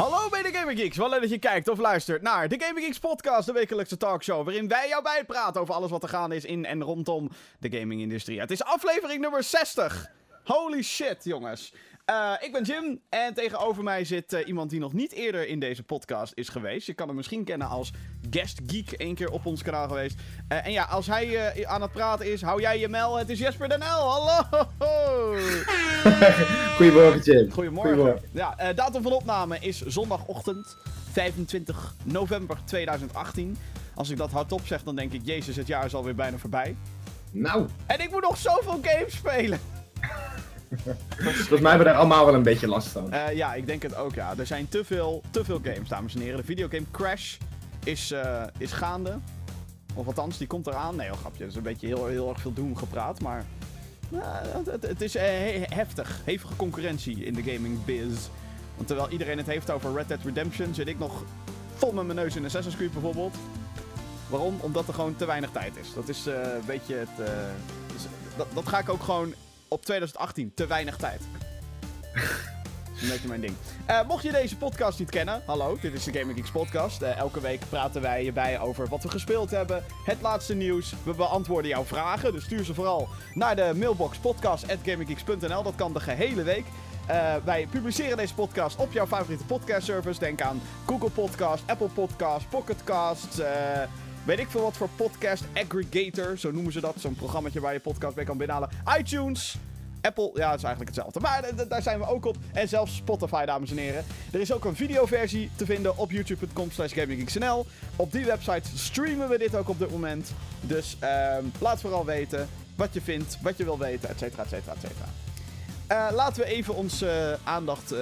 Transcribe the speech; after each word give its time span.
Hallo 0.00 0.28
bij 0.28 0.42
de 0.42 0.52
Gaming 0.52 0.78
Geeks. 0.78 0.96
Wel 0.96 1.08
leuk 1.08 1.20
dat 1.20 1.30
je 1.30 1.38
kijkt 1.38 1.68
of 1.68 1.78
luistert 1.78 2.22
naar 2.22 2.48
de 2.48 2.60
Gaming 2.60 2.84
Geeks 2.86 2.98
podcast, 2.98 3.46
de 3.46 3.52
wekelijkse 3.52 3.96
talkshow 3.96 4.44
waarin 4.44 4.68
wij 4.68 4.88
jou 4.88 5.02
bijpraten 5.02 5.60
over 5.60 5.74
alles 5.74 5.90
wat 5.90 6.02
er 6.02 6.08
gaande 6.08 6.36
is 6.36 6.44
in 6.44 6.64
en 6.64 6.82
rondom 6.82 7.30
de 7.58 7.78
gaming-industrie. 7.78 8.40
Het 8.40 8.50
is 8.50 8.62
aflevering 8.62 9.20
nummer 9.20 9.42
60. 9.42 10.10
Holy 10.44 10.82
shit, 10.82 11.24
jongens. 11.24 11.72
Uh, 12.10 12.32
ik 12.40 12.52
ben 12.52 12.62
Jim 12.62 13.00
en 13.08 13.34
tegenover 13.34 13.82
mij 13.82 14.04
zit 14.04 14.32
uh, 14.32 14.46
iemand 14.46 14.70
die 14.70 14.80
nog 14.80 14.92
niet 14.92 15.12
eerder 15.12 15.48
in 15.48 15.60
deze 15.60 15.82
podcast 15.82 16.32
is 16.34 16.48
geweest. 16.48 16.86
Je 16.86 16.94
kan 16.94 17.06
hem 17.06 17.16
misschien 17.16 17.44
kennen 17.44 17.68
als 17.68 17.92
guest 18.30 18.60
geek, 18.66 18.92
één 18.92 19.14
keer 19.14 19.30
op 19.30 19.46
ons 19.46 19.62
kanaal 19.62 19.88
geweest. 19.88 20.16
Uh, 20.48 20.66
en 20.66 20.72
ja, 20.72 20.84
als 20.84 21.06
hij 21.06 21.66
aan 21.66 21.82
het 21.82 21.92
praten 21.92 22.32
is, 22.32 22.42
hou 22.42 22.60
jij 22.60 22.78
je 22.78 22.88
mel. 22.88 23.16
Het 23.16 23.28
is 23.28 23.38
Jesper 23.38 23.68
Den 23.68 23.78
L. 23.78 23.82
Hallo! 23.82 24.44
Goedemorgen 26.76 27.20
Jim. 27.20 27.50
Goedemorgen. 27.50 27.94
Goedemorgen. 27.94 28.28
Ja, 28.32 28.72
datum 28.72 29.02
van 29.02 29.12
opname 29.12 29.58
is 29.58 29.80
zondagochtend 29.86 30.76
25 31.12 31.94
november 32.04 32.58
2018. 32.64 33.56
Als 33.94 34.10
ik 34.10 34.16
dat 34.16 34.30
hardop 34.30 34.66
zeg, 34.66 34.82
dan 34.82 34.96
denk 34.96 35.12
ik, 35.12 35.20
jezus, 35.24 35.56
het 35.56 35.66
jaar 35.66 35.84
is 35.84 35.94
alweer 35.94 36.14
bijna 36.14 36.36
voorbij. 36.36 36.76
Nou. 37.30 37.66
En 37.86 38.00
ik 38.00 38.10
moet 38.10 38.22
nog 38.22 38.36
zoveel 38.36 38.78
games 38.82 39.14
spelen. 39.14 39.60
Volgens 40.76 41.48
mij 41.48 41.70
hebben 41.70 41.78
we 41.78 41.84
daar 41.84 41.94
allemaal 41.94 42.24
wel 42.24 42.34
een 42.34 42.42
beetje 42.42 42.68
last 42.68 42.88
van. 42.88 43.14
Uh, 43.14 43.32
ja, 43.32 43.54
ik 43.54 43.66
denk 43.66 43.82
het 43.82 43.96
ook, 43.96 44.14
ja. 44.14 44.34
Er 44.38 44.46
zijn 44.46 44.68
te 44.68 44.84
veel, 44.84 45.22
te 45.30 45.44
veel 45.44 45.60
games, 45.62 45.88
dames 45.88 46.14
en 46.14 46.20
heren. 46.20 46.36
De 46.36 46.44
videogame 46.44 46.86
Crash 46.90 47.36
is, 47.84 48.12
uh, 48.12 48.42
is 48.58 48.72
gaande. 48.72 49.18
Of 49.94 50.06
althans, 50.06 50.38
die 50.38 50.46
komt 50.46 50.66
eraan. 50.66 50.96
Nee, 50.96 51.06
heel 51.06 51.16
grapje. 51.16 51.42
Het 51.42 51.50
is 51.50 51.56
een 51.56 51.62
beetje 51.62 51.86
heel, 51.86 52.06
heel 52.06 52.28
erg 52.28 52.40
veel 52.40 52.52
doen 52.52 52.78
gepraat, 52.78 53.20
maar... 53.20 53.44
Uh, 54.12 54.20
het, 54.64 54.82
het, 54.82 55.00
is 55.00 55.14
heftig. 55.68 56.20
Hevige 56.24 56.56
concurrentie 56.56 57.24
in 57.24 57.34
de 57.34 57.42
gaming 57.42 57.84
biz. 57.84 58.28
Want 58.74 58.86
terwijl 58.86 59.08
iedereen 59.08 59.38
het 59.38 59.46
heeft 59.46 59.70
over 59.70 59.94
Red 59.94 60.08
Dead 60.08 60.20
Redemption, 60.24 60.74
zit 60.74 60.88
ik 60.88 60.98
nog 60.98 61.24
vol 61.74 61.92
met 61.92 62.04
mijn 62.04 62.18
neus 62.18 62.36
in 62.36 62.44
Assassin's 62.44 62.76
Creed 62.76 62.92
bijvoorbeeld. 62.92 63.36
Waarom? 64.28 64.58
Omdat 64.60 64.88
er 64.88 64.94
gewoon 64.94 65.16
te 65.16 65.24
weinig 65.24 65.50
tijd 65.50 65.76
is. 65.76 65.94
Dat 65.94 66.08
is 66.08 66.26
een 66.26 66.66
beetje 66.66 66.94
het... 66.94 67.26
Dus 67.92 68.02
dat, 68.36 68.46
dat 68.54 68.68
ga 68.68 68.78
ik 68.78 68.88
ook 68.88 69.02
gewoon 69.02 69.34
op 69.70 69.84
2018. 69.84 70.52
Te 70.54 70.66
weinig 70.66 70.96
tijd. 70.96 71.20
een 73.02 73.08
beetje 73.08 73.28
mijn 73.28 73.40
ding. 73.40 73.54
Uh, 73.90 74.06
mocht 74.06 74.22
je 74.22 74.32
deze 74.32 74.56
podcast 74.56 74.98
niet 74.98 75.10
kennen, 75.10 75.42
hallo, 75.46 75.78
dit 75.80 75.94
is 75.94 76.04
de 76.04 76.12
Gaming 76.12 76.38
Geeks 76.38 76.50
podcast. 76.50 77.02
Uh, 77.02 77.16
elke 77.16 77.40
week 77.40 77.60
praten 77.68 78.02
wij 78.02 78.24
je 78.24 78.32
bij 78.32 78.60
over 78.60 78.88
wat 78.88 79.02
we 79.02 79.08
gespeeld 79.08 79.50
hebben, 79.50 79.84
het 80.04 80.20
laatste 80.20 80.54
nieuws. 80.54 80.94
We 81.02 81.14
beantwoorden 81.14 81.70
jouw 81.70 81.84
vragen, 81.84 82.32
dus 82.32 82.44
stuur 82.44 82.64
ze 82.64 82.74
vooral 82.74 83.08
naar 83.34 83.56
de 83.56 83.72
mailbox 83.76 84.18
podcast.gaminggeeks.nl. 84.18 85.62
Dat 85.62 85.74
kan 85.74 85.92
de 85.92 86.00
gehele 86.00 86.42
week. 86.42 86.64
Uh, 87.10 87.34
wij 87.44 87.66
publiceren 87.70 88.16
deze 88.16 88.34
podcast 88.34 88.76
op 88.76 88.92
jouw 88.92 89.06
favoriete 89.06 89.44
podcast 89.44 89.84
service. 89.86 90.18
Denk 90.18 90.40
aan 90.40 90.60
Google 90.86 91.10
Podcast, 91.10 91.62
Apple 91.66 91.88
Podcast, 91.88 92.48
Pocket 92.48 92.84
Cast, 92.84 93.42
weet 94.24 94.38
ik 94.38 94.50
veel 94.50 94.62
wat 94.62 94.76
voor 94.76 94.88
podcast 94.96 95.44
aggregator, 95.54 96.38
zo 96.38 96.50
noemen 96.50 96.72
ze 96.72 96.80
dat. 96.80 96.94
Zo'n 96.98 97.14
programma 97.14 97.48
waar 97.60 97.72
je 97.72 97.80
podcast 97.80 98.16
mee 98.16 98.24
kan 98.24 98.36
binnenhalen. 98.36 98.70
iTunes, 98.98 99.56
Apple, 100.02 100.30
ja, 100.34 100.50
het 100.50 100.58
is 100.58 100.64
eigenlijk 100.64 100.96
hetzelfde. 100.96 101.20
Maar 101.20 101.68
daar 101.68 101.82
zijn 101.82 101.98
we 101.98 102.06
ook 102.06 102.24
op. 102.24 102.36
En 102.52 102.68
zelfs 102.68 102.96
Spotify, 102.96 103.44
dames 103.44 103.70
en 103.70 103.76
heren. 103.76 104.04
Er 104.32 104.40
is 104.40 104.52
ook 104.52 104.64
een 104.64 104.76
videoversie 104.76 105.50
te 105.56 105.64
vinden 105.64 105.96
op 105.96 106.10
youtube.com 106.10 106.70
slash. 106.70 106.94
Op 107.96 108.12
die 108.12 108.24
website 108.24 108.68
streamen 108.74 109.28
we 109.28 109.38
dit 109.38 109.56
ook 109.56 109.68
op 109.68 109.78
dit 109.78 109.90
moment. 109.90 110.32
Dus 110.60 110.96
um, 111.38 111.52
laat 111.58 111.80
vooral 111.80 112.04
weten 112.04 112.48
wat 112.74 112.94
je 112.94 113.00
vindt, 113.00 113.38
wat 113.42 113.56
je 113.56 113.64
wil 113.64 113.78
weten, 113.78 114.08
et 114.08 114.18
cetera, 114.18 114.42
et 114.42 114.48
cetera, 114.48 114.72
et 114.72 114.80
cetera. 114.80 115.08
Uh, 116.08 116.16
laten 116.16 116.42
we 116.42 116.48
even 116.48 116.74
onze 116.74 117.38
uh, 117.40 117.48
aandacht 117.48 117.94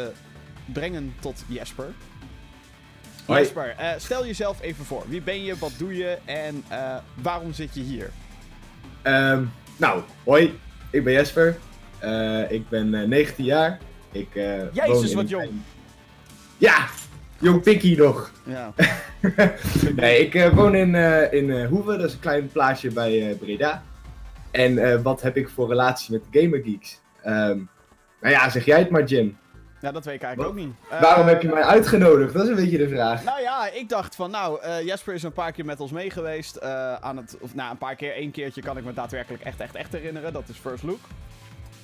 brengen 0.72 1.14
tot 1.20 1.44
Jesper. 1.46 1.92
Jesper, 3.36 3.74
uh, 3.80 3.90
stel 3.96 4.26
jezelf 4.26 4.60
even 4.60 4.84
voor. 4.84 5.04
Wie 5.08 5.20
ben 5.20 5.44
je, 5.44 5.58
wat 5.58 5.72
doe 5.78 5.96
je 5.96 6.18
en 6.24 6.64
uh, 6.70 6.96
waarom 7.22 7.52
zit 7.52 7.74
je 7.74 7.80
hier? 7.80 8.10
Um, 9.02 9.52
nou, 9.76 10.02
hoi. 10.24 10.58
Ik 10.90 11.04
ben 11.04 11.12
Jesper. 11.12 11.58
Uh, 12.04 12.50
ik 12.50 12.68
ben 12.68 13.08
19 13.08 13.44
jaar. 13.44 13.78
Ik, 14.12 14.28
Jezus, 14.72 15.14
wat 15.14 15.28
jong. 15.28 15.50
Ja, 16.58 16.86
jong 17.38 17.62
pikkie 17.62 17.96
nog. 17.96 18.32
Ja. 18.44 18.72
nee, 19.96 20.26
ik 20.28 20.50
woon 20.54 20.74
in, 20.74 20.94
in 21.32 21.64
Hoeven, 21.64 21.98
dat 21.98 22.06
is 22.06 22.12
een 22.12 22.20
klein 22.20 22.48
plaatsje 22.48 22.90
bij 22.90 23.36
Breda. 23.40 23.82
En 24.50 25.02
wat 25.02 25.22
heb 25.22 25.36
ik 25.36 25.48
voor 25.48 25.68
relatie 25.68 26.12
met 26.12 26.42
Gamer 26.42 26.62
Geeks? 26.64 27.00
Um, 27.26 27.68
nou 28.20 28.34
ja, 28.34 28.50
zeg 28.50 28.64
jij 28.64 28.78
het 28.78 28.90
maar, 28.90 29.04
Jim. 29.04 29.36
Ja, 29.80 29.92
dat 29.92 30.04
weet 30.04 30.14
ik 30.14 30.22
eigenlijk 30.22 30.58
ook 30.58 30.64
niet. 30.64 30.74
Waarom 31.00 31.26
heb 31.26 31.42
je 31.42 31.48
mij 31.48 31.62
uitgenodigd? 31.62 32.32
Dat 32.32 32.42
is 32.42 32.48
een 32.48 32.54
beetje 32.54 32.78
de 32.78 32.88
vraag. 32.88 33.24
Nou 33.24 33.40
ja, 33.40 33.68
ik 33.70 33.88
dacht 33.88 34.14
van, 34.14 34.30
nou, 34.30 34.64
uh, 34.64 34.82
Jasper 34.82 35.14
is 35.14 35.22
een 35.22 35.32
paar 35.32 35.52
keer 35.52 35.64
met 35.64 35.80
ons 35.80 35.90
mee 35.90 36.10
geweest. 36.10 36.58
Uh, 36.62 36.94
aan 36.94 37.16
het, 37.16 37.36
of 37.40 37.54
nou, 37.54 37.70
een 37.70 37.78
paar 37.78 37.94
keer, 37.94 38.14
één 38.14 38.30
keertje 38.30 38.62
kan 38.62 38.76
ik 38.76 38.84
me 38.84 38.92
daadwerkelijk 38.92 39.42
echt, 39.42 39.60
echt, 39.60 39.74
echt 39.74 39.92
herinneren. 39.92 40.32
Dat 40.32 40.48
is 40.48 40.56
First 40.56 40.82
Look. 40.82 41.00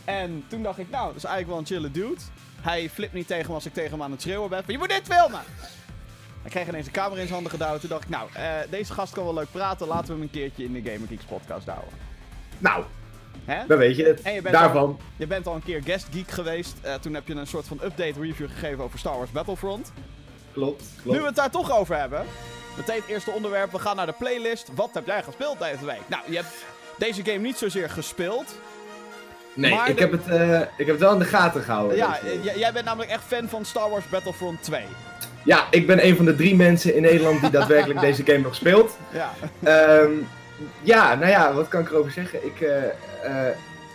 En 0.04 0.44
toen 0.48 0.62
dacht 0.62 0.78
ik, 0.78 0.90
nou, 0.90 1.06
dat 1.06 1.16
is 1.16 1.24
eigenlijk 1.24 1.48
wel 1.48 1.58
een 1.58 1.66
chille 1.66 1.90
dude. 1.90 2.20
Hij 2.60 2.90
flipt 2.90 3.12
niet 3.12 3.26
tegen 3.26 3.48
me 3.48 3.54
als 3.54 3.66
ik 3.66 3.72
tegen 3.72 3.90
hem 3.90 4.02
aan 4.02 4.10
het 4.10 4.22
schreeuwen 4.22 4.50
ben. 4.50 4.64
Van, 4.64 4.72
je 4.72 4.78
moet 4.78 4.88
dit 4.88 5.02
filmen! 5.04 5.40
Hij 6.42 6.50
kreeg 6.50 6.68
ineens 6.68 6.86
een 6.86 6.92
camera 6.92 7.14
in 7.14 7.20
zijn 7.20 7.32
handen 7.32 7.50
gedouwd. 7.50 7.80
Toen 7.80 7.88
dacht 7.88 8.04
ik, 8.04 8.08
nou, 8.08 8.28
deze 8.70 8.92
gast 8.92 9.12
kan 9.12 9.24
wel 9.24 9.34
leuk 9.34 9.50
praten. 9.50 9.86
Laten 9.86 10.06
we 10.06 10.12
hem 10.12 10.22
een 10.22 10.30
keertje 10.30 10.64
in 10.64 10.72
de 10.72 10.90
Gamer 10.90 11.08
Geeks 11.08 11.24
podcast 11.24 11.66
houden. 11.66 11.92
Nou, 12.58 12.84
Hè? 13.44 13.66
Dan 13.66 13.78
weet 13.78 13.96
je 13.96 14.04
het. 14.04 14.20
je 14.24 14.50
Daarvan. 14.50 14.82
Al, 14.82 14.98
je 15.16 15.26
bent 15.26 15.46
al 15.46 15.54
een 15.54 15.64
keer 15.64 15.82
guest 15.82 16.06
geek 16.12 16.30
geweest. 16.30 16.74
Uh, 16.84 16.94
toen 16.94 17.14
heb 17.14 17.28
je 17.28 17.34
een 17.34 17.46
soort 17.46 17.66
van 17.66 17.80
update 17.84 18.20
review 18.20 18.48
gegeven 18.48 18.84
over 18.84 18.98
Star 18.98 19.16
Wars 19.16 19.30
Battlefront. 19.30 19.92
Klopt, 20.52 20.84
klopt. 21.02 21.16
Nu 21.16 21.20
we 21.22 21.26
het 21.26 21.36
daar 21.36 21.50
toch 21.50 21.78
over 21.78 21.96
hebben. 21.96 22.24
Meteen 22.76 23.00
het 23.00 23.08
eerste 23.08 23.30
onderwerp. 23.30 23.72
We 23.72 23.78
gaan 23.78 23.96
naar 23.96 24.06
de 24.06 24.14
playlist. 24.18 24.70
Wat 24.74 24.90
heb 24.92 25.06
jij 25.06 25.22
gespeeld 25.22 25.58
deze 25.58 25.84
week? 25.84 26.00
Nou, 26.06 26.22
je 26.26 26.36
hebt 26.36 26.64
deze 26.98 27.24
game 27.24 27.38
niet 27.38 27.56
zozeer 27.56 27.90
gespeeld. 27.90 28.58
Nee, 29.54 29.80
ik, 29.86 29.98
heb 29.98 30.12
het, 30.12 30.26
uh, 30.26 30.60
ik 30.60 30.68
heb 30.76 30.88
het 30.88 31.00
wel 31.00 31.12
in 31.12 31.18
de 31.18 31.24
gaten 31.24 31.62
gehouden. 31.62 31.96
Ja, 31.96 32.18
jij 32.56 32.72
bent 32.72 32.84
namelijk 32.84 33.10
echt 33.10 33.22
fan 33.24 33.48
van 33.48 33.64
Star 33.64 33.90
Wars 33.90 34.08
Battlefront 34.08 34.62
2. 34.62 34.82
Ja, 35.44 35.66
ik 35.70 35.86
ben 35.86 36.06
een 36.06 36.16
van 36.16 36.24
de 36.24 36.34
drie 36.34 36.56
mensen 36.56 36.94
in 36.94 37.02
Nederland 37.02 37.40
die 37.40 37.50
daadwerkelijk 37.50 38.00
deze 38.08 38.24
game 38.24 38.38
nog 38.38 38.54
speelt. 38.54 38.96
Ja. 39.12 39.32
Um, 40.00 40.26
ja, 40.82 41.14
nou 41.14 41.30
ja, 41.30 41.52
wat 41.52 41.68
kan 41.68 41.80
ik 41.80 41.90
erover 41.90 42.12
zeggen? 42.12 42.46
Ik, 42.46 42.60
uh, 42.60 42.70
uh, 43.24 43.46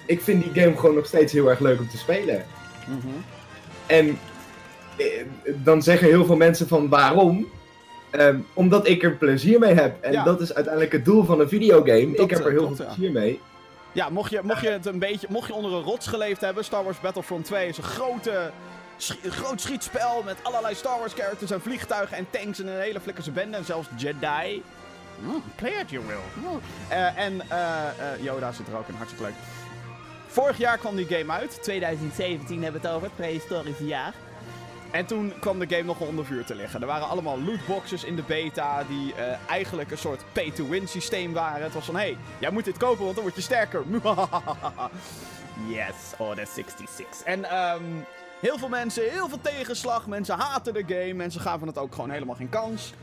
ik 0.06 0.22
vind 0.22 0.44
die 0.44 0.64
game 0.64 0.76
gewoon 0.76 0.96
nog 0.96 1.06
steeds 1.06 1.34
heel 1.34 1.50
erg 1.50 1.60
leuk 1.60 1.80
om 1.80 1.90
te 1.90 1.98
spelen. 1.98 2.46
Mm 2.88 3.00
-hmm. 3.00 3.24
En 3.86 4.20
uh, 4.98 5.24
dan 5.56 5.82
zeggen 5.82 6.08
heel 6.08 6.26
veel 6.26 6.36
mensen 6.36 6.68
van 6.68 6.90
waarom? 6.90 7.48
Um, 8.12 8.46
omdat 8.54 8.88
ik 8.88 9.04
er 9.04 9.12
plezier 9.12 9.60
mee 9.60 9.74
heb. 9.74 10.04
En 10.04 10.12
ja. 10.12 10.24
dat 10.24 10.42
is 10.42 10.54
uiteindelijk 10.54 10.94
het 10.94 11.06
doel 11.06 11.24
van 11.24 11.40
een 11.40 11.50
videogame. 11.50 12.12
Dat, 12.12 12.20
ik 12.20 12.30
heb 12.30 12.46
er 12.46 12.52
heel 12.52 12.76
veel 12.76 12.86
plezier 12.86 13.12
ja. 13.12 13.20
mee. 13.20 13.40
Ja, 13.92 14.10
mocht 14.10 14.32
je, 14.32 14.40
mocht 14.44 14.62
je 14.62 14.70
het 14.70 14.86
een 14.86 15.00
beetje, 15.00 15.28
mocht 15.30 15.48
je 15.48 15.54
onder 15.54 15.74
een 15.74 15.84
rots 15.84 16.08
geleefd 16.08 16.42
hebben, 16.42 16.64
Star 16.64 16.84
Wars 16.84 17.00
Battlefront 17.00 17.46
2 17.46 17.68
is 17.68 17.78
een 17.78 17.84
grote, 17.84 18.52
schi 18.98 19.18
een 19.24 19.32
groot 19.32 19.62
schietspel 19.62 20.22
met 20.26 20.36
allerlei 20.42 20.76
Star 20.76 21.00
Wars 21.00 21.14
characters 21.14 21.52
en 21.52 21.62
vliegtuigen 21.62 22.18
en 22.18 22.28
tanks 22.30 22.60
en 22.60 22.68
een 22.68 22.80
hele 22.80 23.00
flikkerse 23.00 23.32
bende 23.32 23.58
en 23.58 23.66
zelfs 23.66 23.88
Jedi. 23.96 24.64
Mm, 25.22 25.44
play 25.56 25.72
it, 25.72 25.90
you 25.90 26.06
will. 26.06 26.18
Mm. 26.34 26.60
Uh, 26.92 27.18
en 27.18 27.34
uh, 27.34 27.42
uh, 27.52 28.24
Yoda 28.24 28.52
zit 28.52 28.68
er 28.68 28.78
ook 28.78 28.88
in, 28.88 28.96
hartstikke 28.96 29.26
leuk. 29.26 29.36
Vorig 30.28 30.58
jaar 30.58 30.78
kwam 30.78 30.96
die 30.96 31.06
game 31.06 31.32
uit. 31.32 31.64
2017 31.64 32.64
hebben 32.64 32.82
we 32.82 32.88
het 32.88 32.96
over, 32.96 33.08
het 33.08 33.16
prehistorische 33.16 33.86
jaar. 33.86 34.14
En 34.92 35.06
toen 35.06 35.34
kwam 35.40 35.60
de 35.60 35.68
game 35.70 35.84
nog 35.84 36.00
onder 36.00 36.26
vuur 36.26 36.46
te 36.46 36.56
liggen. 36.56 36.82
Er 36.82 36.88
waren 36.88 37.08
allemaal 37.08 37.42
lootboxes 37.42 38.04
in 38.04 38.16
de 38.16 38.24
beta 38.28 38.84
die 38.84 39.14
eigenlijk 39.48 39.92
een 39.92 39.98
soort 39.98 40.24
pay-to-win 40.32 40.88
systeem 40.88 41.34
waren. 41.34 41.64
Het 41.64 41.74
was 41.74 41.86
van, 41.86 41.96
hé, 41.96 42.02
hey, 42.02 42.18
jij 42.40 42.52
moet 42.52 42.66
dit 42.66 42.78
kopen, 42.78 43.04
want 43.04 43.16
dan 43.16 43.24
word 43.24 43.36
je 43.36 43.42
sterker. 43.42 43.84
yes, 45.76 45.96
Order 46.18 46.48
66. 46.48 47.24
En 47.24 47.58
um, 47.58 48.06
heel 48.40 48.58
veel 48.58 48.70
mensen, 48.70 49.10
heel 49.10 49.30
veel 49.30 49.42
tegenslag. 49.42 50.08
Mensen 50.08 50.38
haten 50.38 50.74
de 50.74 50.84
game. 50.88 51.14
Mensen 51.14 51.42
gaven 51.42 51.68
het 51.68 51.78
ook 51.78 51.94
gewoon 51.94 52.10
helemaal 52.10 52.36
geen 52.36 52.50
kans. 52.50 52.94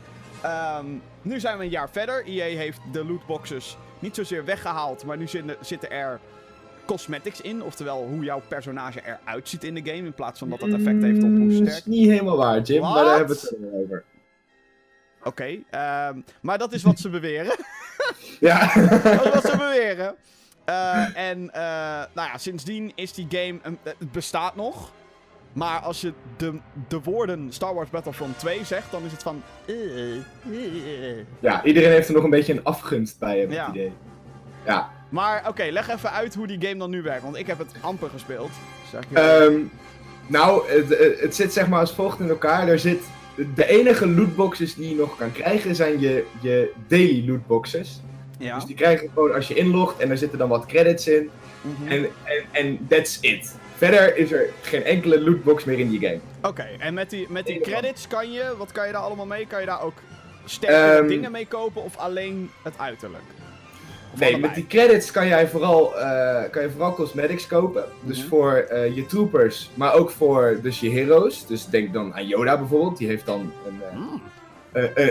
Um, 0.45 1.01
nu 1.21 1.39
zijn 1.39 1.57
we 1.57 1.63
een 1.63 1.69
jaar 1.69 1.89
verder. 1.89 2.25
EA 2.25 2.57
heeft 2.57 2.79
de 2.91 3.05
lootboxes 3.05 3.77
niet 3.99 4.15
zozeer 4.15 4.45
weggehaald, 4.45 5.05
maar 5.05 5.17
nu 5.17 5.27
zitten 5.61 5.91
er 5.91 6.19
cosmetics 6.85 7.41
in. 7.41 7.63
Oftewel 7.63 8.07
hoe 8.07 8.23
jouw 8.23 8.41
personage 8.47 9.01
eruit 9.05 9.49
ziet 9.49 9.63
in 9.63 9.75
de 9.75 9.91
game. 9.91 10.05
In 10.05 10.13
plaats 10.13 10.39
van 10.39 10.49
dat 10.49 10.59
dat 10.59 10.69
effect 10.69 11.01
heeft 11.01 11.23
op 11.23 11.37
hoe 11.37 11.51
sterk. 11.51 11.67
Dat 11.67 11.77
is 11.77 11.85
niet 11.85 12.09
helemaal 12.09 12.37
waar, 12.37 12.61
Jim, 12.61 12.81
What? 12.81 12.93
maar 12.93 13.03
daar 13.03 13.17
hebben 13.17 13.35
we 13.35 13.41
het 13.41 13.83
over. 13.83 14.03
Oké, 15.23 15.27
okay, 15.27 16.09
um, 16.09 16.25
maar 16.41 16.57
dat 16.57 16.73
is 16.73 16.83
wat 16.83 16.99
ze 16.99 17.09
beweren. 17.09 17.55
ja. 18.39 18.73
dat 19.03 19.25
is 19.25 19.33
wat 19.33 19.45
ze 19.45 19.57
beweren. 19.57 20.15
Uh, 20.69 21.17
en 21.17 21.41
uh, 21.41 21.53
nou 22.13 22.29
ja, 22.29 22.37
sindsdien 22.37 22.91
is 22.95 23.13
die 23.13 23.27
game. 23.29 23.59
Het 23.83 24.11
bestaat 24.11 24.55
nog. 24.55 24.91
Maar 25.57 25.79
als 25.79 26.01
je 26.01 26.13
de, 26.37 26.53
de 26.87 26.99
woorden 27.03 27.53
Star 27.53 27.73
Wars 27.73 27.89
Battlefront 27.89 28.39
2 28.39 28.65
zegt, 28.65 28.91
dan 28.91 29.03
is 29.05 29.11
het 29.11 29.23
van. 29.23 29.43
Ja, 31.39 31.63
iedereen 31.63 31.89
heeft 31.89 32.07
er 32.07 32.13
nog 32.13 32.23
een 32.23 32.29
beetje 32.29 32.53
een 32.53 32.63
afgunst 32.63 33.19
bij, 33.19 33.39
heb 33.39 33.49
ik 33.49 33.55
ja. 33.55 33.65
het 33.65 33.75
idee. 33.75 33.91
Ja. 34.65 34.89
Maar 35.09 35.39
oké, 35.39 35.49
okay, 35.49 35.71
leg 35.71 35.89
even 35.89 36.11
uit 36.11 36.35
hoe 36.35 36.47
die 36.47 36.61
game 36.61 36.77
dan 36.77 36.89
nu 36.89 37.01
werkt. 37.01 37.23
Want 37.23 37.37
ik 37.37 37.47
heb 37.47 37.57
het 37.57 37.71
amper 37.81 38.09
gespeeld. 38.09 38.49
Um, 39.13 39.71
Nou, 40.27 40.71
het, 40.71 41.19
het 41.19 41.35
zit 41.35 41.53
zeg 41.53 41.67
maar 41.67 41.79
als 41.79 41.93
volgt 41.93 42.19
in 42.19 42.29
elkaar. 42.29 42.67
Er 42.67 42.79
zit, 42.79 43.03
de 43.55 43.67
enige 43.67 44.07
lootboxes 44.07 44.75
die 44.75 44.89
je 44.89 44.95
nog 44.95 45.17
kan 45.17 45.31
krijgen 45.31 45.75
zijn 45.75 45.99
je, 45.99 46.25
je 46.41 46.71
daily 46.87 47.29
lootboxes. 47.29 48.01
Ja. 48.39 48.55
Dus 48.55 48.65
die 48.65 48.75
krijg 48.75 49.01
je 49.01 49.09
gewoon 49.13 49.33
als 49.33 49.47
je 49.47 49.53
inlogt 49.53 49.99
en 49.99 50.09
er 50.09 50.17
zitten 50.17 50.37
dan 50.37 50.49
wat 50.49 50.65
credits 50.65 51.07
in. 51.07 51.29
Mhm. 51.61 51.91
En, 51.91 52.07
en, 52.23 52.43
en 52.51 52.87
that's 52.89 53.17
it. 53.21 53.55
Verder 53.77 54.17
is 54.17 54.31
er 54.31 54.49
geen 54.61 54.83
enkele 54.83 55.21
lootbox 55.21 55.63
meer 55.63 55.79
in 55.79 55.89
die 55.89 55.99
game. 55.99 56.19
Oké, 56.41 56.67
en 56.79 56.93
met 56.93 57.09
die, 57.09 57.25
met 57.29 57.45
die 57.45 57.59
credits 57.61 58.07
kan 58.07 58.31
je, 58.31 58.53
wat 58.57 58.71
kan 58.71 58.85
je 58.87 58.91
daar 58.93 59.01
allemaal 59.01 59.25
mee? 59.25 59.47
Kan 59.47 59.59
je 59.59 59.65
daar 59.65 59.81
ook 59.81 59.93
sterkere 60.45 60.97
Ehm, 60.97 61.07
dingen 61.07 61.31
mee 61.31 61.47
kopen 61.47 61.83
of 61.83 61.97
alleen 61.97 62.49
het 62.63 62.73
uiterlijk? 62.77 63.23
Of 64.13 64.19
Nee, 64.19 64.29
allebei? 64.33 64.41
met 64.41 64.55
die 64.55 64.67
credits 64.79 65.11
kan 65.11 65.27
jij 65.27 65.47
vooral, 65.47 65.97
eh, 65.99 66.49
kan 66.51 66.61
je 66.61 66.69
vooral 66.69 66.93
cosmetics 66.93 67.47
kopen. 67.47 67.83
Dus 68.01 68.17
Mhm. 68.19 68.27
voor 68.27 68.53
eh, 68.53 68.95
je 68.95 69.05
troopers, 69.05 69.69
maar 69.73 69.93
ook 69.93 70.09
voor 70.09 70.59
dus 70.61 70.79
je 70.79 70.89
heroes. 70.89 71.45
Dus 71.45 71.65
denk 71.65 71.93
dan 71.93 72.13
aan 72.15 72.27
Yoda 72.27 72.57
bijvoorbeeld. 72.57 72.97
Die 72.97 73.07
heeft 73.07 73.25
dan 73.25 73.53
een, 73.67 73.81
eh, 73.91 73.97
Mm. 73.97 74.21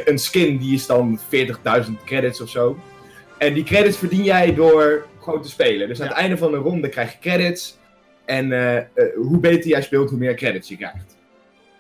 een 0.05 0.19
skin 0.19 0.57
die 0.59 0.75
is 0.75 0.87
dan 0.87 1.19
40.000 1.29 2.05
credits 2.05 2.41
of 2.41 2.49
zo. 2.49 2.77
En 3.39 3.55
die 3.55 3.65
credits 3.65 3.97
verdien 3.97 4.23
jij 4.25 4.55
door 4.55 5.07
gewoon 5.21 5.43
te 5.43 5.49
spelen. 5.49 5.89
Dus 5.89 6.01
aan 6.01 6.07
het 6.07 6.17
einde 6.17 6.37
van 6.37 6.51
de 6.51 6.57
ronde 6.57 6.89
krijg 6.89 7.13
je 7.13 7.19
credits. 7.21 7.79
En 8.26 8.52
eh, 8.52 8.76
eh, 8.76 8.84
hoe 9.17 9.38
beter 9.38 9.70
jij 9.70 9.82
speelt, 9.82 10.11
hoe 10.11 10.19
meer 10.19 10.34
credits 10.34 10.69
je 10.69 10.76
krijgt. 10.76 11.17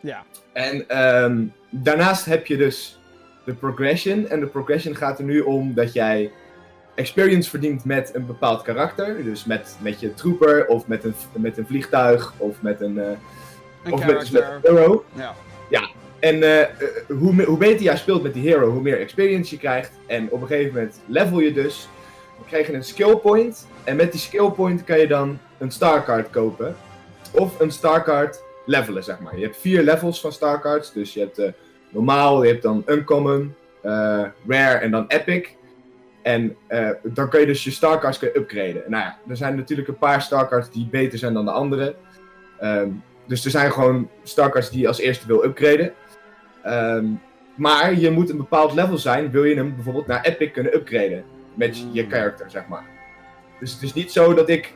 Ja. 0.00 0.24
En 0.52 0.88
ehm, 0.88 1.44
daarnaast 1.70 2.24
heb 2.24 2.46
je 2.46 2.56
dus 2.56 3.00
de 3.44 3.52
progression. 3.52 4.28
En 4.28 4.40
de 4.40 4.46
progression 4.46 4.96
gaat 4.96 5.18
er 5.18 5.24
nu 5.24 5.40
om 5.40 5.74
dat 5.74 5.92
jij 5.92 6.30
experience 6.94 7.50
verdient 7.50 7.84
met 7.84 8.14
een 8.14 8.26
bepaald 8.26 8.62
karakter. 8.62 9.24
Dus 9.24 9.44
met, 9.44 9.76
met 9.80 10.00
je 10.00 10.14
trooper, 10.14 10.66
of 10.66 10.86
met 10.86 11.04
een, 11.04 11.14
met 11.32 11.58
een 11.58 11.66
vliegtuig, 11.66 12.32
of 12.36 12.62
met 12.62 12.80
een, 12.80 12.96
Een 12.96 13.92
of 13.92 14.06
met, 14.06 14.20
dus 14.20 14.30
met 14.30 14.42
een 14.42 14.60
hero. 14.62 15.04
Ja. 15.14 15.34
En 16.18 16.42
eh, 16.42 16.60
eh, 16.60 16.68
hoe, 17.08 17.42
hoe 17.42 17.58
beter 17.58 17.82
jij 17.82 17.96
speelt 17.96 18.22
met 18.22 18.34
die 18.34 18.48
hero, 18.48 18.70
hoe 18.70 18.82
meer 18.82 19.00
experience 19.00 19.54
je 19.54 19.60
krijgt. 19.60 19.92
En 20.06 20.30
op 20.30 20.40
een 20.40 20.46
gegeven 20.46 20.74
moment 20.74 21.00
level 21.06 21.40
je 21.40 21.52
dus. 21.52 21.88
Dan 22.36 22.46
krijg 22.46 22.66
je 22.66 22.72
een 22.72 22.84
skill 22.84 23.16
point. 23.16 23.66
En 23.84 23.96
met 23.96 24.12
die 24.12 24.20
skill 24.20 24.50
point 24.50 24.84
kan 24.84 24.98
je 24.98 25.06
dan 25.06 25.38
een 25.58 25.70
star 25.70 26.04
card 26.04 26.30
kopen. 26.30 26.76
Of 27.32 27.60
een 27.60 27.70
star 27.70 28.04
card 28.04 28.42
levelen, 28.66 29.04
zeg 29.04 29.20
maar. 29.20 29.36
Je 29.36 29.42
hebt 29.44 29.56
vier 29.56 29.82
levels 29.82 30.20
van 30.20 30.32
star 30.32 30.60
cards. 30.60 30.92
Dus 30.92 31.14
je 31.14 31.20
hebt 31.20 31.38
eh, 31.38 31.52
normaal, 31.88 32.42
je 32.42 32.50
hebt 32.50 32.62
dan 32.62 32.82
uncommon, 32.86 33.54
eh, 33.82 34.24
rare 34.48 34.78
en 34.78 34.90
dan 34.90 35.04
epic. 35.08 35.48
En 36.22 36.56
eh, 36.66 36.90
dan 37.02 37.28
kun 37.28 37.40
je 37.40 37.46
dus 37.46 37.64
je 37.64 37.70
star 37.70 38.00
cards 38.00 38.18
kun 38.18 38.30
je 38.32 38.38
upgraden. 38.38 38.82
Nou 38.86 39.02
ja, 39.02 39.18
er 39.28 39.36
zijn 39.36 39.56
natuurlijk 39.56 39.88
een 39.88 39.98
paar 39.98 40.22
star 40.22 40.48
cards 40.48 40.70
die 40.70 40.88
beter 40.90 41.18
zijn 41.18 41.34
dan 41.34 41.44
de 41.44 41.50
andere. 41.50 41.94
Ehm, 42.58 42.88
dus 43.26 43.44
er 43.44 43.50
zijn 43.50 43.72
gewoon 43.72 44.08
star 44.22 44.50
cards 44.50 44.70
die 44.70 44.80
je 44.80 44.88
als 44.88 44.98
eerste 44.98 45.26
wil 45.26 45.44
upgraden. 45.44 45.92
Ehm, 46.62 47.06
maar 47.54 47.94
je 47.94 48.10
moet 48.10 48.30
een 48.30 48.36
bepaald 48.36 48.74
level 48.74 48.98
zijn, 48.98 49.30
wil 49.30 49.44
je 49.44 49.54
hem 49.56 49.74
bijvoorbeeld 49.74 50.06
naar 50.06 50.24
Epic 50.24 50.50
kunnen 50.50 50.74
upgraden. 50.74 51.24
Met 51.54 51.84
je 51.92 52.02
Mm. 52.02 52.10
character, 52.10 52.50
zeg 52.50 52.66
maar. 52.68 52.84
Dus 53.60 53.72
het 53.72 53.82
is 53.82 53.92
niet 53.92 54.12
zo 54.12 54.34
dat 54.34 54.48
ik 54.48 54.74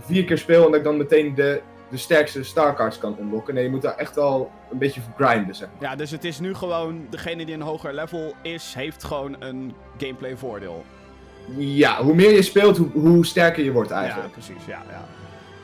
vier 0.00 0.24
keer 0.24 0.38
speel 0.38 0.64
en 0.64 0.70
dat 0.70 0.74
ik 0.78 0.84
dan 0.84 0.96
meteen 0.96 1.34
de, 1.34 1.60
de 1.88 1.96
sterkste 1.96 2.42
star 2.42 2.74
cards 2.76 2.98
kan 2.98 3.16
unlocken. 3.20 3.54
Nee, 3.54 3.64
je 3.64 3.70
moet 3.70 3.82
daar 3.82 3.96
echt 3.96 4.14
wel 4.14 4.50
een 4.70 4.78
beetje 4.78 5.00
voor 5.00 5.26
grinden, 5.26 5.54
zeg 5.54 5.68
maar. 5.78 5.90
ja, 5.90 5.96
dus 5.96 6.10
het 6.10 6.24
is 6.24 6.38
nu 6.40 6.54
gewoon, 6.54 7.06
degene 7.10 7.44
die 7.46 7.54
een 7.54 7.60
hoger 7.60 7.94
level 7.94 8.32
is, 8.42 8.74
heeft 8.76 9.04
gewoon 9.04 9.36
een 9.38 9.74
gameplay 9.98 10.36
voordeel. 10.36 10.84
Ja, 11.56 12.02
hoe 12.02 12.14
meer 12.14 12.30
je 12.30 12.42
speelt, 12.42 12.76
hoe, 12.76 12.88
hoe 12.92 13.26
sterker 13.26 13.64
je 13.64 13.72
wordt 13.72 13.90
Ja, 13.90 13.96
eigenlijk. 14.00 14.32
precies, 14.32 14.64
ja, 14.66 14.82
ja. 14.90 15.04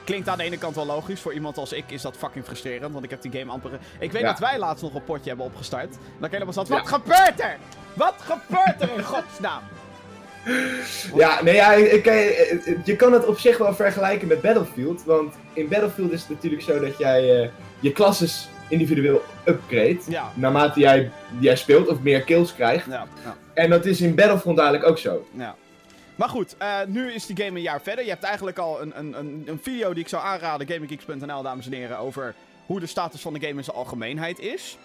Klinkt 0.05 0.29
aan 0.29 0.39
de 0.39 0.45
ene 0.45 0.59
kant 0.59 0.75
wel 0.75 0.87
logisch. 0.87 1.21
Voor 1.21 1.33
iemand 1.33 1.59
als 1.59 1.73
ik 1.73 1.85
is 1.91 2.03
dat 2.03 2.17
fucking 2.17 2.45
frustrerend, 2.45 2.93
want 2.93 3.05
ik 3.05 3.11
heb 3.11 3.23
die 3.23 3.33
game 3.33 3.51
amper... 3.53 3.71
Ik 3.99 4.13
weet 4.13 4.23
Ja. 4.23 4.29
dat 4.29 4.39
wij 4.39 4.59
laatst 4.59 4.83
nog 4.83 4.95
een 4.95 5.05
potje 5.05 5.29
hebben 5.29 5.47
opgestart. 5.47 5.97
Dan 6.17 6.25
ik 6.25 6.31
helemaal 6.33 6.53
zat, 6.53 6.69
Ja. 6.69 6.75
wat 6.75 6.89
gebeurt 6.89 7.41
er? 7.41 7.57
Wat 7.95 8.15
gebeurt 8.19 8.81
er 8.81 8.91
in 8.97 9.05
godsnaam? 9.15 9.63
Ja, 11.15 11.43
nee, 11.43 11.55
ja, 11.55 11.73
ik, 11.73 12.05
ik- 12.05 12.77
je 12.87 12.97
kan 12.97 13.13
het 13.13 13.27
op 13.27 13.39
zich 13.39 13.59
wel 13.59 13.75
vergelijken 13.75 14.29
met 14.29 14.41
Battlefield. 14.41 15.05
Want 15.05 15.35
in 15.53 15.69
Battlefield 15.69 16.13
is 16.13 16.21
het 16.21 16.31
natuurlijk 16.31 16.63
zo 16.63 16.81
dat 16.81 16.99
jij 16.99 17.43
eh, 17.43 17.49
je 17.81 17.93
klasses 17.93 18.49
individueel 18.69 19.23
upgrade. 19.45 19.99
Ja, 20.09 20.33
Naarmate 20.35 20.81
jij, 20.81 21.11
jij 21.39 21.57
speelt 21.57 21.89
of 21.89 22.01
meer 22.01 22.23
kills 22.23 22.55
krijgt. 22.55 22.87
ja, 22.87 23.07
ja. 23.25 23.37
En 23.55 23.71
dat 23.71 23.85
is 23.87 24.01
in 24.01 24.15
Battlefront 24.15 24.59
eigenlijk 24.59 24.89
ook 24.91 24.99
zo. 24.99 25.27
Ja. 25.33 25.55
Maar 26.17 26.29
goed, 26.29 26.55
eh, 26.59 26.77
nu 26.87 27.13
is 27.13 27.27
die 27.27 27.37
game 27.45 27.57
een 27.57 27.63
jaar 27.63 27.81
verder. 27.83 28.05
Je 28.05 28.11
hebt 28.11 28.23
eigenlijk 28.23 28.59
al 28.59 28.81
een, 28.83 28.93
een, 28.99 29.19
een, 29.19 29.43
een 29.47 29.61
video 29.63 29.93
die 29.93 30.03
ik 30.03 30.09
zou 30.09 30.23
aanraden, 30.25 30.67
gaminggeeks.nl, 30.69 31.43
dames 31.43 31.67
en 31.67 31.73
heren, 31.73 31.99
over 31.99 32.35
hoe 32.67 32.81
de 32.81 32.87
status 32.87 33.21
van 33.21 33.33
de 33.33 33.41
game 33.41 33.59
in 33.59 33.65
zijn 33.65 33.77
algemeenheid 33.77 34.39
is. 34.39 34.79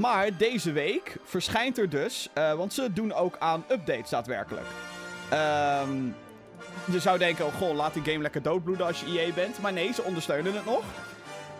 Maar 0.00 0.36
deze 0.36 0.72
week 0.72 1.16
verschijnt 1.24 1.78
er 1.78 1.88
dus, 1.88 2.28
eh, 2.34 2.52
want 2.54 2.72
ze 2.72 2.92
doen 2.92 3.12
ook 3.12 3.36
aan 3.38 3.64
updates 3.70 4.10
daadwerkelijk. 4.10 4.66
Ehm, 5.28 5.96
je 6.84 7.00
zou 7.00 7.18
denken, 7.18 7.46
oh 7.46 7.54
goh, 7.54 7.74
laat 7.74 7.94
die 7.94 8.02
game 8.04 8.18
lekker 8.22 8.42
doodbloeden 8.42 8.86
als 8.86 9.00
je 9.00 9.20
EA 9.20 9.32
bent. 9.32 9.60
Maar 9.60 9.72
nee, 9.72 9.92
ze 9.92 10.02
ondersteunen 10.02 10.54
het 10.54 10.64
nog. 10.64 10.82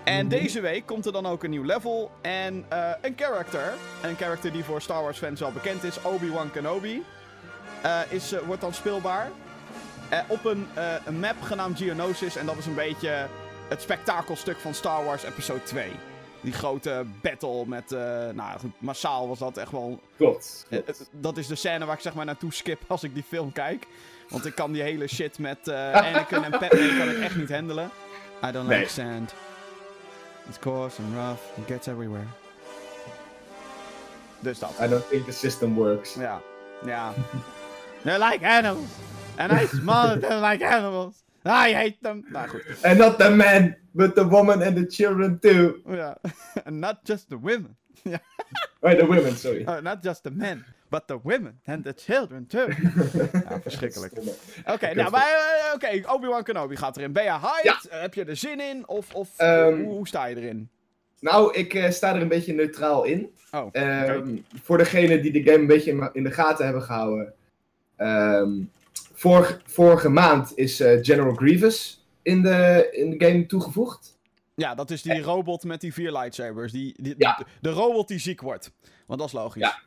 En 0.04 0.26
Mhm. 0.26 0.28
deze 0.28 0.60
week 0.60 0.86
komt 0.86 1.06
er 1.06 1.12
dan 1.12 1.26
ook 1.26 1.42
een 1.44 1.50
nieuw 1.50 1.64
level 1.64 2.10
en 2.20 2.64
eh, 2.68 2.90
een 3.00 3.12
character. 3.16 3.72
Een 4.02 4.16
character 4.16 4.52
die 4.52 4.64
voor 4.64 4.82
Star 4.82 5.02
Wars 5.02 5.18
fans 5.18 5.40
wel 5.40 5.52
bekend 5.52 5.82
is, 5.84 6.02
Obi-Wan 6.02 6.50
Kenobi. 6.50 7.02
eh, 7.82 8.00
is, 8.08 8.34
wordt 8.46 8.60
dan 8.60 8.74
speelbaar. 8.74 9.30
Op 10.28 10.44
een, 10.44 10.66
een 11.04 11.20
map 11.20 11.42
genaamd 11.42 11.78
Geonosis. 11.78 12.36
En 12.36 12.46
dat 12.46 12.56
is 12.56 12.66
een 12.66 12.74
beetje 12.74 13.26
het 13.68 13.80
spektakelstuk 13.82 14.56
van 14.58 14.74
Star 14.74 15.04
Wars 15.04 15.22
Episode 15.22 15.62
2. 15.62 15.90
Die 16.42 16.52
grote 16.52 17.04
battle 17.20 17.66
met, 17.66 17.92
eh, 17.92 17.98
nou 18.32 18.58
goed, 18.58 18.70
massaal 18.78 19.28
was 19.28 19.38
dat 19.38 19.56
echt 19.56 19.70
wel 19.70 20.00
Klopt. 20.16 20.66
eh, 20.68 20.78
eh, 20.78 20.84
dat 21.10 21.36
is 21.36 21.46
de 21.46 21.54
scène 21.54 21.84
waar 21.84 21.94
ik 21.94 22.00
zeg 22.02 22.14
maar 22.14 22.24
naartoe 22.24 22.52
skip 22.52 22.80
als 22.88 23.02
ik 23.02 23.14
die 23.14 23.22
film 23.28 23.52
kijk. 23.52 23.86
Want 24.28 24.46
ik 24.46 24.54
kan 24.54 24.72
die 24.72 24.82
hele 24.82 25.06
shit 25.06 25.38
met 25.38 25.68
eh 25.68 25.92
Anakin 26.06 26.44
en 26.44 26.50
Padme 26.50 26.96
kan 26.98 27.08
ik 27.10 27.18
echt 27.18 27.36
niet 27.36 27.50
handelen. 27.50 27.90
I 28.44 28.50
don't 28.52 28.68
Nee. 28.68 28.78
like 28.78 28.90
sand. 28.90 29.34
It's 30.48 30.58
coarse 30.58 31.02
and 31.02 31.14
rough. 31.14 31.58
It 31.58 31.66
gets 31.66 31.86
everywhere. 31.86 32.26
Dus 34.40 34.58
dat. 34.58 34.70
I 34.80 34.88
don't 34.88 35.08
think 35.08 35.24
the 35.24 35.32
system 35.32 35.74
works. 35.74 36.14
Ja. 36.14 36.40
Ja. 36.84 37.12
They're 38.02 38.28
like 38.30 38.46
animals. 38.46 38.88
And 39.36 39.52
I 39.52 39.66
than 40.20 40.40
like 40.50 40.66
animals. 40.66 41.14
I 41.44 41.74
hate 41.74 41.96
them. 42.00 42.24
Nou 42.28 42.48
goed. 42.48 42.62
And 42.82 42.98
not 42.98 43.18
the 43.18 43.30
man, 43.30 43.76
but 43.92 44.14
the 44.14 44.28
woman 44.28 44.62
and 44.62 44.76
the 44.76 44.86
children 44.86 45.38
too. 45.40 45.80
Ja. 45.86 46.16
And 46.64 46.78
not 46.80 46.98
just 47.02 47.28
the 47.28 47.38
women. 47.40 47.76
Oh, 48.84 48.94
the 48.96 49.06
women, 49.06 49.36
sorry. 49.36 49.64
Oh, 49.66 49.80
not 49.80 50.02
just 50.02 50.22
the 50.22 50.30
men. 50.30 50.64
But 50.88 51.06
the 51.06 51.18
women 51.22 51.60
and 51.64 51.84
the 51.84 51.92
children 51.96 52.46
too. 52.46 52.66
ja, 53.48 53.60
verschrikkelijk. 53.62 54.12
Oké, 54.66 54.94
nou, 54.94 55.10
maar 55.10 55.22
eh, 55.22 55.74
oké, 55.74 56.12
Obi-Wan 56.12 56.42
Kenobi 56.42 56.76
gaat 56.76 56.96
erin. 56.96 57.12
Ben 57.12 57.24
je 57.24 57.30
hyped? 57.30 57.86
Eh, 57.88 58.00
Heb 58.00 58.14
je 58.14 58.24
er 58.24 58.36
zin 58.36 58.60
in? 58.60 58.88
Of, 58.88 59.14
of 59.14 59.28
Ehm, 59.38 59.74
hoe, 59.82 59.92
hoe 59.94 60.08
sta 60.08 60.24
je 60.24 60.36
erin? 60.36 60.68
Nou, 61.20 61.54
ik 61.54 61.74
eh, 61.74 61.90
sta 61.90 62.14
er 62.14 62.22
een 62.22 62.28
beetje 62.28 62.52
neutraal 62.54 63.04
in. 63.04 63.30
Oh, 63.52 63.68
Ehm. 63.72 64.36
Voor 64.62 64.78
degenen 64.78 65.22
die 65.22 65.32
de 65.32 65.42
game 65.42 65.58
een 65.58 65.66
beetje 65.66 65.90
in, 65.90 66.10
in 66.12 66.22
de 66.22 66.30
gaten 66.30 66.64
hebben 66.64 66.82
gehouden. 66.82 67.32
ehm, 67.96 68.50
vorige, 69.22 69.60
vorige 69.64 70.08
maand 70.08 70.52
is 70.54 70.80
eh, 70.80 70.98
General 71.02 71.34
Grievous 71.34 72.06
in 72.22 72.42
de, 72.42 72.88
in 72.92 73.10
de 73.18 73.26
game 73.26 73.46
toegevoegd. 73.46 74.18
Ja, 74.54 74.74
dat 74.74 74.90
is 74.90 75.02
die 75.02 75.20
robot 75.22 75.64
met 75.64 75.80
die 75.80 75.92
vier 75.92 76.12
lightsabers. 76.12 76.72
Die, 76.72 76.94
die, 77.02 77.14
Ja. 77.18 77.36
de, 77.36 77.44
de 77.60 77.70
robot 77.70 78.08
die 78.08 78.18
ziek 78.18 78.40
wordt. 78.40 78.72
Want 79.06 79.20
dat 79.20 79.28
is 79.28 79.34
logisch. 79.34 79.62
Ja. 79.62 79.78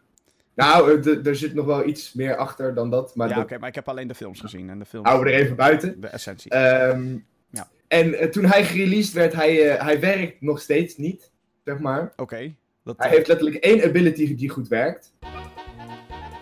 Nou, 0.56 1.02
eh, 1.02 1.26
er 1.26 1.36
zit 1.36 1.54
nog 1.54 1.66
wel 1.66 1.86
iets 1.88 2.14
meer 2.14 2.36
achter 2.36 2.74
dan 2.74 2.90
dat. 2.90 3.16
Maar 3.16 3.30
Ja, 3.30 3.40
oké, 3.40 3.58
maar 3.58 3.70
ik 3.70 3.76
heb 3.76 3.90
alleen 3.90 4.08
de 4.08 4.16
films 4.16 4.40
gezien. 4.40 4.70
En 4.70 4.80
de 4.80 4.86
films. 4.86 5.08
houden 5.08 5.32
we 5.32 5.38
er 5.38 5.44
even 5.44 5.56
buiten. 5.56 6.02
De 6.02 6.08
essentie. 6.08 6.52
Ehm, 6.52 7.18
Ja. 7.52 7.68
En 7.88 8.14
eh, 8.14 8.28
toen 8.30 8.46
hij 8.46 8.64
gereleased 8.66 9.14
werd, 9.14 9.34
hij, 9.34 9.72
eh, 9.72 9.84
hij 9.86 10.00
werkt 10.00 10.42
nog 10.42 10.62
steeds 10.62 10.98
niet, 10.98 11.32
zeg 11.64 11.80
maar. 11.80 12.14
oké. 12.16 12.54
Dat, 12.84 12.98
Hij 12.98 13.10
heeft 13.10 13.28
letterlijk 13.28 13.64
één 13.64 13.84
ability 13.84 14.36
die 14.36 14.50
goed 14.50 14.68
werkt. 14.68 15.14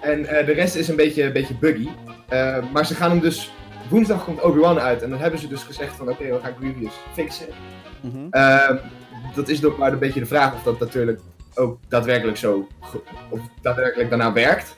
En 0.01 0.25
eh, 0.25 0.45
de 0.45 0.51
rest 0.51 0.75
is 0.75 0.87
een 0.87 0.95
beetje, 0.95 1.23
een 1.23 1.33
beetje 1.33 1.57
buggy. 1.57 1.89
Eh, 2.33 2.71
maar 2.71 2.85
ze 2.85 2.95
gaan 2.95 3.09
hem 3.09 3.19
dus... 3.19 3.53
Woensdag 3.89 4.23
komt 4.23 4.41
Obi-Wan 4.41 4.79
uit. 4.79 5.01
En 5.01 5.09
dan 5.09 5.19
hebben 5.19 5.39
ze 5.39 5.47
dus 5.47 5.63
gezegd 5.63 5.95
van... 5.95 6.09
Oké, 6.09 6.23
we 6.23 6.39
gaan 6.39 6.55
Grievous 6.59 6.93
fixen. 7.13 7.47
Mhm. 8.01 8.27
Ehm, 8.29 8.77
dat 9.35 9.49
is 9.49 9.59
nog 9.59 9.77
maar 9.77 9.91
een 9.91 9.99
beetje 9.99 10.19
de 10.19 10.25
vraag 10.25 10.53
of 10.53 10.63
dat 10.63 10.79
natuurlijk 10.79 11.19
ook 11.55 11.79
daadwerkelijk 11.87 12.37
zo... 12.37 12.67
Of 13.29 13.39
daadwerkelijk 13.61 14.09
daarna 14.09 14.33
werkt. 14.33 14.75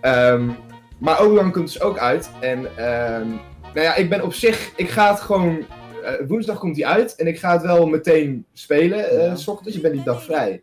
Ehm, 0.00 0.50
maar 0.98 1.22
Obi-Wan 1.22 1.52
komt 1.52 1.66
dus 1.66 1.80
ook 1.80 1.98
uit. 1.98 2.30
En... 2.40 2.76
ehm, 2.76 3.28
nou 3.74 3.86
ja, 3.86 3.94
ik 3.94 4.08
ben 4.08 4.22
op 4.22 4.34
zich... 4.34 4.72
Ik 4.76 4.88
ga 4.88 5.10
het 5.10 5.20
gewoon... 5.20 5.64
eh, 6.04 6.12
woensdag 6.28 6.58
komt 6.58 6.76
hij 6.76 6.86
uit. 6.86 7.14
En 7.14 7.26
ik 7.26 7.38
ga 7.38 7.52
het 7.52 7.62
wel 7.62 7.86
meteen 7.86 8.46
spelen. 8.52 9.22
Ja. 9.22 9.34
s 9.34 9.48
ochtends. 9.48 9.76
Ik 9.76 9.82
ben 9.82 9.92
die 9.92 10.02
dag 10.02 10.24
vrij. 10.24 10.62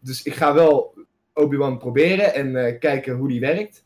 Dus 0.00 0.22
ik 0.22 0.34
ga 0.34 0.54
wel 0.54 0.94
Obi-Wan 1.34 1.78
proberen 1.78 2.34
en 2.34 2.78
kijken 2.78 3.14
hoe 3.14 3.28
die 3.28 3.40
werkt. 3.40 3.83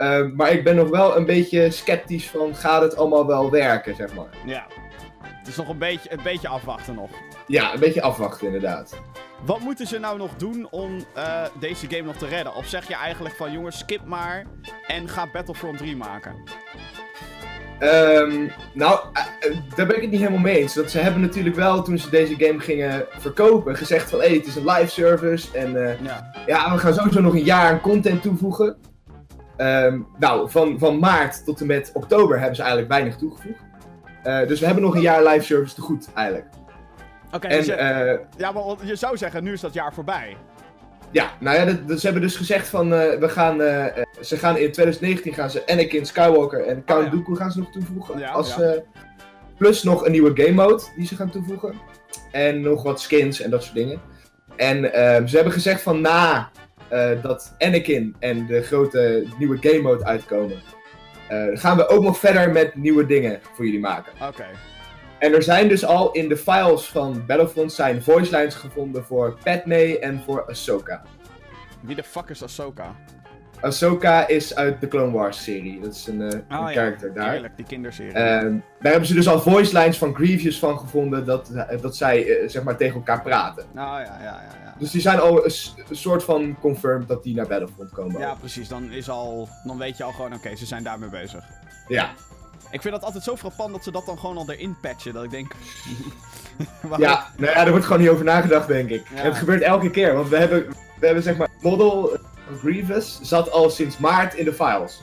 Ehm, 0.00 0.30
maar 0.34 0.52
ik 0.52 0.64
ben 0.64 0.76
nog 0.76 0.88
wel 0.88 1.16
een 1.16 1.26
beetje 1.26 1.70
sceptisch 1.70 2.30
van 2.30 2.54
gaat 2.54 2.82
het 2.82 2.96
allemaal 2.96 3.26
wel 3.26 3.50
werken, 3.50 3.94
zeg 3.94 4.14
maar. 4.14 4.28
Ja. 4.46 4.66
Het 5.22 5.48
is 5.48 5.56
nog 5.56 5.68
een 5.68 5.78
beetje, 5.78 6.12
een 6.12 6.22
beetje 6.22 6.48
afwachten 6.48 6.94
nog. 6.94 7.10
Ja, 7.46 7.74
een 7.74 7.80
beetje 7.80 8.02
afwachten 8.02 8.46
inderdaad. 8.46 9.00
Wat 9.44 9.60
moeten 9.60 9.86
ze 9.86 9.98
nou 9.98 10.18
nog 10.18 10.36
doen 10.36 10.68
om 10.70 11.04
eh, 11.14 11.42
deze 11.58 11.86
game 11.88 12.02
nog 12.02 12.16
te 12.16 12.26
redden? 12.26 12.54
Of 12.54 12.66
zeg 12.66 12.88
je 12.88 12.94
eigenlijk 12.94 13.34
van 13.34 13.52
jongens, 13.52 13.78
skip 13.78 14.04
maar 14.04 14.46
en 14.86 15.08
ga 15.08 15.26
Battlefront 15.32 15.78
3 15.78 15.96
maken? 15.96 16.34
Ehm, 17.78 18.48
nou, 18.74 19.00
eh, 19.12 19.50
eh, 19.50 19.56
daar 19.76 19.86
ben 19.86 19.96
ik 19.96 20.02
het 20.02 20.10
niet 20.10 20.20
helemaal 20.20 20.40
mee 20.40 20.58
eens. 20.58 20.74
Dat 20.74 20.90
ze 20.90 20.98
hebben 20.98 21.20
natuurlijk 21.20 21.56
wel, 21.56 21.82
toen 21.82 21.98
ze 21.98 22.10
deze 22.10 22.34
game 22.38 22.60
gingen 22.60 23.06
verkopen, 23.10 23.76
gezegd 23.76 24.10
van 24.10 24.18
hé, 24.18 24.26
hey, 24.26 24.36
het 24.36 24.46
is 24.46 24.56
een 24.56 24.70
live 24.70 24.90
service 24.90 25.58
en 25.58 25.72
Ja. 26.02 26.30
ja, 26.46 26.72
we 26.72 26.78
gaan 26.78 26.94
sowieso 26.94 27.20
nog 27.20 27.34
een 27.34 27.44
jaar 27.44 27.66
aan 27.66 27.80
content 27.80 28.22
toevoegen. 28.22 28.76
Ehm, 29.60 30.00
nou, 30.18 30.50
van, 30.50 30.78
van 30.78 30.98
maart 30.98 31.44
tot 31.44 31.60
en 31.60 31.66
met 31.66 31.90
oktober 31.94 32.36
hebben 32.38 32.56
ze 32.56 32.62
eigenlijk 32.62 32.92
weinig 32.92 33.16
toegevoegd. 33.16 33.60
Eh, 34.22 34.46
dus 34.46 34.60
we 34.60 34.66
hebben 34.66 34.84
nog 34.84 34.94
een 34.94 35.00
jaar 35.00 35.24
live 35.24 35.44
service 35.44 35.74
te 35.74 35.80
goed, 35.80 36.08
eigenlijk. 36.14 36.46
Oké, 37.32 37.48
dus 37.48 37.68
eh, 37.68 38.12
ja, 38.36 38.52
maar 38.52 38.62
je 38.82 38.94
zou 38.96 39.16
zeggen, 39.16 39.42
nu 39.44 39.52
is 39.52 39.60
dat 39.60 39.72
jaar 39.72 39.94
voorbij. 39.94 40.36
ja, 41.10 41.30
nou 41.40 41.56
ja, 41.56 41.64
dat, 41.64 41.88
dat- 41.88 41.98
ze 42.00 42.04
hebben 42.04 42.22
dus 42.22 42.36
gezegd 42.36 42.68
van, 42.68 42.94
eh, 42.94 43.18
we 43.18 43.28
gaan, 43.28 43.56
ze 44.20 44.36
gaan 44.36 44.56
in 44.56 44.72
2019 44.72 45.34
gaan 45.34 45.50
ze 45.50 45.66
Anakin 45.66 46.06
Skywalker 46.06 46.66
en 46.66 46.84
Count 46.84 47.06
Oh, 47.06 47.10
ja. 47.12 47.16
Dooku 47.16 47.36
gaan 47.36 47.52
ze 47.52 47.58
nog 47.58 47.70
toevoegen. 47.70 48.18
Ja, 48.18 48.30
als, 48.30 48.54
ja. 48.56 48.74
plus 49.56 49.82
nog 49.82 50.04
een 50.04 50.12
nieuwe 50.12 50.42
game 50.42 50.54
mode 50.66 50.82
die 50.96 51.06
ze 51.06 51.16
gaan 51.16 51.30
toevoegen. 51.30 51.74
En 52.32 52.60
nog 52.60 52.82
wat 52.82 53.00
skins 53.00 53.40
en 53.40 53.50
dat 53.50 53.62
soort 53.62 53.74
dingen. 53.74 54.00
En 54.56 54.92
ehm, 54.92 55.26
ze 55.26 55.34
hebben 55.34 55.52
gezegd 55.52 55.82
van 55.82 56.00
na 56.00 56.50
eh, 56.90 57.22
dat 57.22 57.54
Anakin 57.58 58.16
en 58.18 58.46
de 58.46 58.62
grote 58.62 59.26
nieuwe 59.38 59.58
game 59.60 59.80
mode 59.80 60.04
uitkomen, 60.04 60.62
eh, 61.28 61.44
gaan 61.52 61.76
we 61.76 61.88
ook 61.88 62.02
nog 62.02 62.18
verder 62.18 62.52
met 62.52 62.74
nieuwe 62.74 63.06
dingen 63.06 63.40
voor 63.54 63.64
jullie 63.64 63.80
maken. 63.80 64.12
Oké. 64.28 64.46
En 65.18 65.34
er 65.34 65.42
zijn 65.42 65.68
dus 65.68 65.84
al 65.84 66.12
in 66.12 66.28
de 66.28 66.36
files 66.36 66.88
van 66.88 67.26
Battlefront 67.26 67.72
zijn 67.72 68.02
voice 68.02 68.36
lines 68.36 68.54
gevonden 68.54 69.04
voor 69.04 69.38
Padme 69.44 69.98
en 69.98 70.22
voor 70.26 70.46
Ahsoka. 70.46 71.02
Wie 71.80 71.96
de 71.96 72.02
fuck 72.02 72.28
is 72.28 72.42
Ahsoka? 72.42 72.96
Ahsoka 73.60 74.26
is 74.28 74.54
uit 74.54 74.80
de 74.80 74.88
Clone 74.88 75.12
Wars 75.12 75.42
serie. 75.42 75.80
Dat 75.80 75.94
is 75.94 76.06
een, 76.06 76.22
eh 76.22 76.38
Ah, 76.48 76.60
een 76.60 76.66
ja. 76.66 76.72
character 76.72 77.14
daar. 77.14 77.30
Heerlijk, 77.30 77.56
die 77.56 77.64
kinderserie. 77.66 78.12
Ehm, 78.12 78.52
daar 78.80 78.90
hebben 78.92 79.06
ze 79.06 79.14
dus 79.14 79.28
al 79.28 79.40
voice 79.40 79.78
lines 79.78 79.98
van 79.98 80.14
Grievous 80.14 80.58
van 80.58 80.78
gevonden 80.78 81.24
dat, 81.24 81.50
dat 81.80 81.96
zij 81.96 82.26
eh, 82.26 82.48
zeg 82.48 82.62
maar 82.62 82.76
tegen 82.76 82.94
elkaar 82.94 83.22
praten. 83.22 83.64
Nou 83.72 84.00
ja, 84.00 84.16
ja, 84.18 84.24
ja. 84.24 84.42
ja. 84.64 84.74
Dus 84.78 84.90
die 84.90 85.00
zijn 85.00 85.20
al 85.20 85.44
een, 85.44 85.52
soort 85.90 86.24
van 86.24 86.56
confirmed 86.60 87.08
dat 87.08 87.22
die 87.22 87.34
naar 87.34 87.46
Battlefront 87.46 87.90
komen. 87.90 88.20
Ja, 88.20 88.34
precies. 88.34 88.68
Dan, 88.68 88.90
is 88.90 89.08
al, 89.10 89.48
dan 89.64 89.78
weet 89.78 89.96
je 89.96 90.04
al 90.04 90.12
gewoon, 90.12 90.34
oké, 90.34 90.56
ze 90.56 90.66
zijn 90.66 90.82
daarmee 90.82 91.08
bezig. 91.10 91.44
ja. 91.88 92.10
Ik 92.70 92.82
vind 92.82 92.94
dat 92.94 93.04
altijd 93.04 93.24
zo 93.24 93.36
frappant 93.36 93.72
dat 93.72 93.84
ze 93.84 93.90
dat 93.90 94.06
dan 94.06 94.18
gewoon 94.18 94.36
al 94.36 94.50
erin 94.50 94.76
patchen. 94.80 95.12
Dat 95.12 95.24
ik 95.24 95.30
denk... 95.30 95.52
Ja, 96.98 97.26
nou 97.36 97.52
ja, 97.52 97.64
er 97.64 97.70
wordt 97.70 97.84
gewoon 97.84 98.00
niet 98.00 98.10
over 98.10 98.24
nagedacht, 98.24 98.68
denk 98.68 98.90
ik. 98.90 99.02
Ja. 99.14 99.16
En 99.20 99.24
het 99.24 99.36
gebeurt 99.36 99.62
elke 99.62 99.90
keer, 99.90 100.14
want 100.14 100.28
we 100.28 100.36
hebben, 100.36 100.66
we 100.98 101.06
hebben 101.06 101.22
zeg 101.22 101.36
maar, 101.36 101.48
model 101.60 102.18
Grievous 102.58 103.18
zat 103.22 103.50
al 103.50 103.70
sinds 103.70 103.98
maart 103.98 104.34
in 104.34 104.44
de 104.44 104.52
files. 104.52 105.02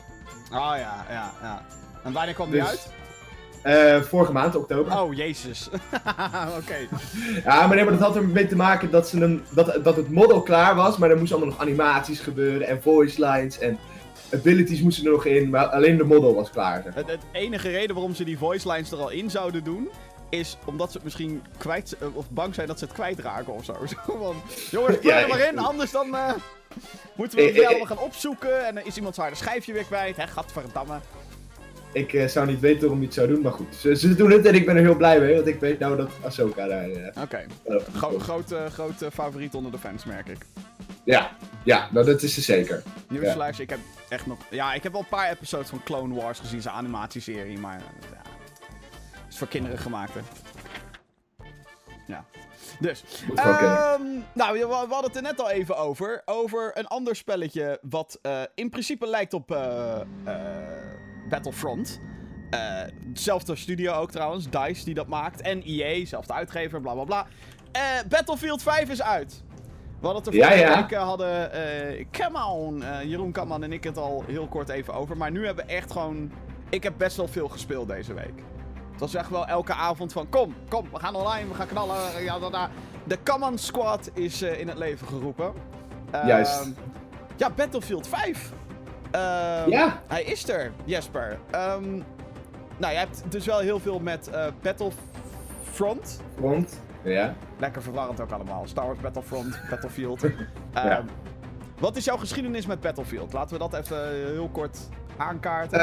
Oh 0.51 0.73
ja, 0.75 1.05
ja, 1.09 1.31
ja. 1.41 1.65
En 2.03 2.11
wanneer 2.13 2.33
kwam 2.33 2.51
die 2.51 2.59
Dus- 2.59 2.69
uit? 2.69 2.95
Eh, 3.61 4.01
vorige 4.01 4.31
maand, 4.31 4.55
oktober. 4.55 4.99
Oh, 4.99 5.13
jezus. 5.13 5.69
Oké. 6.59 6.75
Ja, 7.43 7.67
maar 7.67 7.75
nee, 7.75 7.83
maar 7.83 7.93
dat 7.93 8.01
had 8.01 8.15
ermee 8.15 8.47
te 8.47 8.55
maken 8.55 8.91
dat, 8.91 9.07
ze 9.09 9.21
een, 9.21 9.43
dat, 9.49 9.79
dat 9.83 9.95
het 9.95 10.11
model 10.11 10.41
klaar 10.41 10.75
was, 10.75 10.97
maar 10.97 11.09
er 11.09 11.17
moesten 11.17 11.35
allemaal 11.37 11.53
nog 11.55 11.63
animaties 11.63 12.19
gebeuren 12.19 12.67
en 12.67 12.81
voice 12.81 13.25
lines 13.25 13.59
en 13.59 13.77
abilities 14.33 14.81
moesten 14.81 15.05
er 15.05 15.11
nog 15.11 15.25
in, 15.25 15.49
maar 15.49 15.65
alleen 15.67 15.97
de 15.97 16.03
model 16.03 16.35
was 16.35 16.49
klaar. 16.49 16.81
Zeg. 16.83 16.93
Het, 16.93 17.07
het 17.07 17.21
enige 17.31 17.69
reden 17.69 17.95
waarom 17.95 18.15
ze 18.15 18.23
die 18.23 18.37
voice 18.37 18.71
lines 18.71 18.91
er 18.91 18.97
al 18.97 19.09
in 19.09 19.29
zouden 19.29 19.63
doen... 19.63 19.89
is 20.29 20.57
omdat 20.65 20.87
ze 20.87 20.93
het 20.93 21.03
misschien 21.03 21.43
kwijt... 21.57 21.97
of 22.13 22.29
bang 22.29 22.55
zijn 22.55 22.67
dat 22.67 22.79
ze 22.79 22.85
het 22.85 22.93
kwijtraken 22.93 23.53
of 23.53 23.65
zo. 23.65 23.73
Van, 24.05 24.35
jongens, 24.71 24.97
er 25.05 25.27
maar 25.27 25.47
in, 25.47 25.57
anders 25.57 25.91
dan... 25.91 26.15
eh, 26.15 26.33
moeten 27.15 27.37
we 27.37 27.51
eh, 27.61 27.67
allemaal 27.67 27.85
gaan 27.85 27.99
opzoeken... 27.99 28.67
en 28.67 28.75
dan 28.75 28.85
is 28.85 28.95
iemand 28.97 29.15
zijn 29.15 29.35
schijfje 29.35 29.73
weer 29.73 29.83
kwijt. 29.85 30.17
Hè, 30.17 30.27
gadverdamme. 30.27 30.99
Ik 31.91 32.13
eh, 32.13 32.27
zou 32.27 32.47
niet 32.47 32.59
weten 32.59 32.79
waarom 32.81 32.99
je 32.99 33.05
het 33.05 33.13
zou 33.13 33.27
doen, 33.27 33.41
maar 33.41 33.51
goed. 33.51 33.75
Ze, 33.75 33.95
ze 33.95 34.15
doen 34.15 34.31
het 34.31 34.45
en 34.45 34.55
ik 34.55 34.65
ben 34.65 34.75
er 34.75 34.81
heel 34.81 34.95
blij 34.95 35.19
mee, 35.19 35.35
want 35.35 35.47
ik 35.47 35.59
weet 35.59 35.79
nou 35.79 35.97
dat 35.97 36.09
Ahsoka 36.23 36.67
daar... 36.67 36.89
eh, 36.89 37.21
Oké. 37.21 37.45
wel- 37.63 37.81
Gro 37.93 38.19
grote, 38.19 38.67
grote 38.71 39.11
favoriet 39.11 39.53
onder 39.55 39.71
de 39.71 39.77
fans, 39.77 40.05
merk 40.05 40.27
ik. 40.27 40.37
ja, 41.03 41.37
ja, 41.63 41.89
nou 41.91 42.05
dat 42.05 42.21
is 42.23 42.33
ze 42.33 42.41
zeker. 42.41 42.83
Newsflash, 43.09 43.59
ik 43.59 43.69
heb 43.69 43.79
echt 44.09 44.25
nog... 44.25 44.37
Ja, 44.49 44.73
ik 44.73 44.83
heb 44.83 44.91
wel 44.91 45.01
een 45.01 45.07
paar 45.07 45.29
episodes 45.31 45.69
van 45.69 45.83
Clone 45.83 46.15
Wars 46.15 46.39
gezien, 46.39 46.61
zijn 46.61 46.75
animatieserie, 46.75 47.57
maar... 47.57 47.81
Ja, 48.11 48.21
is 49.29 49.37
voor 49.37 49.47
kinderen 49.47 49.77
gemaakt, 49.77 50.13
hè. 50.13 50.19
Ja. 52.07 52.25
Dus. 52.79 53.03
Ehm, 53.35 54.01
nou, 54.33 54.59
we, 54.59 54.67
we 54.67 54.73
hadden 54.73 55.03
het 55.03 55.15
er 55.15 55.21
net 55.21 55.39
al 55.41 55.49
even 55.49 55.77
over. 55.77 56.21
Over 56.25 56.71
een 56.73 56.87
ander 56.87 57.15
spelletje 57.15 57.79
wat 57.81 58.19
eh, 58.21 58.41
in 58.55 58.69
principe 58.69 59.07
lijkt 59.07 59.33
op 59.33 59.51
eh, 59.51 59.99
eh, 60.23 60.35
Battlefront. 61.29 61.99
Eh, 62.49 62.81
Zelfde 63.13 63.55
studio 63.55 63.93
ook 63.93 64.11
trouwens, 64.11 64.49
DICE 64.49 64.85
die 64.85 64.93
dat 64.93 65.07
maakt. 65.07 65.41
En 65.41 65.61
EA, 65.65 66.05
zelfde 66.05 66.33
uitgever, 66.33 66.81
bla 66.81 66.93
bla 66.93 67.03
bla. 67.03 67.27
Battlefield 68.09 68.61
5 68.61 68.89
is 68.89 69.01
uit. 69.01 69.43
We 69.99 70.05
hadden 70.07 70.23
het 70.23 70.33
er 70.33 70.39
Ja, 70.39 70.47
vorige 70.47 70.65
ja. 70.65 70.81
week, 70.81 70.93
hadden 70.93 72.07
come 72.11 72.45
on, 72.45 72.83
eh, 72.83 73.03
Jeroen 73.03 73.31
Kamman 73.31 73.63
en 73.63 73.71
ik 73.73 73.83
het 73.83 73.97
al 73.97 74.23
heel 74.27 74.47
kort 74.47 74.69
even 74.69 74.93
over. 74.93 75.17
Maar 75.17 75.31
nu 75.31 75.45
hebben 75.45 75.65
we 75.65 75.71
echt 75.71 75.91
gewoon... 75.91 76.31
Ik 76.69 76.83
heb 76.83 76.93
best 76.97 77.17
wel 77.17 77.27
veel 77.27 77.47
gespeeld 77.47 77.87
deze 77.87 78.13
week. 78.13 78.43
Het 78.97 79.11
was 79.11 79.15
echt 79.15 79.29
wel 79.29 79.47
elke 79.47 79.73
avond 79.73 80.11
van 80.13 80.29
kom, 80.29 80.55
kom, 80.69 80.87
we 80.93 80.99
gaan 80.99 81.15
online, 81.15 81.47
we 81.47 81.53
gaan 81.53 81.67
knallen. 81.67 82.23
Ja, 82.23 82.39
da, 82.39 82.49
da. 82.49 82.69
De 83.03 83.17
Kamman 83.23 83.57
Squad 83.57 84.09
is 84.13 84.41
eh, 84.41 84.59
in 84.59 84.67
het 84.67 84.77
leven 84.77 85.07
geroepen. 85.07 85.53
Ehm, 86.11 86.27
Juist. 86.27 86.71
Ja, 87.35 87.49
Battlefield 87.49 88.07
5. 88.07 88.51
Ehm, 89.11 89.69
Ja. 89.69 90.01
Hij 90.07 90.23
is 90.23 90.49
er, 90.49 90.71
Jesper. 90.83 91.39
Ehm, 91.51 91.91
nou, 92.77 92.93
je 92.93 92.99
hebt 92.99 93.23
dus 93.29 93.45
wel 93.45 93.59
heel 93.59 93.79
veel 93.79 93.99
met 93.99 94.27
eh, 94.29 94.45
Battlefront. 94.61 96.21
Front, 96.35 96.79
ja. 97.03 97.33
Lekker 97.59 97.81
verwarrend 97.81 98.21
ook 98.21 98.31
allemaal. 98.31 98.63
Star 98.67 98.85
Wars 98.85 98.99
Battlefront, 98.99 99.59
Battlefield. 99.69 100.21
Ja. 100.73 101.03
Wat 101.79 101.95
is 101.95 102.05
jouw 102.05 102.17
geschiedenis 102.17 102.65
met 102.65 102.79
Battlefield? 102.79 103.33
Laten 103.33 103.57
we 103.57 103.69
dat 103.69 103.73
even 103.73 104.09
heel 104.31 104.49
kort 104.51 104.77
aankaarten. 105.17 105.79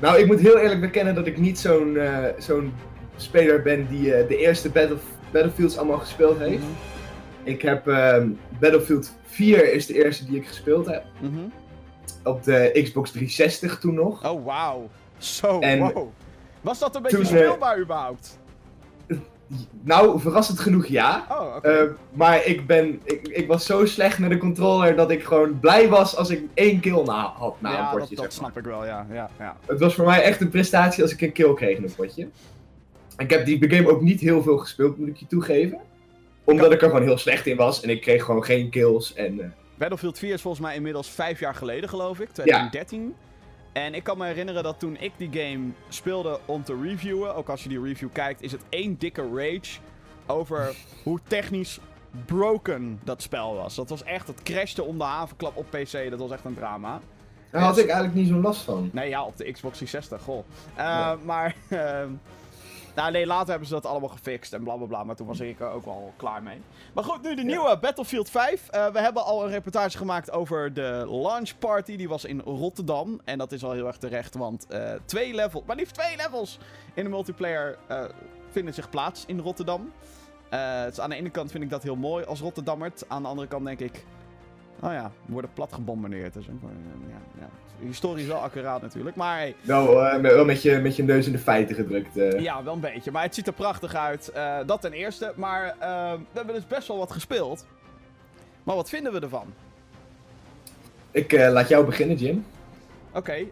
Nou, 0.00 0.18
ik 0.18 0.26
moet 0.26 0.40
heel 0.40 0.58
eerlijk 0.58 0.80
bekennen 0.80 1.14
dat 1.14 1.26
ik 1.26 1.38
niet 1.38 1.58
zo'n 1.58 1.96
eh, 1.96 2.24
zo'n 2.38 2.74
speler 3.16 3.62
ben 3.62 3.86
die 3.88 4.14
eh, 4.14 4.28
de 4.28 4.36
eerste 4.36 4.70
Battle 4.70 4.96
Battlefields 5.30 5.76
allemaal 5.78 5.98
gespeeld 5.98 6.38
heeft. 6.38 6.62
Mhm, 6.62 7.48
Ik 7.48 7.62
heb 7.62 7.86
ehm, 7.88 8.28
Battlefield 8.60 9.12
4 9.24 9.72
is 9.72 9.86
de 9.86 9.94
eerste 10.04 10.24
die 10.26 10.36
ik 10.36 10.46
gespeeld 10.46 10.86
heb. 10.86 11.04
mhm. 11.20 11.38
Op 12.24 12.44
de 12.44 12.80
Xbox 12.82 13.10
360 13.10 13.78
toen 13.78 13.94
nog. 13.94 14.24
Oh, 14.30 14.44
wauw. 14.44 14.88
Zo, 15.18 15.58
En 15.58 15.78
wow. 15.78 16.08
Was 16.60 16.78
dat 16.78 16.96
een 16.96 17.02
beetje 17.02 17.24
speelbaar 17.24 17.78
überhaupt? 17.80 18.38
Nou, 19.82 20.20
verrassend 20.20 20.60
genoeg 20.60 20.86
ja. 20.86 21.26
Oh. 21.30 21.56
Eh, 21.62 21.82
maar 22.12 22.46
ik, 22.46 22.66
ben, 22.66 23.00
ik, 23.04 23.28
ik 23.28 23.46
was 23.46 23.66
zo 23.66 23.86
slecht 23.86 24.18
met 24.18 24.30
de 24.30 24.38
controller 24.38 24.96
dat 24.96 25.10
ik 25.10 25.24
gewoon 25.24 25.60
blij 25.60 25.88
was 25.88 26.16
als 26.16 26.30
ik 26.30 26.42
één 26.54 26.80
kill 26.80 27.02
na 27.02 27.32
had 27.36 27.60
na 27.60 27.72
ja, 27.72 27.78
een 27.78 27.84
dat, 27.84 27.98
potje. 27.98 28.14
dat 28.14 28.24
maar. 28.24 28.32
snap 28.32 28.56
ik 28.56 28.64
wel, 28.64 28.84
ja. 28.84 29.06
ja, 29.12 29.30
ja. 29.38 29.56
Het 29.66 29.80
was 29.80 29.94
voor 29.94 30.04
mij 30.04 30.22
echt 30.22 30.40
een 30.40 30.48
prestatie 30.48 31.02
als 31.02 31.12
ik 31.12 31.20
een 31.20 31.32
kill 31.32 31.54
kreeg 31.54 31.76
in 31.76 31.84
een 31.84 31.94
potje. 31.94 32.28
Ik 33.16 33.30
heb 33.30 33.44
die 33.44 33.70
game 33.70 33.90
ook 33.90 34.00
niet 34.00 34.20
heel 34.20 34.42
veel 34.42 34.58
gespeeld, 34.58 34.98
moet 34.98 35.08
ik 35.08 35.16
je 35.16 35.26
toegeven. 35.26 35.78
Omdat 36.44 36.72
ik 36.72 36.82
er 36.82 36.88
gewoon 36.88 37.02
heel 37.02 37.18
slecht 37.18 37.46
in 37.46 37.56
was 37.56 37.80
en 37.82 37.90
ik 37.90 38.00
kreeg 38.00 38.24
gewoon 38.24 38.44
geen 38.44 38.70
kills. 38.70 39.14
En, 39.14 39.40
eh, 39.40 39.46
Battlefield 39.78 40.18
4 40.18 40.32
is 40.32 40.40
volgens 40.40 40.62
mij 40.62 40.74
inmiddels 40.74 41.10
vijf 41.10 41.40
jaar 41.40 41.54
geleden, 41.54 41.88
geloof 41.88 42.20
ik. 42.20 42.28
2013. 42.30 43.14
En 43.72 43.94
ik 43.94 44.02
kan 44.02 44.18
me 44.18 44.26
herinneren 44.26 44.62
dat 44.62 44.78
toen 44.78 44.96
ik 45.00 45.12
die 45.16 45.30
game 45.42 45.68
speelde 45.88 46.40
om 46.44 46.64
te 46.64 46.78
reviewen, 46.82 47.34
ook 47.34 47.48
als 47.48 47.62
je 47.62 47.68
die 47.68 47.82
review 47.82 48.08
kijkt, 48.12 48.42
is 48.42 48.52
het 48.52 48.62
één 48.68 48.98
dikke 48.98 49.28
rage 49.34 49.78
over 50.26 50.74
hoe 51.04 51.20
technisch 51.28 51.78
broken 52.26 53.00
dat 53.04 53.22
spel 53.22 53.54
was. 53.54 53.74
Dat 53.74 53.88
was 53.88 54.02
echt, 54.04 54.26
het 54.26 54.42
crashte 54.42 54.82
om 54.82 54.98
de 54.98 55.04
havenklap 55.04 55.56
op 55.56 55.66
PC, 55.70 56.10
dat 56.10 56.18
was 56.18 56.30
echt 56.30 56.44
een 56.44 56.54
drama. 56.54 57.00
daar 57.50 57.62
had 57.62 57.78
ik 57.78 57.84
eigenlijk 57.86 58.14
niet 58.14 58.28
zo'n 58.28 58.40
last 58.40 58.62
van. 58.62 58.90
Nee, 58.92 59.08
ja, 59.08 59.24
op 59.24 59.36
de 59.36 59.52
Xbox 59.52 59.76
360, 59.76 60.22
goh. 60.22 60.38
Eh, 60.74 60.84
Ja. 60.84 61.16
Maar, 61.24 61.54
ehm, 61.68 62.10
nou 62.94 63.10
nee, 63.10 63.26
later 63.26 63.48
hebben 63.48 63.68
ze 63.68 63.74
dat 63.74 63.86
allemaal 63.86 64.08
gefixt 64.08 64.52
en 64.52 64.62
blablabla, 64.62 64.86
bla, 64.86 64.96
bla, 64.96 65.06
maar 65.06 65.16
toen 65.16 65.26
was 65.26 65.40
ik 65.40 65.60
er 65.60 65.70
ook 65.70 65.84
wel 65.84 66.12
klaar 66.16 66.42
mee. 66.42 66.60
Maar 66.94 67.04
goed, 67.04 67.22
nu 67.22 67.34
de 67.34 67.42
nieuwe 67.42 67.78
Battlefield 67.80 68.30
5. 68.30 68.68
Eh, 68.68 68.86
we 68.86 69.00
hebben 69.00 69.24
al 69.24 69.44
een 69.44 69.50
reportage 69.50 69.96
gemaakt 69.98 70.30
over 70.30 70.74
de 70.74 71.06
launch 71.08 71.58
party, 71.58 71.96
die 71.96 72.08
was 72.08 72.24
in 72.24 72.40
Rotterdam. 72.40 73.20
En 73.24 73.38
dat 73.38 73.52
is 73.52 73.64
al 73.64 73.72
heel 73.72 73.86
erg 73.86 73.96
terecht, 73.96 74.34
want 74.34 74.66
eh, 74.66 74.92
twee 75.04 75.34
levels, 75.34 75.64
maar 75.66 75.76
liefst 75.76 75.94
twee 75.94 76.16
levels 76.16 76.58
in 76.94 77.04
de 77.04 77.10
multiplayer 77.10 77.78
eh, 77.86 78.04
vinden 78.50 78.74
zich 78.74 78.90
plaats 78.90 79.24
in 79.26 79.38
Rotterdam. 79.38 79.92
Eh, 80.50 80.84
dus 80.84 81.00
aan 81.00 81.10
de 81.10 81.16
ene 81.16 81.30
kant 81.30 81.50
vind 81.50 81.64
ik 81.64 81.70
dat 81.70 81.82
heel 81.82 81.96
mooi 81.96 82.24
als 82.24 82.40
Rotterdammer. 82.40 82.92
Aan 83.08 83.22
de 83.22 83.28
andere 83.28 83.48
kant 83.48 83.64
denk 83.64 83.80
ik, 83.80 84.04
Oh 84.82 84.92
ja, 84.92 85.10
worden 85.26 85.50
plat 85.54 85.72
gebombardeerd. 85.72 86.34
Dus, 86.34 86.46
ja, 86.46 87.40
ja. 87.40 87.48
Historisch 87.86 88.26
wel 88.26 88.36
accuraat 88.36 88.82
natuurlijk, 88.82 89.16
maar 89.16 89.36
hey. 89.36 89.54
Wel, 89.60 90.14
uh, 90.14 90.20
wel 90.20 90.44
met, 90.44 90.62
je, 90.62 90.78
met 90.78 90.96
je 90.96 91.02
neus 91.02 91.26
in 91.26 91.32
de 91.32 91.38
feiten 91.38 91.74
gedrukt. 91.74 92.16
Uh. 92.16 92.40
Ja, 92.40 92.62
wel 92.64 92.74
een 92.74 92.80
beetje. 92.80 93.10
Maar 93.10 93.22
het 93.22 93.34
ziet 93.34 93.46
er 93.46 93.52
prachtig 93.52 93.94
uit. 93.94 94.32
Uh, 94.36 94.58
dat 94.66 94.80
ten 94.80 94.92
eerste. 94.92 95.32
Maar 95.36 95.74
we 95.78 96.24
hebben 96.32 96.54
dus 96.54 96.66
best 96.66 96.88
wel 96.88 96.98
wat 96.98 97.12
gespeeld. 97.12 97.66
Maar 98.62 98.76
wat 98.76 98.88
vinden 98.88 99.12
we 99.12 99.20
ervan? 99.20 99.54
Ik 101.10 101.32
laat 101.32 101.68
jou 101.68 101.84
beginnen, 101.84 102.16
Jim. 102.16 102.44
Oké. 103.12 103.36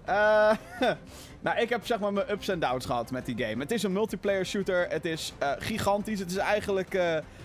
nou, 1.40 1.58
ik 1.58 1.68
heb 1.68 1.86
zeg 1.86 1.98
maar 1.98 2.12
mijn 2.12 2.30
ups 2.30 2.48
en 2.48 2.60
downs 2.60 2.86
gehad 2.86 3.10
met 3.10 3.26
die 3.26 3.44
game. 3.44 3.62
Het 3.62 3.70
is 3.70 3.82
een 3.82 3.92
multiplayer 3.92 4.46
shooter. 4.46 4.86
Het 4.88 5.04
is 5.04 5.32
gigantisch. 5.58 6.18
Het 6.18 6.30
is 6.30 6.36
eigenlijk 6.36 6.98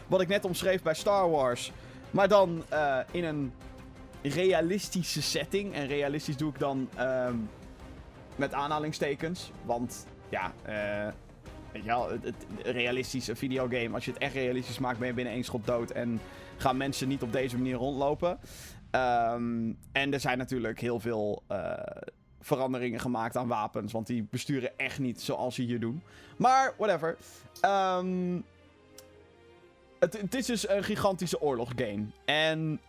wat 0.08 0.22
ik 0.22 0.28
net 0.28 0.46
omschreef 0.46 0.82
bij 0.82 0.94
Star 0.94 1.30
Wars. 1.30 1.72
Maar 2.12 2.28
dan 2.28 2.64
in 3.12 3.24
een 3.24 3.54
realistische 4.24 5.22
setting. 5.22 5.74
En 5.74 5.88
realistisch 5.88 6.38
doe 6.38 6.50
ik 6.50 6.60
dan 6.60 6.90
um, 7.00 7.50
met 8.36 8.54
aanhalingstekens. 8.54 9.52
Want 9.66 10.08
ja, 10.30 10.54
uh, 10.68 11.14
weet 11.72 11.84
je 11.84 11.88
wel, 11.88 12.10
het, 12.10 12.24
het, 12.24 12.46
realistische 12.64 13.36
videogame. 13.36 13.94
Als 13.94 14.06
je 14.06 14.12
het 14.12 14.20
echt 14.20 14.34
realistisch 14.34 14.80
maakt, 14.80 15.00
ben 15.00 15.08
je 15.08 15.14
binnen 15.14 15.34
één 15.34 15.44
schot 15.44 15.66
dood. 15.66 15.92
En 15.92 16.20
gaan 16.58 16.78
mensen 16.78 17.08
niet 17.08 17.22
op 17.22 17.32
deze 17.32 17.58
manier 17.58 17.76
rondlopen. 17.76 18.40
Um, 18.92 19.78
en 19.92 20.14
er 20.14 20.20
zijn 20.20 20.38
natuurlijk 20.38 20.80
heel 20.80 21.00
veel 21.00 21.44
uh, 21.52 21.74
veranderingen 22.40 23.00
gemaakt 23.00 23.38
aan 23.38 23.48
wapens. 23.48 23.92
Want 23.92 24.08
die 24.08 24.28
besturen 24.30 24.78
echt 24.78 25.00
niet 25.00 25.22
zoals 25.22 25.56
ze 25.56 25.62
hier 25.62 25.80
doen. 25.80 26.04
Maar, 26.38 26.74
whatever. 26.78 27.18
Het, 30.00 30.22
het 30.22 30.36
is 30.36 30.46
dus 30.46 30.70
een 30.70 30.84
gigantische 30.84 31.42
oorloggame. 31.42 32.06
En 32.26 32.80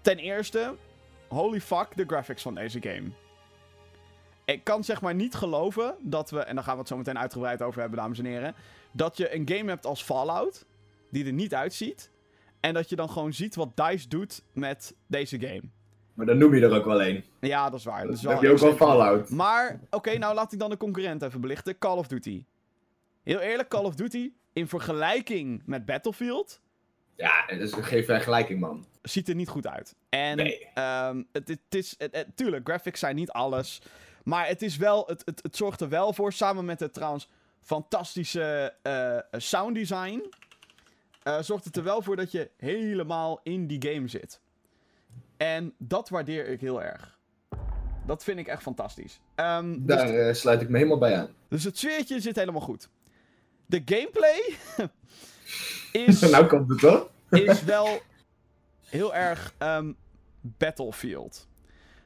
Ten 0.00 0.18
eerste, 0.18 0.74
holy 1.28 1.60
fuck, 1.60 1.88
de 1.94 2.04
graphics 2.06 2.42
van 2.42 2.54
deze 2.54 2.82
game. 2.82 3.10
Ik 4.44 4.64
kan 4.64 4.84
zeg 4.84 5.00
maar 5.00 5.14
niet 5.14 5.34
geloven 5.34 5.94
dat 6.00 6.30
we, 6.30 6.38
en 6.38 6.54
daar 6.54 6.64
gaan 6.64 6.72
we 6.72 6.78
het 6.78 6.88
zo 6.88 6.96
meteen 6.96 7.18
uitgebreid 7.18 7.62
over 7.62 7.80
hebben, 7.80 7.98
dames 7.98 8.18
en 8.18 8.24
heren. 8.24 8.54
Dat 8.92 9.16
je 9.16 9.34
een 9.34 9.48
game 9.48 9.70
hebt 9.70 9.86
als 9.86 10.02
Fallout, 10.02 10.66
die 11.10 11.26
er 11.26 11.32
niet 11.32 11.54
uitziet. 11.54 12.10
En 12.60 12.74
dat 12.74 12.88
je 12.88 12.96
dan 12.96 13.10
gewoon 13.10 13.32
ziet 13.32 13.54
wat 13.54 13.76
DICE 13.76 14.08
doet 14.08 14.42
met 14.52 14.94
deze 15.06 15.40
game. 15.40 15.62
Maar 16.14 16.26
dan 16.26 16.38
noem 16.38 16.54
je 16.54 16.60
er 16.60 16.72
ook 16.72 16.84
wel 16.84 17.02
één. 17.02 17.24
Ja, 17.40 17.70
dat 17.70 17.78
is 17.78 17.84
waar. 17.84 18.06
Dat 18.06 18.16
is 18.16 18.22
wel 18.22 18.32
heb 18.32 18.42
je 18.42 18.50
ook 18.50 18.58
wel 18.58 18.74
Fallout. 18.74 19.30
Maar, 19.30 19.80
oké, 19.90 20.18
nou 20.18 20.34
laat 20.34 20.52
ik 20.52 20.58
dan 20.58 20.70
de 20.70 20.76
concurrent 20.76 21.22
even 21.22 21.40
belichten. 21.40 21.78
Call 21.78 21.96
of 21.96 22.06
Duty. 22.06 22.44
Heel 23.22 23.38
eerlijk, 23.38 23.68
Call 23.68 23.84
of 23.84 23.94
Duty, 23.94 24.32
in 24.52 24.68
vergelijking 24.68 25.62
met 25.66 25.84
Battlefield... 25.84 26.60
Ja, 27.16 27.46
dat 27.46 27.58
is 27.58 27.72
geen 27.72 28.04
vergelijking, 28.04 28.60
man 28.60 28.86
ziet 29.02 29.28
er 29.28 29.34
niet 29.34 29.48
goed 29.48 29.66
uit. 29.66 29.94
En 30.08 30.36
nee. 30.36 30.68
um, 30.74 31.28
het, 31.32 31.48
het, 31.48 31.60
is, 31.68 31.94
het, 31.98 32.26
tuurlijk, 32.34 32.68
graphics 32.68 33.00
zijn 33.00 33.16
niet 33.16 33.30
alles. 33.30 33.82
Maar 34.24 34.46
het 34.46 34.62
is 34.62 34.76
wel, 34.76 35.04
het, 35.06 35.22
het, 35.24 35.42
het 35.42 35.56
zorgt 35.56 35.80
er 35.80 35.88
wel 35.88 36.12
voor, 36.12 36.32
samen 36.32 36.64
met 36.64 36.80
het 36.80 36.94
trouwens 36.94 37.28
fantastische 37.62 38.74
uh, 38.82 39.40
sound 39.40 39.74
design. 39.74 40.22
Uh, 41.24 41.40
zorgt 41.40 41.64
het 41.64 41.76
er 41.76 41.82
wel 41.82 42.02
voor 42.02 42.16
dat 42.16 42.32
je 42.32 42.50
helemaal 42.56 43.40
in 43.42 43.66
die 43.66 43.92
game 43.92 44.08
zit. 44.08 44.40
En 45.36 45.74
dat 45.78 46.08
waardeer 46.08 46.48
ik 46.48 46.60
heel 46.60 46.82
erg. 46.82 47.18
Dat 48.06 48.24
vind 48.24 48.38
ik 48.38 48.46
echt 48.46 48.62
fantastisch. 48.62 49.20
Um, 49.36 49.86
Daar 49.86 50.06
dus, 50.06 50.10
uh, 50.10 50.32
sluit 50.32 50.60
ik 50.60 50.68
me 50.68 50.76
helemaal 50.76 50.98
bij 50.98 51.18
aan. 51.18 51.28
Dus 51.48 51.64
het 51.64 51.78
sfeertje 51.78 52.20
zit 52.20 52.36
helemaal 52.36 52.60
goed. 52.60 52.88
De 53.66 53.82
gameplay 53.84 54.40
is. 56.06 56.20
nou 56.20 56.46
komt 56.46 56.68
het 56.68 56.78
toch? 56.78 57.10
is 57.30 57.62
wel 57.62 58.00
heel 58.90 59.14
erg 59.14 59.54
um, 59.58 59.96
Battlefield. 60.40 61.48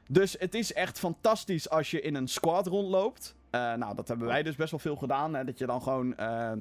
Dus 0.09 0.35
het 0.39 0.55
is 0.55 0.73
echt 0.73 0.99
fantastisch 0.99 1.69
als 1.69 1.91
je 1.91 2.01
in 2.01 2.15
een 2.15 2.27
squad 2.27 2.67
rondloopt. 2.67 3.35
Uh, 3.51 3.73
nou, 3.73 3.95
dat 3.95 4.07
hebben 4.07 4.27
wij 4.27 4.43
dus 4.43 4.55
best 4.55 4.71
wel 4.71 4.79
veel 4.79 4.95
gedaan. 4.95 5.33
Hè, 5.33 5.43
dat 5.43 5.57
je 5.57 5.65
dan 5.65 5.81
gewoon. 5.81 6.13
Uh, 6.19 6.51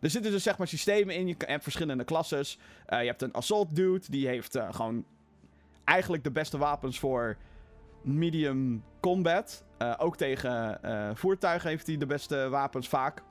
er 0.00 0.10
zitten 0.10 0.30
dus 0.30 0.42
zeg 0.42 0.58
maar 0.58 0.68
systemen 0.68 1.14
in. 1.14 1.26
Je 1.26 1.34
hebt 1.38 1.62
verschillende 1.62 2.04
klasses. 2.04 2.58
Uh, 2.88 3.00
je 3.00 3.06
hebt 3.06 3.22
een 3.22 3.32
assault 3.32 3.76
dude. 3.76 4.04
Die 4.10 4.26
heeft 4.26 4.58
gewoon 4.70 5.04
eigenlijk 5.84 6.24
de 6.24 6.30
beste 6.30 6.58
wapens 6.58 6.98
voor 6.98 7.36
medium 8.02 8.84
combat. 9.00 9.64
ook 9.98 10.16
tegen 10.16 10.80
voertuigen 11.16 11.68
heeft 11.68 11.86
hij 11.86 11.96
de 11.96 12.06
beste 12.06 12.48
wapens 12.48 12.88
vaak. 12.88 13.22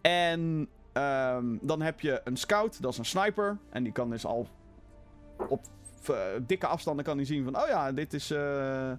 En 0.00 0.68
um, 0.92 1.58
dan 1.62 1.82
heb 1.82 2.00
je 2.00 2.20
een 2.24 2.36
scout. 2.36 2.82
Dat 2.82 2.92
is 2.92 2.98
een 2.98 3.04
sniper. 3.04 3.58
En 3.70 3.82
die 3.82 3.92
kan 3.92 4.10
dus 4.10 4.26
al 4.26 4.48
op 5.48 5.64
uh, 6.10 6.16
dikke 6.46 6.66
afstanden 6.66 7.04
kan 7.04 7.16
hij 7.16 7.26
zien 7.26 7.44
van... 7.44 7.56
Oh 7.56 7.68
ja, 7.68 7.92
dit 7.92 8.14
is... 8.14 8.30
Uh, 8.30 8.92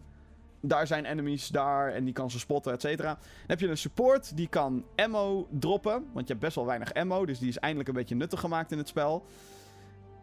daar 0.61 0.87
zijn 0.87 1.05
enemies 1.05 1.47
daar 1.47 1.93
en 1.93 2.03
die 2.03 2.13
kan 2.13 2.31
ze 2.31 2.39
spotten, 2.39 2.73
et 2.73 2.81
cetera. 2.81 3.13
Dan 3.13 3.23
heb 3.47 3.59
je 3.59 3.67
een 3.67 3.77
support, 3.77 4.37
die 4.37 4.47
kan 4.47 4.85
ammo 4.95 5.47
droppen. 5.51 6.05
Want 6.13 6.27
je 6.27 6.33
hebt 6.33 6.39
best 6.39 6.55
wel 6.55 6.65
weinig 6.65 6.93
ammo, 6.93 7.25
dus 7.25 7.39
die 7.39 7.49
is 7.49 7.57
eindelijk 7.57 7.89
een 7.89 7.95
beetje 7.95 8.15
nuttig 8.15 8.39
gemaakt 8.39 8.71
in 8.71 8.77
het 8.77 8.87
spel. 8.87 9.25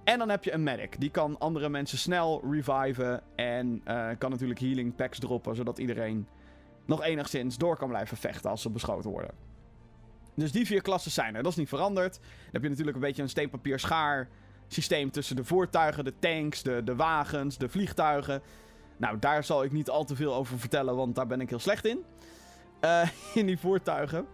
En 0.04 0.18
dan 0.18 0.28
heb 0.28 0.44
je 0.44 0.52
een 0.52 0.62
medic. 0.62 1.00
Die 1.00 1.10
kan 1.10 1.38
andere 1.38 1.68
mensen 1.68 1.98
snel 1.98 2.42
reviven. 2.50 3.22
En 3.36 3.82
uh, 3.88 4.08
kan 4.18 4.30
natuurlijk 4.30 4.60
healing 4.60 4.94
packs 4.94 5.18
droppen, 5.18 5.56
zodat 5.56 5.78
iedereen 5.78 6.26
nog 6.84 7.02
enigszins 7.02 7.58
door 7.58 7.76
kan 7.76 7.88
blijven 7.88 8.16
vechten 8.16 8.50
als 8.50 8.62
ze 8.62 8.70
beschoten 8.70 9.10
worden. 9.10 9.30
Dus 10.34 10.52
die 10.52 10.66
vier 10.66 10.82
klassen 10.82 11.10
zijn 11.10 11.34
er. 11.34 11.42
Dat 11.42 11.52
is 11.52 11.58
niet 11.58 11.68
veranderd. 11.68 12.12
Dan 12.12 12.52
heb 12.52 12.62
je 12.62 12.68
natuurlijk 12.68 12.96
een 12.96 13.02
beetje 13.02 13.22
een 13.22 13.28
steenpapier 13.28 13.78
schaar 13.78 14.28
systeem 14.68 15.10
tussen 15.10 15.36
de 15.36 15.44
voertuigen, 15.44 16.04
de 16.04 16.18
tanks, 16.18 16.62
de, 16.62 16.84
de 16.84 16.96
wagens, 16.96 17.58
de 17.58 17.68
vliegtuigen. 17.68 18.42
Nou, 18.96 19.18
daar 19.18 19.44
zal 19.44 19.64
ik 19.64 19.72
niet 19.72 19.90
al 19.90 20.04
te 20.04 20.16
veel 20.16 20.34
over 20.34 20.58
vertellen, 20.58 20.96
want 20.96 21.14
daar 21.14 21.26
ben 21.26 21.40
ik 21.40 21.48
heel 21.48 21.58
slecht 21.58 21.84
in. 21.84 22.04
Uh, 22.84 23.08
in 23.34 23.46
die 23.46 23.58
voertuigen. 23.58 24.26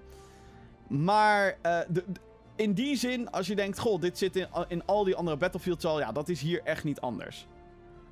Maar 0.88 1.58
uh, 1.66 1.78
de, 1.88 2.04
in 2.56 2.72
die 2.72 2.96
zin, 2.96 3.30
als 3.30 3.46
je 3.46 3.54
denkt, 3.54 3.78
goh, 3.78 4.00
dit 4.00 4.18
zit 4.18 4.36
in, 4.36 4.46
in 4.68 4.86
al 4.86 5.04
die 5.04 5.16
andere 5.16 5.36
Battlefields 5.36 5.84
al, 5.84 6.00
ja, 6.00 6.12
dat 6.12 6.28
is 6.28 6.40
hier 6.40 6.60
echt 6.64 6.84
niet 6.84 7.00
anders. 7.00 7.46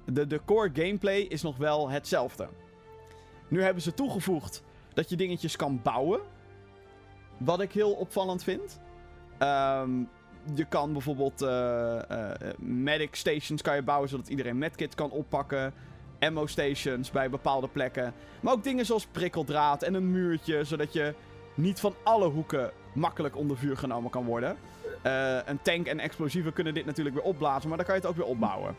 De, 0.05 0.27
de 0.27 0.41
core 0.45 0.71
gameplay 0.73 1.21
is 1.21 1.43
nog 1.43 1.57
wel 1.57 1.91
hetzelfde. 1.91 2.49
Nu 3.49 3.63
hebben 3.63 3.83
ze 3.83 3.95
toegevoegd 3.95 4.63
dat 4.95 5.09
je 5.09 5.17
dingetjes 5.17 5.57
kan 5.57 5.81
bouwen. 5.83 6.21
Wat 7.39 7.61
ik 7.61 7.73
heel 7.73 7.93
opvallend 7.93 8.43
vind. 8.43 8.81
Um, 9.39 10.09
je 10.55 10.64
kan 10.64 10.92
bijvoorbeeld 10.92 11.42
uh, 11.42 11.48
uh, 12.11 12.31
medic 12.59 13.14
stations 13.14 13.62
kan 13.62 13.74
je 13.74 13.83
bouwen 13.83 14.09
zodat 14.09 14.29
iedereen 14.29 14.59
medkits 14.59 14.94
kan 14.94 15.11
oppakken. 15.11 15.72
Ammo 16.18 16.46
stations 16.46 17.11
bij 17.11 17.31
bepaalde 17.31 17.68
plekken. 17.68 18.14
Maar 18.40 18.53
ook 18.53 18.64
dingen 18.64 18.87
zoals 18.87 19.07
prikkeldraad 19.07 19.83
en 19.83 19.94
een 19.94 20.11
muurtje, 20.11 20.64
zodat 20.64 20.92
je 20.92 21.14
niet 21.55 21.81
van 21.81 21.94
alle 22.03 22.29
hoeken 22.29 22.70
makkelijk 22.92 23.37
onder 23.37 23.57
vuur 23.57 23.76
genomen 23.76 24.11
kan 24.11 24.24
worden. 24.24 24.57
Uh, 25.07 25.38
een 25.46 25.62
tank 25.62 25.87
en 25.87 25.98
explosieven 25.98 26.53
kunnen 26.53 26.74
dit 26.74 26.87
natuurlijk 26.87 27.16
weer 27.16 27.24
opblazen, 27.24 27.68
maar 27.68 27.76
dan 27.79 27.87
kan 27.87 27.94
je 27.94 28.00
het 28.00 28.11
ook 28.11 28.16
weer 28.16 28.26
opbouwen. 28.26 28.76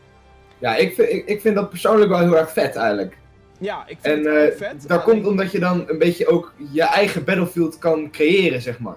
Ja, 0.58 0.76
ik 0.76 0.94
vind, 0.94 1.08
ik, 1.08 1.26
ik 1.26 1.40
vind 1.40 1.54
dat 1.54 1.68
persoonlijk 1.68 2.10
wel 2.10 2.18
heel 2.18 2.38
erg 2.38 2.52
vet 2.52 2.76
eigenlijk. 2.76 3.16
Ja, 3.58 3.84
ik 3.86 3.98
vind 4.00 4.26
en, 4.26 4.34
het 4.34 4.56
vet. 4.56 4.88
Dat 4.88 5.02
komt 5.02 5.26
omdat 5.26 5.52
je 5.52 5.58
dan 5.58 5.88
een 5.88 5.98
beetje 5.98 6.26
ook 6.26 6.54
je 6.72 6.82
eigen 6.82 7.24
battlefield 7.24 7.78
kan 7.78 8.10
creëren, 8.10 8.62
zeg 8.62 8.78
maar. 8.78 8.96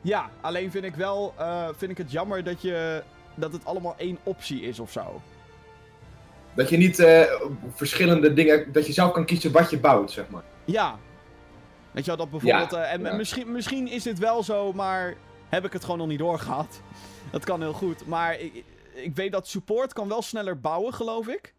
Ja, 0.00 0.30
alleen 0.40 0.70
vind 0.70 0.84
ik 0.84 0.94
wel 0.94 1.34
uh, 1.38 1.68
vind 1.76 1.90
ik 1.90 1.98
het 1.98 2.10
jammer 2.10 2.44
dat, 2.44 2.62
je, 2.62 3.02
dat 3.34 3.52
het 3.52 3.64
allemaal 3.64 3.94
één 3.96 4.18
optie 4.22 4.60
is 4.60 4.78
of 4.78 4.92
zo. 4.92 5.22
Dat 6.54 6.68
je 6.68 6.76
niet 6.76 6.98
uh, 6.98 7.22
verschillende 7.74 8.32
dingen, 8.32 8.72
dat 8.72 8.86
je 8.86 8.92
zelf 8.92 9.12
kan 9.12 9.24
kiezen 9.24 9.52
wat 9.52 9.70
je 9.70 9.78
bouwt, 9.78 10.10
zeg 10.10 10.28
maar. 10.28 10.42
Ja. 10.64 10.98
Weet 11.90 12.04
je 12.04 12.10
wel, 12.10 12.16
dat 12.16 12.30
bijvoorbeeld... 12.30 12.70
Ja, 12.70 12.78
uh, 12.78 12.92
en 12.92 13.02
ja. 13.02 13.14
misschien, 13.14 13.52
misschien 13.52 13.88
is 13.88 14.02
dit 14.02 14.18
wel 14.18 14.42
zo, 14.42 14.72
maar 14.72 15.16
heb 15.48 15.64
ik 15.64 15.72
het 15.72 15.82
gewoon 15.82 15.98
nog 15.98 16.08
niet 16.08 16.18
doorgehad. 16.18 16.80
Dat 17.32 17.44
kan 17.44 17.60
heel 17.60 17.72
goed. 17.72 18.06
Maar 18.06 18.40
ik, 18.40 18.64
ik 18.94 19.14
weet 19.14 19.32
dat 19.32 19.48
support 19.48 19.92
kan 19.92 20.08
wel 20.08 20.22
sneller 20.22 20.60
bouwen, 20.60 20.94
geloof 20.94 21.28
ik. 21.28 21.54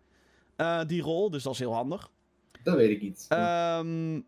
die 0.88 1.02
rol, 1.02 1.30
dus 1.30 1.44
dat 1.44 1.54
is 1.54 1.60
heel 1.60 1.74
handig. 1.74 2.10
Dat 2.64 2.76
weet 2.76 2.90
ik 2.90 3.02
niet. 3.02 3.28
Um, 3.30 4.26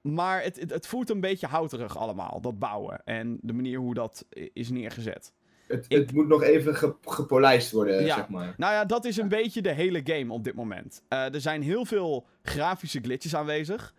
maar 0.00 0.42
het, 0.42 0.60
het, 0.60 0.70
het, 0.70 0.86
voelt 0.86 1.10
een 1.10 1.20
beetje 1.20 1.46
houterig 1.46 1.96
allemaal, 1.96 2.40
dat 2.40 2.58
bouwen. 2.58 3.04
En 3.04 3.38
de 3.42 3.52
manier 3.52 3.78
hoe 3.78 3.94
dat 3.94 4.26
is 4.52 4.70
neergezet. 4.70 5.32
Het, 5.66 5.86
het 5.88 6.12
moet 6.12 6.28
nog 6.28 6.42
even 6.42 6.74
ge, 6.74 6.94
gepolijst 7.02 7.70
worden, 7.70 8.06
zeg 8.06 8.28
maar. 8.28 8.54
Nou 8.56 8.72
ja, 8.72 8.84
dat 8.84 9.04
is 9.04 9.16
een 9.16 9.28
beetje 9.28 9.62
de 9.62 9.72
hele 9.72 10.00
game 10.04 10.32
op 10.32 10.44
dit 10.44 10.54
moment. 10.54 11.02
Uh, 11.08 11.34
er 11.34 11.40
zijn 11.40 11.62
heel 11.62 11.84
veel 11.84 12.26
grafische 12.42 13.00
glitches 13.00 13.34
aanwezig. 13.34 13.94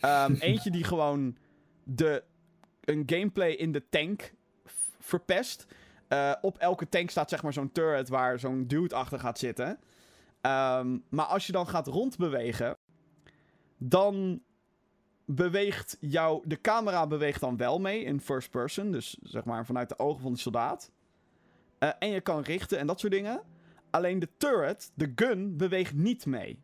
Um, 0.00 0.34
eentje 0.50 0.70
die 0.70 0.84
gewoon 0.84 1.36
de, 1.84 2.22
een 2.84 3.02
gameplay 3.06 3.50
in 3.50 3.72
de 3.72 3.88
tank 3.88 4.32
verpest. 4.98 5.66
Uh, 6.08 6.32
op 6.40 6.58
elke 6.58 6.88
tank 6.88 7.10
staat 7.10 7.30
zeg 7.30 7.42
maar 7.42 7.52
zo'n 7.52 7.72
turret 7.72 8.08
waar 8.08 8.38
zo'n 8.38 8.66
dude 8.66 8.94
achter 8.94 9.18
gaat 9.18 9.38
zitten. 9.38 9.68
Um, 10.46 11.04
maar 11.08 11.26
als 11.26 11.46
je 11.46 11.52
dan 11.52 11.68
gaat 11.68 11.86
rondbewegen, 11.86 12.76
dan 13.78 14.40
beweegt 15.24 15.96
jou, 16.00 16.42
de 16.48 16.60
camera 16.60 17.06
beweegt 17.06 17.40
dan 17.40 17.56
wel 17.56 17.80
mee 17.80 18.04
in 18.04 18.20
first 18.20 18.50
person. 18.50 18.90
Dus 18.90 19.16
zeg 19.22 19.44
maar 19.44 19.66
vanuit 19.66 19.88
de 19.88 19.98
ogen 19.98 20.22
van 20.22 20.32
de 20.32 20.38
soldaat. 20.38 20.90
Uh, 21.78 21.90
en 21.98 22.08
je 22.08 22.20
kan 22.20 22.42
richten 22.42 22.78
en 22.78 22.86
dat 22.86 23.00
soort 23.00 23.12
dingen. 23.12 23.42
alleen 23.90 24.18
de 24.18 24.28
turret, 24.36 24.92
de 24.94 25.12
gun, 25.14 25.56
beweegt 25.56 25.94
niet 25.94 26.26
mee. 26.26 26.62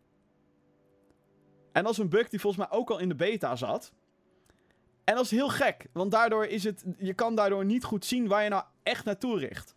En 1.73 1.83
dat 1.83 1.93
is 1.93 1.99
een 1.99 2.09
bug 2.09 2.29
die 2.29 2.41
volgens 2.41 2.69
mij 2.69 2.79
ook 2.79 2.91
al 2.91 2.99
in 2.99 3.09
de 3.09 3.15
beta 3.15 3.57
zat. 3.57 3.93
En 5.05 5.15
dat 5.15 5.25
is 5.25 5.31
heel 5.31 5.49
gek, 5.49 5.87
want 5.93 6.11
daardoor 6.11 6.45
is 6.45 6.65
het, 6.65 6.85
je 6.99 7.15
kan 7.15 7.35
daardoor 7.35 7.65
niet 7.65 7.85
goed 7.85 8.05
zien 8.05 8.29
waar 8.29 8.43
je 8.43 8.49
nou 8.49 8.65
echt 8.83 9.05
naartoe 9.05 9.39
richt. 9.39 9.75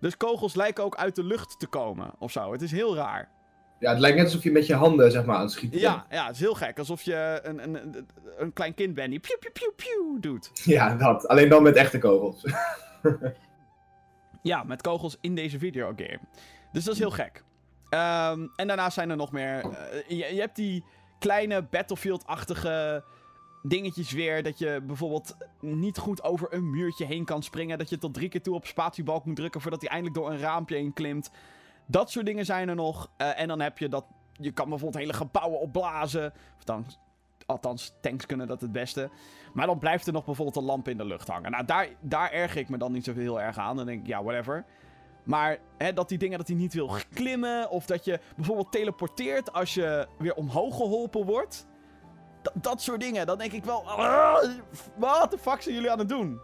Dus 0.00 0.16
kogels 0.16 0.54
lijken 0.54 0.84
ook 0.84 0.96
uit 0.96 1.16
de 1.16 1.24
lucht 1.24 1.58
te 1.58 1.66
komen 1.66 2.14
of 2.18 2.32
zo. 2.32 2.52
Het 2.52 2.62
is 2.62 2.70
heel 2.70 2.94
raar. 2.94 3.30
Ja, 3.82 3.90
het 3.90 3.98
lijkt 4.00 4.16
net 4.16 4.26
alsof 4.26 4.42
je 4.42 4.50
met 4.52 4.66
je 4.66 4.74
handen 4.74 5.10
zeg 5.10 5.24
maar, 5.24 5.36
aan 5.36 5.42
het 5.42 5.50
schieten 5.50 5.80
Ja, 5.80 6.06
ja, 6.10 6.26
het 6.26 6.34
is 6.34 6.40
heel 6.40 6.54
gek. 6.54 6.78
Alsof 6.78 7.02
je 7.02 7.40
een, 7.42 7.62
een, 7.62 7.74
een, 7.74 8.06
een 8.38 8.52
klein 8.52 8.74
kind 8.74 8.94
bent 8.94 9.10
die 9.10 9.20
piu 9.20 9.36
piu 9.40 9.50
piu 9.50 9.70
piu 9.76 10.20
doet. 10.20 10.50
Ja, 10.74 10.94
dat. 10.94 11.28
Alleen 11.28 11.48
dan 11.48 11.62
met 11.62 11.76
echte 11.76 11.98
kogels. 11.98 12.44
Ja, 14.42 14.62
met 14.62 14.82
kogels 14.82 15.16
in 15.20 15.34
deze 15.34 15.58
videogame. 15.58 16.20
Dus 16.72 16.84
dat 16.84 16.94
is 16.94 17.00
heel 17.00 17.10
gek. 17.10 17.44
Ehm, 17.88 18.46
en 18.56 18.66
daarnaast 18.66 18.94
zijn 18.94 19.10
er 19.10 19.16
nog 19.16 19.32
meer. 19.32 19.60
eh, 19.60 20.08
je, 20.08 20.34
je 20.34 20.40
hebt 20.40 20.56
die 20.56 20.84
kleine 21.18 21.62
Battlefield-achtige 21.70 23.04
dingetjes 23.62 24.12
weer. 24.12 24.42
Dat 24.42 24.58
je 24.58 24.80
bijvoorbeeld 24.86 25.36
niet 25.60 25.98
goed 25.98 26.22
over 26.22 26.52
een 26.54 26.70
muurtje 26.70 27.04
heen 27.04 27.24
kan 27.24 27.42
springen. 27.42 27.78
Dat 27.78 27.88
je 27.88 27.98
tot 27.98 28.14
drie 28.14 28.28
keer 28.28 28.42
toe 28.42 28.54
op 28.54 28.66
spatiebalk 28.66 29.24
moet 29.24 29.36
drukken 29.36 29.60
voordat 29.60 29.80
hij 29.80 29.90
eindelijk 29.90 30.18
door 30.18 30.30
een 30.30 30.38
raampje 30.38 30.76
heen 30.76 30.92
klimt. 30.92 31.30
Dat 31.86 32.10
soort 32.10 32.26
dingen 32.26 32.44
zijn 32.44 32.68
er 32.68 32.74
nog. 32.74 33.10
Eh, 33.16 33.40
en 33.40 33.48
dan 33.48 33.60
heb 33.60 33.78
je 33.78 33.88
dat. 33.88 34.04
Je 34.32 34.52
kan 34.52 34.68
bijvoorbeeld 34.68 35.02
hele 35.02 35.12
gebouwen 35.12 35.60
opblazen. 35.60 36.32
Of 36.56 36.64
dan, 36.64 36.84
althans, 37.46 37.94
tanks 38.00 38.26
kunnen 38.26 38.46
dat 38.46 38.60
het 38.60 38.72
beste. 38.72 39.10
Maar 39.52 39.66
dan 39.66 39.78
blijft 39.78 40.06
er 40.06 40.12
nog 40.12 40.24
bijvoorbeeld 40.24 40.56
een 40.56 40.64
lamp 40.64 40.88
in 40.88 40.96
de 40.96 41.04
lucht 41.04 41.28
hangen. 41.28 41.50
Nou, 41.50 41.64
daar, 41.64 41.88
daar 42.00 42.30
erger 42.30 42.60
ik 42.60 42.68
me 42.68 42.78
dan 42.78 42.92
niet 42.92 43.04
zo 43.04 43.12
heel 43.14 43.40
erg 43.40 43.58
aan. 43.58 43.76
Dan 43.76 43.86
denk 43.86 44.00
ik, 44.00 44.06
ja, 44.06 44.22
whatever. 44.22 44.64
Maar 45.24 45.58
hè, 45.78 45.92
dat 45.92 46.08
die 46.08 46.18
dingen 46.18 46.38
dat 46.38 46.48
hij 46.48 46.56
niet 46.56 46.74
wil 46.74 46.90
klimmen. 47.14 47.70
Of 47.70 47.86
dat 47.86 48.04
je 48.04 48.20
bijvoorbeeld 48.36 48.72
teleporteert 48.72 49.52
als 49.52 49.74
je 49.74 50.06
weer 50.18 50.34
omhoog 50.34 50.76
geholpen 50.76 51.24
wordt. 51.26 51.66
Dat, 52.42 52.52
dat 52.54 52.82
soort 52.82 53.00
dingen. 53.00 53.26
Dan 53.26 53.38
denk 53.38 53.52
ik 53.52 53.64
wel. 53.64 53.90
"Ah, 53.90 54.48
Wat 54.96 55.30
de 55.30 55.38
fuck 55.38 55.62
zijn 55.62 55.74
jullie 55.74 55.90
aan 55.90 55.98
het 55.98 56.08
doen? 56.08 56.40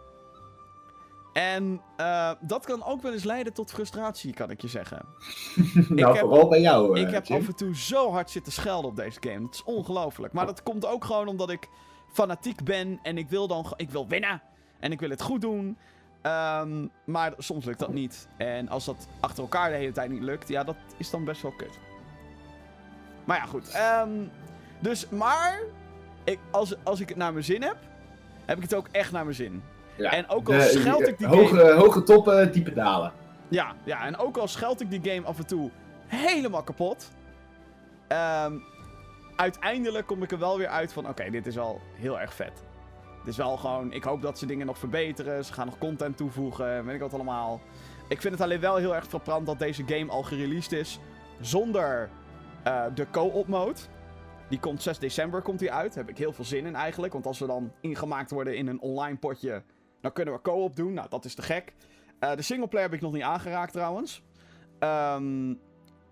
En 1.33 1.81
eh, 1.97 2.31
dat 2.39 2.65
kan 2.65 2.83
ook 2.83 3.01
wel 3.01 3.13
eens 3.13 3.23
leiden 3.23 3.53
tot 3.53 3.71
frustratie, 3.71 4.33
kan 4.33 4.49
ik 4.49 4.61
je 4.61 4.67
zeggen. 4.67 5.05
nou, 5.89 6.11
heb- 6.15 6.19
vooral 6.19 6.47
bij 6.47 6.61
jou. 6.61 6.95
eh, 6.95 7.01
Ik 7.07 7.11
heb 7.13 7.25
Jim. 7.25 7.37
af 7.41 7.47
en 7.47 7.55
toe 7.55 7.75
zo 7.75 8.11
hard 8.11 8.29
zitten 8.29 8.51
schelden 8.51 8.89
op 8.89 8.95
deze 8.95 9.17
game. 9.21 9.45
Het 9.45 9.53
is 9.55 9.63
ongelooflijk. 9.63 10.33
Maar 10.33 10.45
dat 10.45 10.63
komt 10.63 10.85
ook 10.85 11.05
gewoon 11.05 11.27
omdat 11.27 11.49
ik 11.49 11.67
fanatiek 12.13 12.63
ben 12.63 12.99
en 13.03 13.17
ik 13.17 13.29
wil 13.29 13.47
dan 13.47 13.73
ik 13.75 13.89
wil 13.89 14.07
winnen. 14.07 14.41
En 14.79 14.91
ik 14.91 14.99
wil 14.99 15.09
het 15.09 15.21
goed 15.21 15.41
doen. 15.41 15.77
Ehm, 16.21 16.87
maar 17.05 17.33
soms 17.37 17.65
lukt 17.65 17.79
dat 17.79 17.93
niet. 17.93 18.27
En 18.37 18.69
als 18.69 18.85
dat 18.85 19.07
achter 19.19 19.43
elkaar 19.43 19.69
de 19.69 19.75
hele 19.75 19.91
tijd 19.91 20.09
niet 20.11 20.23
lukt, 20.23 20.47
ja, 20.47 20.63
dat 20.63 20.75
is 20.97 21.09
dan 21.09 21.23
best 21.23 21.41
wel 21.41 21.51
kut. 21.57 21.79
Maar 23.25 23.37
ja, 23.37 23.45
goed. 23.45 23.69
Ehm, 23.71 24.09
dus, 24.79 25.09
maar, 25.09 25.59
ik, 26.23 26.39
als, 26.51 26.75
als 26.83 26.99
ik 26.99 27.09
het 27.09 27.17
naar 27.17 27.31
mijn 27.33 27.45
zin 27.45 27.61
heb, 27.61 27.77
heb 28.45 28.57
ik 28.57 28.63
het 28.63 28.73
ook 28.75 28.87
echt 28.91 29.11
naar 29.11 29.23
mijn 29.23 29.35
zin. 29.35 29.63
Ja, 29.99 30.11
en 30.11 30.29
ook 30.29 30.47
al 30.49 30.53
de- 30.57 30.61
scheld 30.61 31.07
ik 31.07 31.17
die 31.17 31.27
hoge, 31.27 31.71
hoge 31.71 32.03
toppen, 32.03 32.51
diepe 32.51 32.73
dalen. 32.73 33.11
Ja, 33.47 33.73
ja, 33.83 34.05
en 34.05 34.17
ook 34.17 34.37
al 34.37 34.47
scheld 34.47 34.81
ik 34.81 34.89
die 34.89 35.11
game 35.13 35.27
af 35.27 35.37
en 35.37 35.47
toe 35.47 35.69
helemaal 36.07 36.63
kapot. 36.63 37.09
ehm, 38.07 38.53
uiteindelijk 39.35 40.07
kom 40.07 40.23
ik 40.23 40.31
er 40.31 40.39
wel 40.39 40.57
weer 40.57 40.67
uit 40.67 40.93
van: 40.93 41.07
oké, 41.09 41.29
dit 41.29 41.45
is 41.47 41.55
wel 41.55 41.81
heel 41.93 42.19
erg 42.19 42.33
vet. 42.33 42.63
Het 43.19 43.27
is 43.27 43.37
wel 43.37 43.57
gewoon, 43.57 43.93
ik 43.93 44.03
hoop 44.03 44.21
dat 44.21 44.37
ze 44.39 44.45
dingen 44.45 44.65
nog 44.65 44.77
verbeteren. 44.77 45.45
Ze 45.45 45.53
gaan 45.53 45.65
nog 45.65 45.77
content 45.77 46.17
toevoegen, 46.17 46.85
weet 46.85 46.95
ik 46.95 47.01
wat 47.01 47.13
allemaal. 47.13 47.61
Ik 48.07 48.21
vind 48.21 48.33
het 48.33 48.43
alleen 48.43 48.59
wel 48.59 48.75
heel 48.75 48.95
erg 48.95 49.05
frappant 49.07 49.45
dat 49.45 49.59
deze 49.59 49.83
game 49.85 50.11
al 50.11 50.23
gereleased 50.23 50.71
is 50.71 50.99
zonder 51.39 52.09
eh, 52.63 52.83
de 52.95 53.05
co-op 53.11 53.47
mode. 53.47 53.79
Die 54.49 54.59
komt 54.59 54.81
6 54.83 54.99
december 54.99 55.41
komt 55.41 55.59
die 55.59 55.71
uit. 55.71 55.93
Daar 55.93 56.03
heb 56.03 56.09
ik 56.13 56.17
heel 56.17 56.33
veel 56.33 56.45
zin 56.45 56.65
in 56.65 56.75
eigenlijk. 56.75 57.13
Want 57.13 57.25
als 57.25 57.39
we 57.39 57.45
dan 57.47 57.71
ingemaakt 57.81 58.31
worden 58.31 58.55
in 58.57 58.67
een 58.67 58.81
online 58.81 59.17
potje, 59.17 59.61
dan 60.01 60.13
kunnen 60.13 60.33
we 60.33 60.41
co-op 60.41 60.75
doen. 60.75 60.93
Nou, 60.93 61.09
dat 61.09 61.25
is 61.25 61.35
te 61.35 61.41
gek. 61.41 61.73
Eh, 62.19 62.35
de 62.35 62.41
singleplayer 62.41 62.87
heb 62.89 62.95
ik 62.97 63.03
nog 63.03 63.13
niet 63.13 63.21
aangeraakt 63.23 63.71
trouwens. 63.73 64.23
Ehm, 64.79 65.53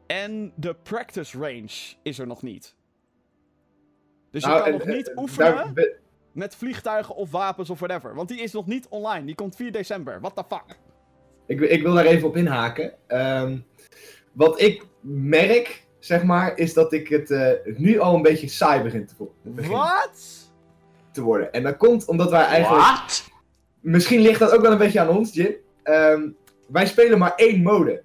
en 0.07 0.51
de 0.55 0.75
practice 0.83 1.37
range 1.37 1.95
is 2.03 2.19
er 2.19 2.27
nog 2.27 2.41
niet. 2.41 2.75
Dus 4.31 4.41
je 4.43 4.47
Nou, 4.49 4.61
kan 4.63 4.71
en, 4.71 4.77
nog 4.77 4.87
eh, 4.87 4.95
niet 4.95 5.11
oefenen 5.15 5.73
met 6.31 6.55
vliegtuigen 6.55 7.15
of 7.15 7.31
wapens 7.31 7.69
of 7.69 7.79
whatever. 7.79 8.15
Want 8.15 8.27
die 8.29 8.41
is 8.41 8.51
nog 8.51 8.65
niet 8.65 8.87
online. 8.89 9.25
Die 9.25 9.35
komt 9.35 9.55
4 9.55 9.71
december. 9.71 10.19
What 10.21 10.35
the 10.35 10.43
fuck? 10.47 10.77
Ik, 11.45 11.59
ik 11.59 11.81
wil 11.81 11.93
daar 11.93 12.05
even 12.05 12.27
op 12.27 12.37
inhaken. 12.37 12.93
Ehm, 13.07 13.57
wat 14.31 14.61
ik 14.61 14.85
merk, 15.01 15.87
zeg 15.99 16.23
maar, 16.23 16.57
is 16.57 16.73
dat 16.73 16.93
ik 16.93 17.07
het 17.07 17.31
eh, 17.31 17.51
nu 17.77 17.99
al 17.99 18.15
een 18.15 18.21
beetje 18.21 18.47
saai 18.47 18.81
begin 18.83 19.05
te, 19.05 19.15
vo- 19.15 19.33
begin 19.41 19.71
Wat? 19.71 20.49
te 21.11 21.21
worden. 21.21 21.51
En 21.53 21.63
dat 21.63 21.77
komt 21.77 22.07
omdat 22.07 22.29
wij 22.29 22.43
eigenlijk... 22.45 22.83
Wat? 22.85 23.27
Misschien 23.79 24.21
ligt 24.21 24.39
dat 24.39 24.51
ook 24.51 24.61
wel 24.61 24.71
een 24.71 24.77
beetje 24.77 24.99
aan 24.99 25.09
ons, 25.09 25.33
Jim. 25.33 25.55
Ehm, 25.83 26.29
wij 26.67 26.85
spelen 26.85 27.17
maar 27.17 27.35
één 27.35 27.61
mode. 27.61 28.03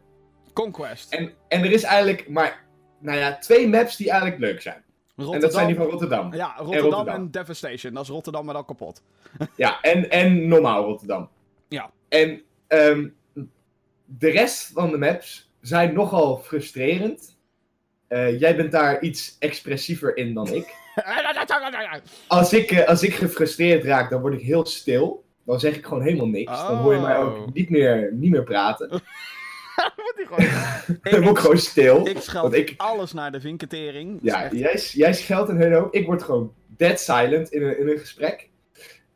Conquest. 0.52 1.12
En, 1.12 1.32
en 1.48 1.62
er 1.64 1.72
is 1.72 1.82
eigenlijk 1.82 2.28
maar, 2.28 2.64
nou 2.98 3.18
ja, 3.18 3.38
twee 3.38 3.68
maps 3.68 3.96
die 3.96 4.10
eigenlijk 4.10 4.40
leuk 4.40 4.60
zijn. 4.60 4.82
Rotterdam. 5.16 5.34
En 5.34 5.40
dat 5.40 5.52
zijn 5.52 5.66
die 5.66 5.76
van 5.76 5.86
Rotterdam. 5.86 6.34
Ja, 6.34 6.54
Rotterdam 6.56 6.90
en, 6.90 6.96
Rotterdam. 6.96 7.30
Devastation. 7.30 7.94
Dat 7.94 8.02
is 8.02 8.08
Rotterdam 8.08 8.44
maar 8.44 8.54
dan 8.54 8.64
kapot. 8.64 9.02
Ja, 9.56 9.80
en, 9.80 10.10
en 10.10 10.48
normaal 10.48 10.84
Rotterdam. 10.84 11.28
Ja. 11.68 11.90
En 12.08 12.42
ehm, 12.66 13.08
de 14.04 14.30
rest 14.30 14.70
van 14.72 14.90
de 14.90 14.98
maps 14.98 15.50
zijn 15.60 15.94
nogal 15.94 16.38
frustrerend. 16.38 17.36
Eh, 18.08 18.40
jij 18.40 18.56
bent 18.56 18.72
daar 18.72 19.00
iets 19.00 19.36
expressiever 19.38 20.16
in 20.16 20.34
dan 20.34 20.48
ik. 20.48 20.74
Als 22.28 22.52
ik, 22.52 22.70
eh, 22.70 22.88
als 22.88 23.02
ik 23.02 23.14
gefrustreerd 23.14 23.84
raak, 23.84 24.10
dan 24.10 24.20
word 24.20 24.34
ik 24.34 24.40
heel 24.40 24.66
stil. 24.66 25.21
Dan 25.44 25.60
zeg 25.60 25.76
ik 25.76 25.84
gewoon 25.84 26.02
helemaal 26.02 26.26
niks. 26.26 26.50
Dan 26.66 26.76
hoor 26.76 26.94
je 26.94 27.00
mij 27.00 27.16
Oh. 27.18 27.24
ook 27.24 27.54
niet 27.54 27.70
meer, 27.70 28.10
niet 28.12 28.30
meer 28.30 28.42
praten. 28.42 28.88
Moet 29.96 30.12
die 30.16 30.26
gewoon- 30.26 30.98
Dan 31.12 31.20
word 31.22 31.36
ik 31.36 31.42
gewoon 31.42 31.58
stil. 31.58 32.06
Ik 32.06 32.18
scheld 32.20 32.42
Want 32.42 32.54
ik- 32.54 32.74
alles 32.76 33.12
naar 33.12 33.32
de 33.32 33.40
vinketering. 33.40 34.18
Ja, 34.22 34.42
echt- 34.44 34.52
jij, 34.56 34.76
jij 34.92 35.12
scheldt 35.14 35.48
een 35.50 35.60
hele 35.60 35.74
hoop. 35.76 35.94
Ik 35.94 36.06
word 36.06 36.22
gewoon 36.22 36.52
dead 36.76 37.00
silent 37.00 37.48
in 37.52 37.62
een, 37.62 37.78
in 37.78 37.88
een 37.88 37.98
gesprek. 37.98 38.48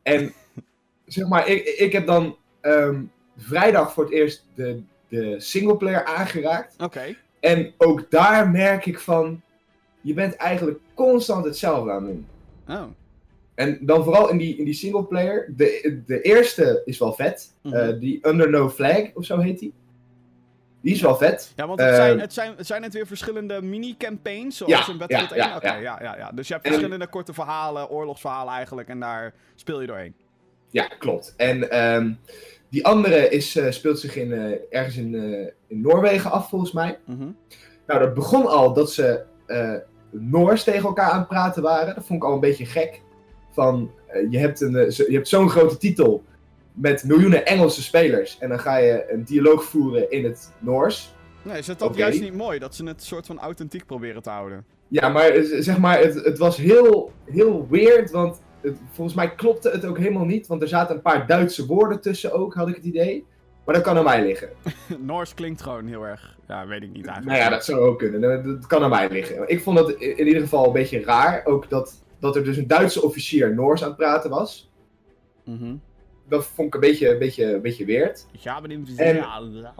En 0.03 0.33
zeg 1.05 1.27
maar, 1.27 1.47
ik, 1.47 1.63
ik 1.65 1.91
heb 1.91 2.05
dan 2.05 2.37
ehm, 2.61 3.01
vrijdag 3.37 3.93
voor 3.93 4.03
het 4.03 4.13
eerst 4.13 4.45
de, 4.55 4.81
de 5.07 5.35
singleplayer 5.39 6.05
aangeraakt. 6.05 6.75
Oké. 6.83 7.15
En 7.39 7.73
ook 7.77 8.11
daar 8.11 8.49
merk 8.49 8.85
ik 8.85 8.99
van, 8.99 9.41
je 10.01 10.13
bent 10.13 10.35
eigenlijk 10.35 10.79
constant 10.93 11.45
hetzelfde 11.45 11.91
aan 11.91 12.03
het 12.05 12.13
doen. 12.13 12.27
Oh. 12.67 12.83
En 13.57 13.77
dan 13.81 14.03
vooral 14.03 14.29
in 14.29 14.37
die, 14.37 14.57
in 14.57 14.65
die 14.65 14.73
singleplayer. 14.73 15.53
De, 15.55 16.01
de 16.05 16.21
eerste 16.21 16.81
is 16.85 16.97
wel 16.99 17.13
vet. 17.13 17.53
Mhm. 17.63 17.73
Eh, 17.75 17.99
die 17.99 18.27
Under 18.27 18.49
No 18.49 18.69
Flag, 18.69 19.01
of 19.13 19.25
zo 19.25 19.37
heet 19.39 19.59
die. 19.59 19.73
Die 20.81 20.93
is 20.93 21.01
wel 21.01 21.15
vet. 21.15 21.53
Ja, 21.55 21.67
want 21.67 21.79
het, 21.79 21.89
Eh, 21.89 21.95
zijn, 21.95 22.19
het, 22.19 22.33
zijn, 22.33 22.53
zijn 22.57 22.83
het 22.83 22.93
weer 22.93 23.07
verschillende 23.07 23.61
mini-campaigns, 23.61 24.57
zoals 24.57 24.85
Ja, 24.85 24.91
in 24.91 24.97
Battlefield 24.97 25.29
ja, 25.35 25.61
1? 25.61 25.61
ja, 25.61 25.73
ja. 25.73 25.79
ja. 25.81 25.97
Ja, 26.03 26.17
ja, 26.17 26.31
Dus 26.35 26.47
je 26.47 26.53
hebt 26.53 26.65
En- 26.65 26.71
verschillende 26.71 27.07
korte 27.07 27.33
verhalen, 27.33 27.89
oorlogsverhalen 27.89 28.53
eigenlijk, 28.53 28.87
en 28.87 28.99
daar 28.99 29.33
speel 29.55 29.81
je 29.81 29.87
doorheen. 29.87 30.13
Ja, 30.69 30.87
klopt. 30.99 31.33
En 31.37 31.69
ehm, 31.71 32.13
die 32.69 32.85
andere 32.85 33.29
is, 33.29 33.55
eh, 33.55 33.71
speelt 33.71 33.99
zich 33.99 34.15
in, 34.15 34.31
eh, 34.33 34.51
ergens 34.69 34.97
in, 34.97 35.15
eh, 35.15 35.47
in 35.67 35.81
Noorwegen 35.81 36.31
af, 36.31 36.49
volgens 36.49 36.71
mij. 36.71 36.99
Mhm. 37.05 37.27
Nou, 37.87 37.99
dat 37.99 38.13
begon 38.13 38.47
al 38.47 38.73
dat 38.73 38.91
ze 38.91 39.23
eh, 39.45 39.73
Noors 40.11 40.63
tegen 40.63 40.83
elkaar 40.83 41.09
aan 41.11 41.19
het 41.19 41.27
praten 41.27 41.63
waren. 41.63 41.95
Dat 41.95 42.05
vond 42.05 42.23
ik 42.23 42.27
al 42.29 42.33
een 42.33 42.39
beetje 42.39 42.65
gek. 42.65 43.01
Van, 43.57 43.91
eh, 44.07 44.31
je 44.31 44.37
hebt, 44.37 44.61
een, 44.61 44.75
eh, 44.75 44.89
je 44.89 45.13
hebt 45.13 45.27
zo'n 45.27 45.49
grote 45.49 45.77
titel 45.77 46.23
met 46.73 47.03
miljoenen 47.03 47.45
Engelse 47.45 47.83
spelers. 47.83 48.37
En 48.39 48.49
dan 48.49 48.59
ga 48.59 48.77
je 48.77 49.05
een 49.11 49.23
dialoog 49.23 49.63
voeren 49.63 50.11
in 50.11 50.23
het 50.23 50.51
Noors. 50.59 51.13
Nee, 51.41 51.57
is 51.57 51.67
het 51.67 51.79
dat 51.79 51.89
Oké. 51.89 51.97
juist 51.97 52.21
niet 52.21 52.33
mooi, 52.33 52.59
dat 52.59 52.75
ze 52.75 52.85
het 52.85 53.03
soort 53.03 53.25
van 53.25 53.39
authentiek 53.39 53.85
proberen 53.85 54.21
te 54.21 54.29
houden? 54.29 54.65
Ja, 54.87 55.09
maar 55.09 55.31
zeg 55.43 55.77
maar, 55.77 55.99
het, 55.99 56.13
het 56.25 56.37
was 56.37 56.57
heel, 56.57 57.11
heel 57.25 57.67
weird, 57.69 58.11
want 58.11 58.41
het, 58.61 58.77
volgens 58.91 59.15
mij 59.15 59.35
klopte 59.35 59.69
het 59.69 59.85
ook 59.85 59.97
helemaal 59.97 60.25
niet. 60.25 60.47
Want 60.47 60.61
er 60.61 60.67
zaten 60.67 60.95
een 60.95 61.01
paar 61.01 61.27
Duitse 61.27 61.65
woorden 61.65 62.01
tussen 62.01 62.31
ook, 62.31 62.53
had 62.53 62.67
ik 62.67 62.75
het 62.75 62.85
idee. 62.85 63.25
Maar 63.65 63.75
dat 63.75 63.83
kan 63.83 63.97
aan 63.97 64.03
mij 64.03 64.25
liggen. 64.25 64.49
Noors 64.99 65.33
klinkt 65.33 65.61
gewoon 65.61 65.87
heel 65.87 66.03
erg, 66.03 66.37
ja, 66.47 66.67
weet 66.67 66.83
ik 66.83 66.91
niet 66.91 67.05
eigenlijk. 67.05 67.25
Nou 67.25 67.49
ja, 67.49 67.49
dat 67.49 67.65
zou 67.65 67.79
ook 67.79 67.99
kunnen. 67.99 68.21
Dat, 68.21 68.43
dat 68.43 68.67
kan 68.67 68.83
aan 68.83 68.89
mij 68.89 69.09
liggen. 69.09 69.49
Ik 69.49 69.61
vond 69.61 69.79
het 69.79 69.89
in 69.89 70.17
in 70.17 70.27
ieder 70.27 70.41
geval 70.41 70.65
een 70.65 70.73
beetje 70.73 71.03
raar. 71.03 71.41
Ook 71.45 71.69
dat, 71.69 72.03
dat 72.19 72.35
er 72.35 72.43
dus 72.43 72.57
een 72.57 72.67
Duitse 72.67 73.01
officier 73.03 73.53
Noors 73.55 73.81
aan 73.81 73.87
het 73.87 73.97
praten 73.97 74.29
was. 74.29 74.71
Mhm. 75.43 75.75
Dat 76.29 76.45
vond 76.45 76.67
ik 76.67 76.73
een 76.73 76.79
beetje, 76.79 77.09
een 77.11 77.19
beetje, 77.19 77.53
een 77.53 77.61
beetje 77.61 77.85
weird. 77.85 78.25
Ja, 78.31 78.59
maar 78.59 78.69
die... 78.69 78.83
En- 78.97 79.15
Ja, 79.15 79.73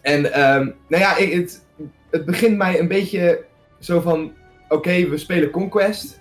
En 0.00 0.32
ehm, 0.32 0.64
nou 0.88 1.02
ja, 1.02 1.16
ik, 1.16 1.32
het, 1.32 1.66
het 2.10 2.24
begint 2.24 2.56
mij 2.56 2.78
een 2.80 2.88
beetje 2.88 3.44
zo 3.78 4.00
van... 4.00 4.32
Oké, 4.68 5.08
we 5.08 5.16
spelen 5.18 5.50
Conquest. 5.50 6.20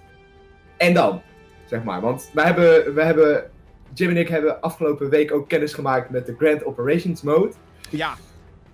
En 0.78 0.93
dan? 0.93 1.21
Zeg 1.65 1.84
maar. 1.84 2.01
Want 2.01 2.30
we 2.34 2.41
hebben, 2.41 2.93
we 2.93 3.01
hebben... 3.04 3.49
Jim 3.93 4.10
en 4.10 4.17
ik 4.17 4.28
hebben 4.28 4.62
afgelopen 4.62 5.10
week 5.10 5.32
ook 5.34 5.47
kennis 5.49 5.73
gemaakt 5.73 6.10
met 6.10 6.25
de 6.25 6.36
Grand 6.38 6.65
Operations 6.65 7.21
Mode. 7.21 7.54
ja. 7.89 8.13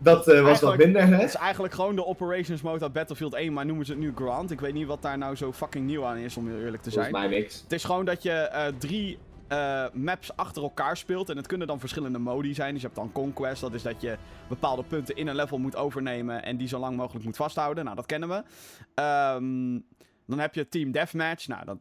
Dat 0.03 0.27
eh, 0.27 0.33
was 0.33 0.35
wat 0.35 0.45
Eigenlijk- 0.45 0.83
minder, 0.83 1.01
hè? 1.01 1.15
Het 1.15 1.29
is 1.29 1.35
eigenlijk 1.35 1.73
gewoon 1.73 1.95
de 1.95 2.05
operations 2.05 2.61
mode 2.61 2.83
uit 2.83 2.93
Battlefield 2.93 3.33
1, 3.33 3.53
maar 3.53 3.65
noemen 3.65 3.85
ze 3.85 3.91
het 3.91 4.01
nu 4.01 4.11
Grant. 4.15 4.51
Ik 4.51 4.59
weet 4.59 4.73
niet 4.73 4.87
wat 4.87 5.01
daar 5.01 5.17
nou 5.17 5.35
zo 5.35 5.53
fucking 5.53 5.85
nieuw 5.85 6.05
aan 6.05 6.17
is, 6.17 6.37
om 6.37 6.47
heel 6.47 6.59
eerlijk 6.59 6.83
te 6.83 6.91
zijn. 6.91 7.09
Volgens 7.09 7.29
mij 7.29 7.39
niks. 7.39 7.61
Het 7.61 7.71
is 7.71 7.83
gewoon 7.83 8.05
dat 8.05 8.23
je 8.23 8.31
eh, 8.31 8.67
drie 8.77 9.17
eh, 9.47 9.85
maps 9.93 10.35
achter 10.35 10.63
elkaar 10.63 10.97
speelt. 10.97 11.29
En 11.29 11.37
het 11.37 11.47
kunnen 11.47 11.67
dan 11.67 11.79
verschillende 11.79 12.19
modi 12.19 12.53
zijn. 12.53 12.71
Dus 12.73 12.81
je 12.81 12.87
hebt 12.87 12.99
dan 12.99 13.11
Conquest. 13.11 13.61
Dat 13.61 13.73
is 13.73 13.81
dat 13.81 14.01
je 14.01 14.17
bepaalde 14.49 14.83
punten 14.83 15.15
in 15.15 15.27
een 15.27 15.35
level 15.35 15.57
moet 15.57 15.75
overnemen. 15.75 16.43
En 16.43 16.57
die 16.57 16.67
zo 16.67 16.79
lang 16.79 16.97
mogelijk 16.97 17.25
moet 17.25 17.35
vasthouden. 17.35 17.83
Nou, 17.83 17.95
dat 17.95 18.05
kennen 18.05 18.29
we. 18.29 18.43
Ehm, 18.93 19.79
dan 20.27 20.39
heb 20.39 20.55
je 20.55 20.67
Team 20.69 20.91
Deathmatch. 20.91 21.47
Nou, 21.47 21.65
dat. 21.65 21.77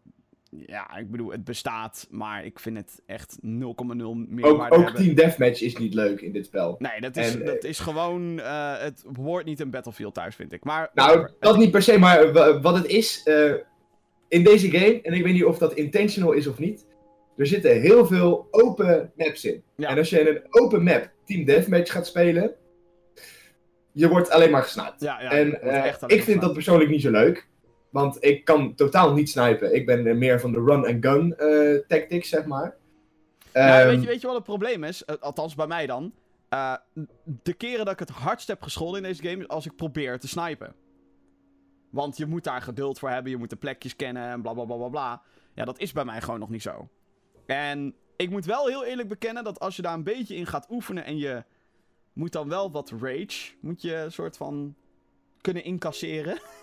Ja, 0.66 0.96
ik 0.96 1.10
bedoel, 1.10 1.30
het 1.30 1.44
bestaat. 1.44 2.06
Maar 2.10 2.44
ik 2.44 2.58
vind 2.60 2.76
het 2.76 3.02
echt 3.06 3.38
0,0 3.40 3.46
meer 4.28 4.44
Ook, 4.44 4.56
waarde 4.58 4.76
ook. 4.76 4.88
Team 4.90 5.14
Deathmatch 5.14 5.60
is 5.60 5.76
niet 5.76 5.94
leuk 5.94 6.20
in 6.20 6.32
dit 6.32 6.46
spel. 6.46 6.76
Nee, 6.78 7.00
dat 7.00 7.16
is, 7.16 7.34
En, 7.34 7.40
eh, 7.40 7.46
dat 7.46 7.64
is 7.64 7.78
gewoon. 7.78 8.40
eh, 8.40 8.78
het 8.78 9.04
hoort 9.16 9.44
niet 9.44 9.60
in 9.60 9.70
Battlefield 9.70 10.14
thuis, 10.14 10.34
vind 10.34 10.52
ik. 10.52 10.64
Maar. 10.64 10.90
Nou, 10.94 11.28
dat 11.40 11.56
niet 11.56 11.70
per 11.70 11.82
se, 11.82 11.98
maar 11.98 12.32
wa- 12.32 12.60
wat 12.60 12.74
het 12.76 12.86
is 12.86 13.22
eh, 13.24 13.52
in 14.28 14.44
deze 14.44 14.70
game, 14.70 15.00
en 15.02 15.12
ik 15.12 15.22
weet 15.22 15.32
niet 15.32 15.44
of 15.44 15.58
dat 15.58 15.74
intentional 15.74 16.32
is 16.32 16.46
of 16.46 16.58
niet, 16.58 16.86
er 17.36 17.46
zitten 17.46 17.80
heel 17.80 18.06
veel 18.06 18.48
open 18.50 19.12
maps 19.16 19.44
in. 19.44 19.62
Ja. 19.76 19.88
En 19.88 19.98
als 19.98 20.10
je 20.10 20.20
in 20.20 20.26
een 20.26 20.42
open 20.50 20.82
map 20.82 21.10
Team 21.24 21.44
Deathmatch 21.44 21.92
gaat 21.92 22.06
spelen, 22.06 22.54
je 23.92 24.08
wordt 24.08 24.30
alleen 24.30 24.50
maar 24.50 24.62
gesniped. 24.62 25.00
Ja, 25.00 25.22
ja, 25.22 25.30
en 25.30 25.62
eh, 25.62 25.92
ik 26.06 26.22
vind 26.22 26.40
dat 26.40 26.52
persoonlijk 26.52 26.90
niet 26.90 27.02
zo 27.02 27.10
leuk. 27.10 27.48
Want 27.90 28.24
ik 28.24 28.44
kan 28.44 28.74
totaal 28.74 29.12
niet 29.12 29.30
snipen. 29.30 29.74
Ik 29.74 29.86
ben 29.86 30.06
eh, 30.06 30.14
meer 30.14 30.40
van 30.40 30.52
de 30.52 30.62
run-and-gun 30.64 31.36
eh 31.36 31.78
tactics, 31.88 32.28
zeg 32.28 32.44
maar. 32.44 32.76
Ja, 33.52 33.80
Ehm, 33.80 33.88
weet, 33.88 34.00
je, 34.00 34.06
weet 34.06 34.20
je 34.20 34.26
wat 34.26 34.36
het 34.36 34.44
probleem 34.44 34.84
is? 34.84 35.04
Eh, 35.04 35.16
althans, 35.20 35.54
bij 35.54 35.66
mij 35.66 35.86
dan. 35.86 36.12
Eh, 36.48 36.74
de 37.42 37.52
keren 37.52 37.84
dat 37.84 37.92
ik 37.92 37.98
het 37.98 38.08
hardst 38.10 38.48
heb 38.48 38.62
gescholden 38.62 39.02
in 39.02 39.08
deze 39.08 39.22
game 39.22 39.42
is 39.42 39.48
als 39.48 39.66
ik 39.66 39.76
probeer 39.76 40.18
te 40.18 40.28
snipen. 40.28 40.74
Want 41.90 42.16
je 42.16 42.26
moet 42.26 42.44
daar 42.44 42.62
geduld 42.62 42.98
voor 42.98 43.10
hebben, 43.10 43.32
je 43.32 43.38
moet 43.38 43.50
de 43.50 43.56
plekjes 43.56 43.96
kennen 43.96 44.30
en 44.30 44.42
bla 44.42 44.52
bla 44.52 44.64
bla 44.64 44.76
bla 44.76 44.88
bla. 44.88 45.22
Ja, 45.54 45.64
dat 45.64 45.78
is 45.78 45.92
bij 45.92 46.04
mij 46.04 46.20
gewoon 46.20 46.40
nog 46.40 46.50
niet 46.50 46.62
zo. 46.62 46.88
En 47.46 47.94
ik 48.16 48.30
moet 48.30 48.44
wel 48.44 48.66
heel 48.66 48.84
eerlijk 48.84 49.08
bekennen 49.08 49.44
dat 49.44 49.60
als 49.60 49.76
je 49.76 49.82
daar 49.82 49.94
een 49.94 50.04
beetje 50.04 50.36
in 50.36 50.46
gaat 50.46 50.66
oefenen 50.70 51.04
en 51.04 51.18
je 51.18 51.44
moet 52.12 52.32
dan 52.32 52.48
wel 52.48 52.70
wat 52.70 52.92
rage, 53.00 53.52
moet 53.60 53.82
je 53.82 53.94
een 53.94 54.12
soort 54.12 54.36
van 54.36 54.74
kunnen 55.40 55.64
incasseren. 55.64 56.38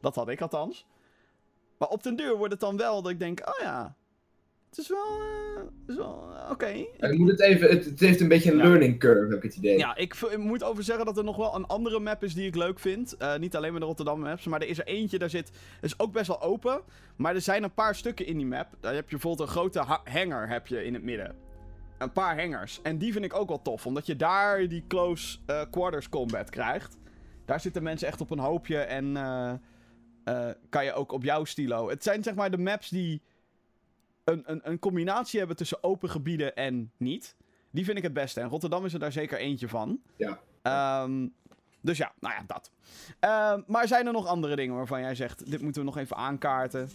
dat 0.00 0.14
had 0.14 0.28
ik 0.28 0.40
althans. 0.40 0.86
Maar 1.78 1.88
op 1.88 2.02
den 2.02 2.16
duur 2.16 2.36
wordt 2.36 2.52
het 2.52 2.60
dan 2.60 2.76
wel 2.76 3.02
dat 3.02 3.12
ik 3.12 3.18
denk, 3.18 3.40
oh 3.48 3.60
ja, 3.62 3.96
het 4.68 4.78
is 4.78 4.88
wel, 4.88 5.20
het 5.56 5.88
is 5.88 5.96
wel 5.96 6.28
eh, 6.34 6.50
oké. 6.50 6.66
ik 6.66 7.18
moet 7.18 7.30
het 7.30 7.40
even, 7.40 7.68
het, 7.70 7.84
het 7.84 8.00
heeft 8.00 8.20
een 8.20 8.28
beetje 8.28 8.50
een 8.50 8.56
Ja. 8.56 8.62
learning 8.64 8.98
curve, 8.98 9.28
heb 9.28 9.36
ik 9.36 9.42
het 9.42 9.56
idee. 9.56 9.78
Ja, 9.78 9.96
ik, 9.96 10.36
moet 10.38 10.62
over 10.62 10.82
zeggen 10.84 11.04
dat 11.04 11.16
er 11.18 11.24
nog 11.24 11.36
wel 11.36 11.54
een 11.54 11.66
andere 11.66 12.00
map 12.00 12.24
is 12.24 12.34
die 12.34 12.46
ik 12.46 12.54
leuk 12.54 12.78
vind. 12.78 13.16
Eh, 13.16 13.36
niet 13.36 13.56
alleen 13.56 13.70
maar 13.70 13.80
de 13.80 13.86
Rotterdam 13.86 14.20
maps, 14.20 14.44
maar 14.44 14.60
er 14.60 14.68
is 14.68 14.78
er 14.78 14.86
eentje, 14.86 15.18
daar 15.18 15.30
zit... 15.30 15.50
is 15.80 15.98
ook 15.98 16.12
best 16.12 16.26
wel 16.26 16.42
open, 16.42 16.80
maar 17.16 17.34
er 17.34 17.40
zijn 17.40 17.62
een 17.62 17.74
paar 17.74 17.94
stukken 17.94 18.26
in 18.26 18.36
die 18.36 18.46
map. 18.46 18.68
Daar 18.80 18.94
heb 18.94 19.04
je 19.04 19.10
bijvoorbeeld 19.10 19.48
een 19.48 19.54
grote 19.54 19.80
ha- 19.80 20.02
hanger 20.04 20.48
heb 20.48 20.66
je 20.66 20.84
in 20.84 20.94
het 20.94 21.02
midden. 21.02 21.36
Een 21.98 22.12
paar 22.12 22.40
hangers. 22.40 22.80
En 22.82 22.98
die 22.98 23.12
vind 23.12 23.24
ik 23.24 23.34
ook 23.34 23.48
wel 23.48 23.62
tof, 23.62 23.86
omdat 23.86 24.06
je 24.06 24.16
daar 24.16 24.68
die 24.68 24.84
close 24.88 25.38
quarters 25.70 26.08
combat 26.08 26.50
krijgt. 26.50 26.96
Daar 27.44 27.60
zitten 27.60 27.82
mensen 27.82 28.08
echt 28.08 28.20
op 28.20 28.30
een 28.30 28.38
hoopje 28.38 28.78
en 28.78 29.16
eh, 29.16 29.52
eh, 30.24 30.54
kan 30.68 30.84
je 30.84 30.92
ook 30.92 31.12
op 31.12 31.22
jouw 31.22 31.44
stilo. 31.44 31.88
Het 31.88 32.02
zijn 32.02 32.22
zeg 32.22 32.34
maar 32.34 32.50
de 32.50 32.58
maps 32.58 32.88
die 32.88 33.22
een, 34.24 34.42
een, 34.46 34.60
een 34.62 34.78
combinatie 34.78 35.38
hebben 35.38 35.56
tussen 35.56 35.82
open 35.84 36.10
gebieden 36.10 36.54
en 36.56 36.92
niet. 36.96 37.36
Die 37.70 37.84
vind 37.84 37.96
ik 37.96 38.02
het 38.02 38.12
beste. 38.12 38.40
En 38.40 38.48
Rotterdam 38.48 38.84
is 38.84 38.92
er 38.92 38.98
daar 38.98 39.12
zeker 39.12 39.38
eentje 39.38 39.68
van. 39.68 40.00
Ja. 40.16 40.38
Ehm, 40.62 41.26
dus 41.80 41.98
ja, 41.98 42.12
nou 42.20 42.34
ja, 42.34 42.42
dat. 42.46 42.70
Ehm, 43.20 43.60
maar 43.66 43.88
zijn 43.88 44.06
er 44.06 44.12
nog 44.12 44.26
andere 44.26 44.56
dingen 44.56 44.74
waarvan 44.74 45.00
jij 45.00 45.14
zegt, 45.14 45.50
dit 45.50 45.60
moeten 45.62 45.80
we 45.80 45.86
nog 45.86 45.98
even 45.98 46.16
aankaarten? 46.16 46.88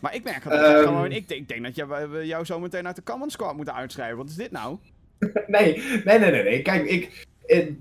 Maar 0.00 0.14
ik 0.14 0.24
merk 0.24 0.44
dat 0.44 0.52
ik 0.52 0.58
Ehm. 0.60 0.84
gewoon, 0.84 1.12
ik, 1.12 1.28
denk- 1.28 1.40
ik 1.40 1.48
denk 1.48 1.62
dat 1.64 1.74
je, 1.74 2.08
we, 2.08 2.26
jou 2.26 2.44
zo 2.44 2.60
meteen 2.60 2.86
uit 2.86 2.96
de 2.96 3.02
Common 3.02 3.30
Squad 3.30 3.56
moeten 3.56 3.74
uitschrijven. 3.74 4.16
Wat 4.16 4.28
is 4.28 4.34
dit 4.34 4.50
nou? 4.50 4.78
Nee, 5.46 5.76
nee, 6.04 6.18
nee, 6.18 6.30
nee. 6.30 6.42
nee. 6.42 6.62
Kijk, 6.62 6.84
ik, 6.86 7.26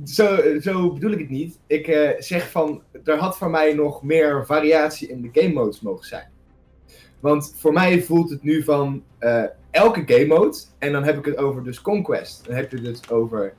zo, 0.06 0.38
zo 0.60 0.92
bedoel 0.94 1.12
ik 1.12 1.20
het 1.20 1.30
niet. 1.30 1.60
Ik 1.68 1.88
eh, 1.88 2.10
zeg 2.22 2.52
van, 2.52 2.82
er 3.04 3.18
had 3.18 3.38
voor 3.38 3.50
mij 3.50 3.74
nog 3.74 4.04
meer 4.04 4.46
variatie 4.46 5.08
in 5.10 5.22
de 5.22 5.42
game 5.42 5.54
modes 5.54 5.82
mogen 5.82 6.06
zijn. 6.06 6.28
Want 7.20 7.54
voor 7.58 7.74
mij 7.74 8.02
voelt 8.02 8.30
het 8.30 8.44
nu 8.44 8.64
van 8.64 9.04
eh, 9.18 9.44
elke 9.72 10.04
game 10.06 10.26
mode, 10.26 10.58
en 10.80 10.92
dan 10.92 11.04
heb 11.04 11.18
ik 11.18 11.26
het 11.26 11.38
over 11.38 11.64
dus 11.64 11.82
Conquest, 11.82 12.46
dan 12.46 12.56
heb 12.56 12.72
je 12.72 12.82
het 12.82 13.12
over 13.12 13.54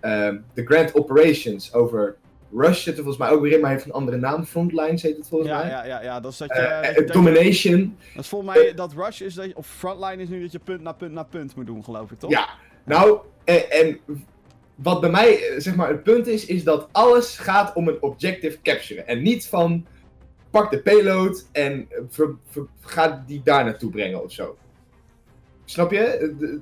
ehm, 0.00 0.38
de 0.54 0.64
Grand 0.64 0.94
Operations, 0.94 1.74
over 1.74 2.16
Rush 2.56 2.82
zit 2.82 2.96
er 2.96 3.02
volgens 3.04 3.18
mij 3.18 3.30
ook 3.30 3.42
weer 3.42 3.52
in, 3.52 3.60
maar 3.60 3.70
heeft 3.70 3.84
een 3.84 3.92
andere 3.92 4.16
naam. 4.16 4.44
Frontlines 4.44 5.02
heet 5.02 5.16
het 5.16 5.28
volgens 5.28 5.50
Ja, 5.50 5.58
mij. 5.58 5.68
ja, 5.68 5.84
ja, 5.84 6.02
ja, 6.02 6.20
dat 6.20 6.32
is 6.32 6.38
dat 6.38 6.48
je... 6.48 6.54
Eh, 6.54 6.86
dat 6.86 6.96
eh, 6.96 7.06
je- 7.06 7.12
domination. 7.12 7.96
dat 8.14 8.22
is 8.24 8.28
volgens 8.28 8.54
mij, 8.54 8.74
dat 8.74 8.92
rush 8.92 9.20
is 9.20 9.34
dat 9.34 9.44
je, 9.46 9.56
of 9.56 9.66
frontline 9.66 10.22
is 10.22 10.28
nu 10.28 10.40
dat 10.42 10.52
je 10.52 10.58
punt 10.58 10.82
na 10.82 10.92
punt 10.92 11.12
na 11.12 11.22
punt 11.22 11.56
moet 11.56 11.66
doen, 11.66 11.84
geloof 11.84 12.10
ik, 12.10 12.18
toch? 12.18 12.30
Ja, 12.30 12.48
nou, 12.84 13.18
en, 13.44 13.70
en 13.70 14.00
wat 14.82 15.00
bij 15.00 15.10
mij 15.10 15.48
eh, 15.48 15.60
zeg 15.60 15.74
maar 15.74 15.88
het 15.88 16.02
punt 16.02 16.26
is, 16.26 16.46
is 16.46 16.64
dat 16.64 16.88
alles 16.92 17.38
gaat 17.38 17.74
om 17.74 17.88
een 17.88 18.02
objective 18.02 18.58
capturen. 18.62 19.06
En 19.06 19.22
niet 19.22 19.46
van 19.46 19.86
pak 20.50 20.70
de 20.70 20.82
payload 20.82 21.46
en 21.52 21.86
eh, 21.88 21.98
ver- 22.08 22.34
ver- 22.50 22.66
ga 22.80 23.24
die 23.26 23.40
daar 23.44 23.64
naartoe 23.64 23.90
brengen 23.90 24.22
of 24.24 24.32
zo. 24.32 24.56
Snap 25.64 25.90
je? 25.92 25.98
Eh, 26.00 26.28
de- 26.38 26.60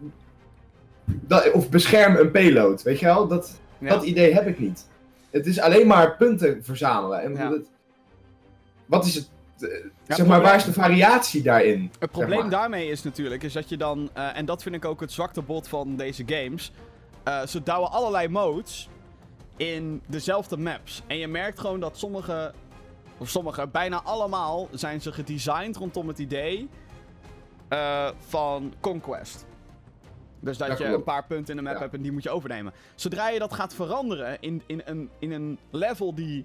dat, 1.05 1.51
of 1.53 1.69
bescherm 1.71 2.17
een 2.17 2.31
payload, 2.31 2.83
weet 2.83 2.99
je 2.99 3.07
wel? 3.07 3.29
Dat, 3.29 3.61
Ja. 3.79 3.89
dat 3.89 4.05
idee 4.05 4.35
heb 4.35 4.47
ik 4.47 4.59
niet. 4.59 4.87
Het 5.31 5.47
is 5.47 5.61
alleen 5.61 5.87
maar 5.87 6.17
punten 6.17 6.65
verzamelen. 6.65 7.23
En 7.23 7.33
Ja. 7.35 7.51
het- 7.53 7.71
wat 8.87 9.07
is 9.07 9.15
het? 9.15 9.29
Ja, 9.59 9.67
zeg 9.67 9.83
maar, 10.09 10.17
probleem- 10.17 10.43
waar 10.43 10.57
is 10.57 10.65
de 10.65 10.73
variatie 10.73 11.43
daarin? 11.43 11.91
Het 11.99 12.11
probleem 12.11 12.39
maar. 12.41 12.51
daarmee 12.51 12.89
is 12.89 13.03
natuurlijk, 13.03 13.43
is 13.43 13.53
dat 13.53 13.69
je 13.69 13.77
dan, 13.77 14.11
eh, 14.15 14.37
en 14.37 14.45
dat 14.45 14.63
vind 14.63 14.75
ik 14.75 14.85
ook 14.85 15.01
het 15.01 15.13
zwakte 15.13 15.43
bot 15.43 15.69
van 15.69 15.97
deze 15.97 16.23
games, 16.27 16.73
eh, 17.27 17.47
ze 17.47 17.63
douwen 17.63 17.91
allerlei 17.91 18.29
modes 18.29 18.89
in 19.57 20.03
dezelfde 20.07 20.57
maps. 20.57 21.03
En 21.07 21.17
je 21.17 21.29
merkt 21.29 21.61
gewoon 21.61 21.81
dat 21.81 21.99
sommige, 21.99 22.53
of 23.19 23.29
sommige, 23.29 23.67
bijna 23.67 24.03
allemaal 24.03 24.69
zijn 24.73 25.01
ze 25.01 25.13
gedesigned 25.13 25.77
rondom 25.77 26.09
het 26.09 26.19
idee 26.19 26.69
eh, 27.69 28.09
van 28.27 28.75
Conquest. 28.81 29.47
Dus 30.41 30.59
dat 30.59 30.79
Ja, 30.79 30.89
je 30.89 30.95
een 30.95 31.03
paar 31.05 31.25
punten 31.27 31.51
in 31.51 31.57
de 31.57 31.63
map 31.63 31.75
Ja. 31.75 31.81
hebt 31.81 31.95
en 31.95 32.03
die 32.03 32.13
moet 32.13 32.23
je 32.23 32.31
overnemen. 32.31 32.73
Zodra 32.95 33.29
je 33.29 33.39
dat 33.39 33.53
gaat 33.55 33.75
veranderen 33.75 34.37
in, 34.41 34.63
in, 34.67 34.83
een, 34.85 35.11
in 35.19 35.33
een 35.33 35.59
level 35.71 36.15
die 36.15 36.45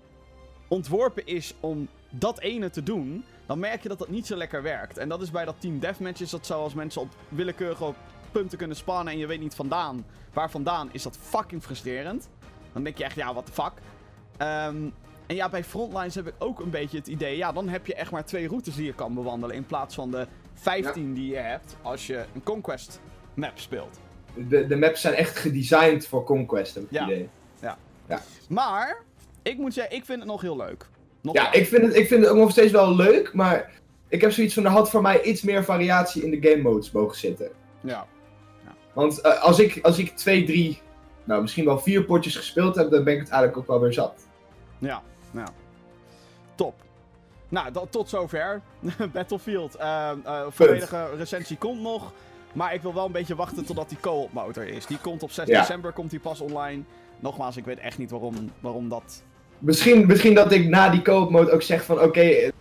ontworpen 0.68 1.26
is 1.26 1.54
om 1.60 1.88
dat 2.10 2.40
ene 2.40 2.70
te 2.70 2.84
doen, 2.84 3.26
dan 3.46 3.60
merk 3.60 3.84
je 3.84 3.90
dat 3.90 4.00
dat 4.00 4.10
niet 4.10 4.28
zo 4.28 4.36
lekker 4.36 4.62
werkt. 4.62 4.98
En 4.98 5.10
dat 5.10 5.22
is 5.22 5.32
bij 5.32 5.46
dat 5.46 5.56
team 5.60 5.80
deathmatch 5.80 6.22
is 6.22 6.30
dat 6.30 6.46
zo 6.46 6.62
als 6.62 6.74
mensen 6.74 7.02
op 7.02 7.08
willekeurige 7.30 7.94
punten 8.32 8.58
kunnen 8.58 8.78
spannen 8.78 9.14
en 9.14 9.20
je 9.20 9.28
weet 9.28 9.40
niet 9.40 9.56
vandaan. 9.56 10.06
Waar 10.34 10.52
vandaan 10.52 10.90
is 10.92 11.04
dat 11.04 11.18
fucking 11.22 11.64
frustrerend. 11.64 12.30
Dan 12.74 12.84
denk 12.84 12.98
je 12.98 13.04
echt, 13.04 13.16
ja, 13.16 13.32
what 13.34 13.46
the 13.46 13.52
fuck. 13.52 13.72
Ehm, 14.38 14.76
en 15.28 15.36
ja, 15.36 15.50
bij 15.50 15.64
frontlines 15.64 16.16
heb 16.16 16.28
ik 16.28 16.34
ook 16.38 16.60
een 16.60 16.70
beetje 16.70 16.98
het 16.98 17.08
idee, 17.08 17.38
ja, 17.38 17.52
dan 17.52 17.70
heb 17.70 17.86
je 17.86 17.96
echt 17.96 18.12
maar 18.12 18.26
twee 18.26 18.48
routes 18.48 18.76
die 18.76 18.86
je 18.86 18.94
kan 18.94 19.14
bewandelen 19.14 19.56
in 19.56 19.66
plaats 19.66 19.96
van 19.96 20.12
de 20.12 20.28
15 20.54 21.14
die 21.14 21.30
je 21.32 21.38
hebt 21.38 21.76
als 21.82 22.08
je 22.08 22.26
een 22.36 22.44
conquest 22.44 23.00
map 23.34 23.60
speelt. 23.60 24.00
De, 24.34 24.68
de 24.68 24.76
maps 24.76 25.02
zijn 25.02 25.14
echt 25.14 25.38
gedesigned 25.38 26.08
voor 26.08 26.24
Conquest, 26.24 26.74
heb 26.76 26.84
ik 26.84 26.90
het 26.90 27.00
Ja. 27.00 27.06
idee. 27.06 27.30
Maar, 28.50 29.04
ik 29.42 29.58
moet 29.58 29.74
zeggen, 29.74 29.96
ik 29.96 30.06
vind 30.06 30.20
het 30.20 30.28
nog 30.28 30.42
heel 30.42 30.58
leuk. 30.58 30.86
Nog 31.22 31.36
Ja, 31.36 31.52
ik 31.52 31.68
vind, 31.68 31.82
het, 31.84 31.96
ik 31.96 32.08
vind 32.08 32.22
het 32.22 32.30
ook 32.32 32.38
nog 32.38 32.52
steeds 32.52 32.72
wel 32.72 32.96
leuk, 32.96 33.34
maar 33.34 33.72
ik 34.08 34.22
heb 34.22 34.32
zoiets 34.32 34.54
van, 34.54 34.66
er 34.66 34.72
had 34.72 34.90
voor 34.90 35.02
mij 35.02 35.22
iets 35.22 35.42
meer 35.42 35.64
variatie 35.64 36.24
in 36.24 36.42
de 36.42 36.50
game 36.50 36.62
modes 36.62 36.92
mogen 36.92 37.18
zitten. 37.18 37.50
Ja. 37.82 38.08
Want 38.94 39.22
eh, 39.22 39.42
als, 39.44 39.60
ik, 39.60 39.80
als 39.82 39.98
ik 39.98 40.16
twee, 40.18 40.44
drie, 40.44 40.82
nou 41.24 41.42
misschien 41.42 41.66
wel 41.66 41.80
vier 41.80 42.04
potjes 42.04 42.36
gespeeld 42.36 42.76
heb, 42.76 42.92
dan 42.92 43.04
ben 43.04 43.14
ik 43.14 43.20
het 43.20 43.30
eigenlijk 43.30 43.62
ook 43.62 43.68
wel 43.68 43.80
weer 43.80 43.94
zat. 43.94 44.14
Ja, 44.78 45.02
ja. 45.34 45.48
Top. 46.56 46.74
Nou, 47.50 47.72
dat, 47.72 47.88
tot 47.92 48.10
zover. 48.10 48.62
Battlefield. 49.14 49.76
eh, 49.76 50.12
eh, 50.24 50.42
volledige 50.50 51.08
recensie 51.18 51.58
komt 51.58 51.82
nog. 51.82 52.12
Maar 52.54 52.74
ik 52.74 52.82
wil 52.82 52.94
wel 52.94 53.06
een 53.06 53.12
beetje 53.12 53.36
wachten 53.36 53.66
totdat 53.66 53.90
die 53.90 53.98
co-op 54.02 54.34
motor 54.34 54.64
is. 54.68 54.86
Die 54.86 54.98
komt 54.98 55.24
op 55.24 55.32
6 55.32 55.48
Ja. 55.48 55.60
december 55.60 55.92
komt 55.92 56.10
die 56.10 56.20
pas 56.20 56.40
online. 56.42 56.84
Nogmaals, 57.20 57.58
ik 57.58 57.66
weet 57.66 57.80
echt 57.80 57.98
niet 57.98 58.12
waarom, 58.12 58.52
waarom 58.60 58.90
dat... 58.90 59.24
Misschien, 59.60 60.08
misschien 60.08 60.34
dat 60.34 60.52
ik 60.52 60.68
na 60.68 60.90
die 60.90 61.02
co-op 61.02 61.30
mode 61.30 61.52
ook 61.52 61.62
zeg 61.62 61.84
van, 61.84 62.02
oké, 62.02 62.52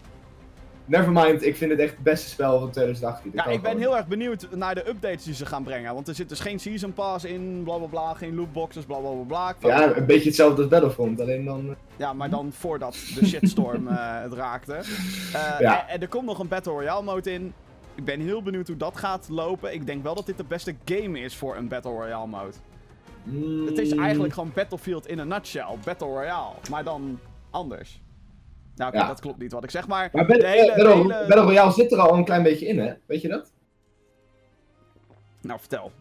nevermind, 0.90 1.42
ik 1.46 1.56
vind 1.56 1.70
het 1.70 1.80
echt 1.80 1.90
het 1.94 2.02
beste 2.02 2.28
spel 2.28 2.58
van 2.60 2.70
2018. 2.70 3.30
Dat 3.34 3.44
Ja, 3.44 3.50
ik 3.50 3.60
ben 3.62 3.70
gewoon. 3.70 3.86
heel 3.86 3.96
erg 3.96 4.06
benieuwd 4.06 4.48
naar 4.54 4.74
de 4.74 4.88
updates 4.88 5.24
die 5.24 5.34
ze 5.34 5.46
gaan 5.46 5.62
brengen. 5.62 5.94
Want 5.94 6.08
er 6.08 6.14
zit 6.14 6.28
dus 6.28 6.40
geen 6.40 6.58
season 6.58 6.92
pass 6.92 7.24
in, 7.24 7.60
bla 7.64 7.76
bla 7.76 7.86
bla. 7.86 8.14
Geen 8.14 8.34
lootboxes, 8.34 8.84
bla 8.84 8.96
bla 8.98 9.10
bla 9.10 9.54
bla. 9.60 9.68
Ja, 9.68 9.96
een 9.96 10.06
beetje 10.06 10.24
hetzelfde 10.26 10.60
als 10.62 10.70
Battlefront, 10.70 11.20
alleen 11.20 11.44
dan... 11.44 11.68
eh, 11.68 11.74
Ja, 11.96 12.12
maar 12.12 12.30
dan 12.30 12.52
voordat 12.52 12.92
de 13.14 13.26
shitstorm 13.26 13.86
eh, 13.88 14.20
het 14.22 14.32
raakte. 14.32 14.74
Eh, 14.74 15.60
Ja. 15.60 15.82
en, 15.86 15.88
en 15.94 16.00
er 16.00 16.08
komt 16.08 16.26
nog 16.26 16.38
een 16.38 16.48
Battle 16.48 16.72
Royale 16.72 17.02
mode 17.02 17.32
in. 17.32 17.52
Ik 17.94 18.04
ben 18.04 18.20
heel 18.20 18.42
benieuwd 18.42 18.66
hoe 18.68 18.76
dat 18.76 18.96
gaat 18.96 19.26
lopen. 19.30 19.72
Ik 19.74 19.86
denk 19.86 20.02
wel 20.02 20.14
dat 20.14 20.26
dit 20.26 20.36
de 20.36 20.44
beste 20.44 20.74
game 20.84 21.20
is 21.20 21.36
voor 21.36 21.56
een 21.56 21.68
Battle 21.68 21.90
Royale 21.92 22.26
mode. 22.26 22.52
Het 23.66 23.78
is 23.78 23.92
Mm, 23.94 24.00
eigenlijk 24.02 24.34
gewoon 24.34 24.50
Battlefield 24.54 25.06
in 25.06 25.18
een 25.18 25.28
nutshell. 25.28 25.76
Battle 25.84 26.06
Royale. 26.06 26.54
Maar 26.70 26.84
dan 26.84 27.18
anders. 27.50 28.00
Nou, 28.80 28.96
Ja. 28.96 29.06
dat 29.06 29.20
klopt 29.20 29.38
niet 29.38 29.52
wat 29.52 29.64
ik 29.64 29.70
zeg, 29.70 29.86
maar... 29.88 30.08
Maar 30.12 30.26
Battle, 30.26 30.46
hele, 30.48 30.66
Battle, 30.66 30.94
hele- 30.94 31.08
Battle 31.08 31.40
Royale 31.40 31.72
zit 31.72 31.92
er 31.92 31.98
al 31.98 32.16
een 32.16 32.24
klein 32.24 32.42
beetje 32.42 32.66
in, 32.66 32.78
hè? 32.78 32.92
Weet 33.06 33.20
je 33.20 33.28
dat? 33.28 33.52
Nou, 35.42 35.60
vertel. 35.60 35.92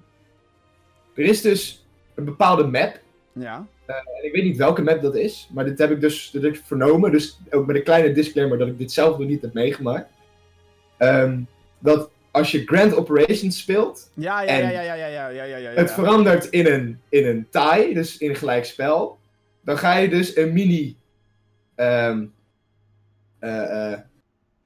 Er 1.15 1.23
is 1.23 1.41
dus 1.41 1.85
een 2.15 2.25
bepaalde 2.25 2.63
map. 2.67 2.99
Ja. 3.33 3.65
En 3.85 4.03
ik 4.25 4.31
weet 4.33 4.43
niet 4.43 4.57
welke 4.57 4.81
map 4.81 5.01
dat 5.01 5.15
is. 5.15 5.49
Maar 5.53 5.65
dit 5.65 5.77
heb 5.77 5.91
ik 5.91 6.01
dus 6.01 6.29
heb 6.33 6.43
ik 6.43 6.61
vernomen. 6.65 7.11
Dus 7.11 7.39
ook 7.51 7.65
met 7.65 7.75
een 7.75 7.83
kleine 7.83 8.11
disclaimer 8.11 8.57
dat 8.57 8.67
ik 8.67 8.77
dit 8.77 8.91
zelf 8.91 9.17
nog 9.17 9.27
niet 9.27 9.41
heb 9.41 9.53
meegemaakt. 9.53 10.09
Ehm, 10.97 11.39
dat 11.79 12.09
als 12.31 12.51
je 12.51 12.63
Grand 12.65 12.95
Operations 12.95 13.59
speelt. 13.59 14.11
Ja, 14.13 14.41
ja, 14.41 14.47
En 14.47 14.61
ja, 14.61 14.69
ja, 14.69 14.81
ja, 14.81 14.93
ja, 14.93 15.05
ja, 15.07 15.29
ja, 15.29 15.43
ja, 15.43 15.57
ja. 15.57 15.69
Het 15.69 15.91
verandert 15.91 16.45
in 16.45 16.65
een, 16.65 16.99
in 17.09 17.25
een 17.27 17.47
tie. 17.49 17.93
Dus 17.93 18.17
in 18.17 18.29
een 18.29 18.35
gelijk 18.35 18.65
spel. 18.65 19.17
Dan 19.61 19.77
ga 19.77 19.95
je 19.97 20.09
dus 20.09 20.35
een 20.35 20.53
mini. 20.53 20.97
ehm, 21.75 21.87
eh, 21.87 22.15
eh, 22.15 22.27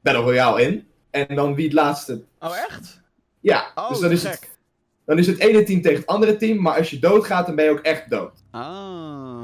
Battle 0.02 0.24
Royale 0.24 0.62
in. 0.62 0.88
En 1.10 1.36
dan 1.36 1.56
wie 1.56 1.64
het 1.66 1.74
laatste. 1.74 2.24
Oh, 2.40 2.58
echt? 2.70 3.02
Ja, 3.40 3.72
Oh, 3.76 3.90
dus 3.90 4.00
dan 4.00 4.12
is, 4.12 4.22
gek. 4.22 4.32
het, 4.32 4.50
dan 5.06 5.18
is 5.18 5.28
het 5.28 5.40
ene 5.40 5.64
team 5.64 5.82
tegen 5.82 5.98
het 6.00 6.08
andere 6.08 6.36
team. 6.36 6.62
Maar 6.62 6.78
als 6.78 6.90
je 6.90 7.00
doodgaat, 7.00 7.46
dan 7.46 7.56
ben 7.56 7.66
je 7.66 7.72
ook 7.72 7.80
echt 7.80 8.10
dood. 8.10 8.44
Ah, 8.52 8.62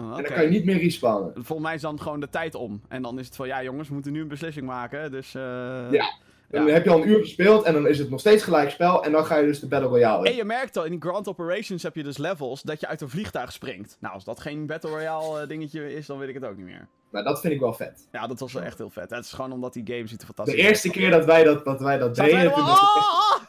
oké. 0.07 0.17
En 0.17 0.23
dan 0.23 0.33
kan 0.33 0.43
je 0.43 0.49
niet 0.49 0.65
meer 0.65 0.77
respawnen. 0.79 1.31
Volgens 1.33 1.59
mij 1.67 1.75
is 1.75 1.81
dan 1.81 2.01
gewoon 2.01 2.19
de 2.19 2.29
tijd 2.29 2.55
om. 2.55 2.81
En 2.87 3.01
dan 3.01 3.19
is 3.19 3.25
het 3.25 3.35
van, 3.35 3.47
ja 3.47 3.63
jongens, 3.63 3.87
we 3.87 3.93
moeten 3.93 4.11
nu 4.11 4.21
een 4.21 4.27
beslissing 4.27 4.65
maken. 4.65 5.11
Dus, 5.11 5.35
eh 5.35 5.91
Ja. 5.91 6.13
Dan 6.49 6.67
heb 6.67 6.83
je 6.83 6.89
al 6.89 7.01
een 7.01 7.07
uur 7.09 7.19
gespeeld 7.19 7.63
en 7.63 7.73
dan 7.73 7.87
is 7.87 7.99
het 7.99 8.09
nog 8.09 8.19
steeds 8.19 8.43
gelijk 8.43 8.69
spel. 8.69 9.03
En 9.03 9.11
dan 9.11 9.25
ga 9.25 9.37
je 9.37 9.45
dus 9.45 9.59
de 9.59 9.67
Battle 9.67 9.89
Royale 9.89 10.25
En 10.25 10.31
in. 10.31 10.37
je 10.37 10.43
merkt 10.43 10.77
al, 10.77 10.83
in 10.83 10.91
die 10.91 11.01
Grand 11.01 11.27
Operations 11.27 11.83
heb 11.83 11.95
je 11.95 12.03
dus 12.03 12.17
levels 12.17 12.61
dat 12.61 12.79
je 12.79 12.87
uit 12.87 13.01
een 13.01 13.09
vliegtuig 13.09 13.51
springt. 13.51 13.97
Nou, 13.99 14.13
als 14.13 14.23
dat 14.23 14.39
geen 14.39 14.65
Battle 14.65 14.89
Royale 14.89 15.41
eh, 15.41 15.47
dingetje 15.47 15.93
is, 15.95 16.05
dan 16.05 16.17
weet 16.17 16.29
ik 16.29 16.33
het 16.33 16.45
ook 16.45 16.57
niet 16.57 16.65
meer. 16.65 16.87
Maar 17.09 17.23
dat 17.23 17.39
vind 17.39 17.53
ik 17.53 17.59
wel 17.59 17.73
vet. 17.73 18.07
Ja, 18.11 18.27
dat 18.27 18.39
was 18.39 18.53
wel 18.53 18.63
echt 18.63 18.77
heel 18.77 18.89
vet. 18.89 19.09
Het 19.09 19.25
is 19.25 19.31
gewoon 19.33 19.51
omdat 19.51 19.73
die 19.73 19.83
game 19.85 20.07
ziet 20.07 20.21
er 20.21 20.27
De 20.27 20.33
fantastisch 20.33 20.55
uit. 20.55 20.65
eerste 20.69 20.89
keer 20.89 21.11
dat 21.11 21.25
wij 21.25 21.43
dat, 21.43 21.65
dat, 21.65 21.79
wij 21.79 21.97
dat 21.97 22.15
deden. 22.15 22.53
Toen 22.53 22.63
oh, 22.67 23.39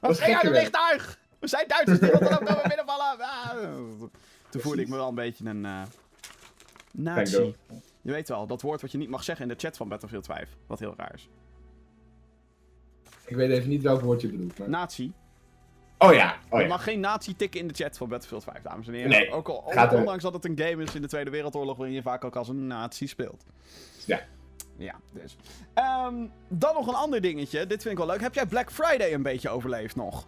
springen 0.00 0.36
uit 0.40 0.44
een 0.44 0.54
vliegtuig! 0.54 1.18
We 1.38 1.48
zijn 1.48 1.64
Duitsers, 1.68 1.98
die 1.98 2.10
willen 2.10 2.40
ook 2.40 2.44
komen 2.46 2.68
binnenvallen! 2.68 3.20
Ah. 3.20 3.50
Toen 4.50 4.60
voelde 4.60 4.80
ik 4.80 4.88
me 4.88 4.96
wel 4.96 5.08
een 5.08 5.14
beetje 5.14 5.44
een 5.44 5.64
eh 5.64 5.82
nazi. 6.92 7.54
Je 8.02 8.12
weet 8.12 8.28
wel, 8.28 8.46
dat 8.46 8.62
woord 8.62 8.80
wat 8.80 8.92
je 8.92 8.98
niet 8.98 9.08
mag 9.08 9.24
zeggen 9.24 9.48
in 9.48 9.54
de 9.54 9.60
chat 9.60 9.76
van 9.76 9.88
Battlefield 9.88 10.26
5. 10.26 10.56
Wat 10.66 10.78
heel 10.78 10.94
raar 10.96 11.12
is. 11.14 11.28
Ik 13.26 13.36
weet 13.36 13.50
even 13.50 13.68
niet 13.68 13.82
welk 13.82 14.00
woord 14.00 14.20
je 14.20 14.28
bedoelt. 14.28 14.58
Maar... 14.58 14.68
Nazi. 14.68 15.12
Oh 15.98 16.12
ja, 16.12 16.36
oh 16.50 16.58
Je 16.58 16.64
ja. 16.64 16.68
mag 16.70 16.84
geen 16.84 17.00
nazi 17.00 17.36
tikken 17.36 17.60
in 17.60 17.68
de 17.68 17.74
chat 17.74 17.96
van 17.96 18.08
Battlefield 18.08 18.44
5, 18.44 18.62
dames 18.62 18.86
en 18.86 18.94
heren. 18.94 19.10
Nee, 19.10 19.30
ook 19.30 19.48
al, 19.48 19.64
gaat 19.66 19.94
ondanks 19.94 20.22
dat 20.22 20.32
het 20.32 20.44
een 20.44 20.58
game 20.58 20.82
is 20.82 20.94
in 20.94 21.02
de 21.02 21.08
Tweede 21.08 21.30
Wereldoorlog 21.30 21.76
waarin 21.76 21.94
je 21.94 22.02
vaak 22.02 22.24
ook 22.24 22.36
als 22.36 22.48
een 22.48 22.66
nazi 22.66 23.06
speelt. 23.06 23.44
Ja. 24.06 24.20
Ja, 24.76 24.94
dus. 25.12 25.36
Ehm, 25.74 26.14
dan 26.48 26.74
nog 26.74 26.86
een 26.86 26.94
ander 26.94 27.20
dingetje. 27.20 27.66
Dit 27.66 27.82
vind 27.82 27.98
ik 27.98 27.98
wel 27.98 28.06
leuk. 28.06 28.20
Heb 28.20 28.34
jij 28.34 28.46
Black 28.46 28.72
Friday 28.72 29.12
een 29.12 29.22
beetje 29.22 29.48
overleefd 29.48 29.96
nog? 29.96 30.26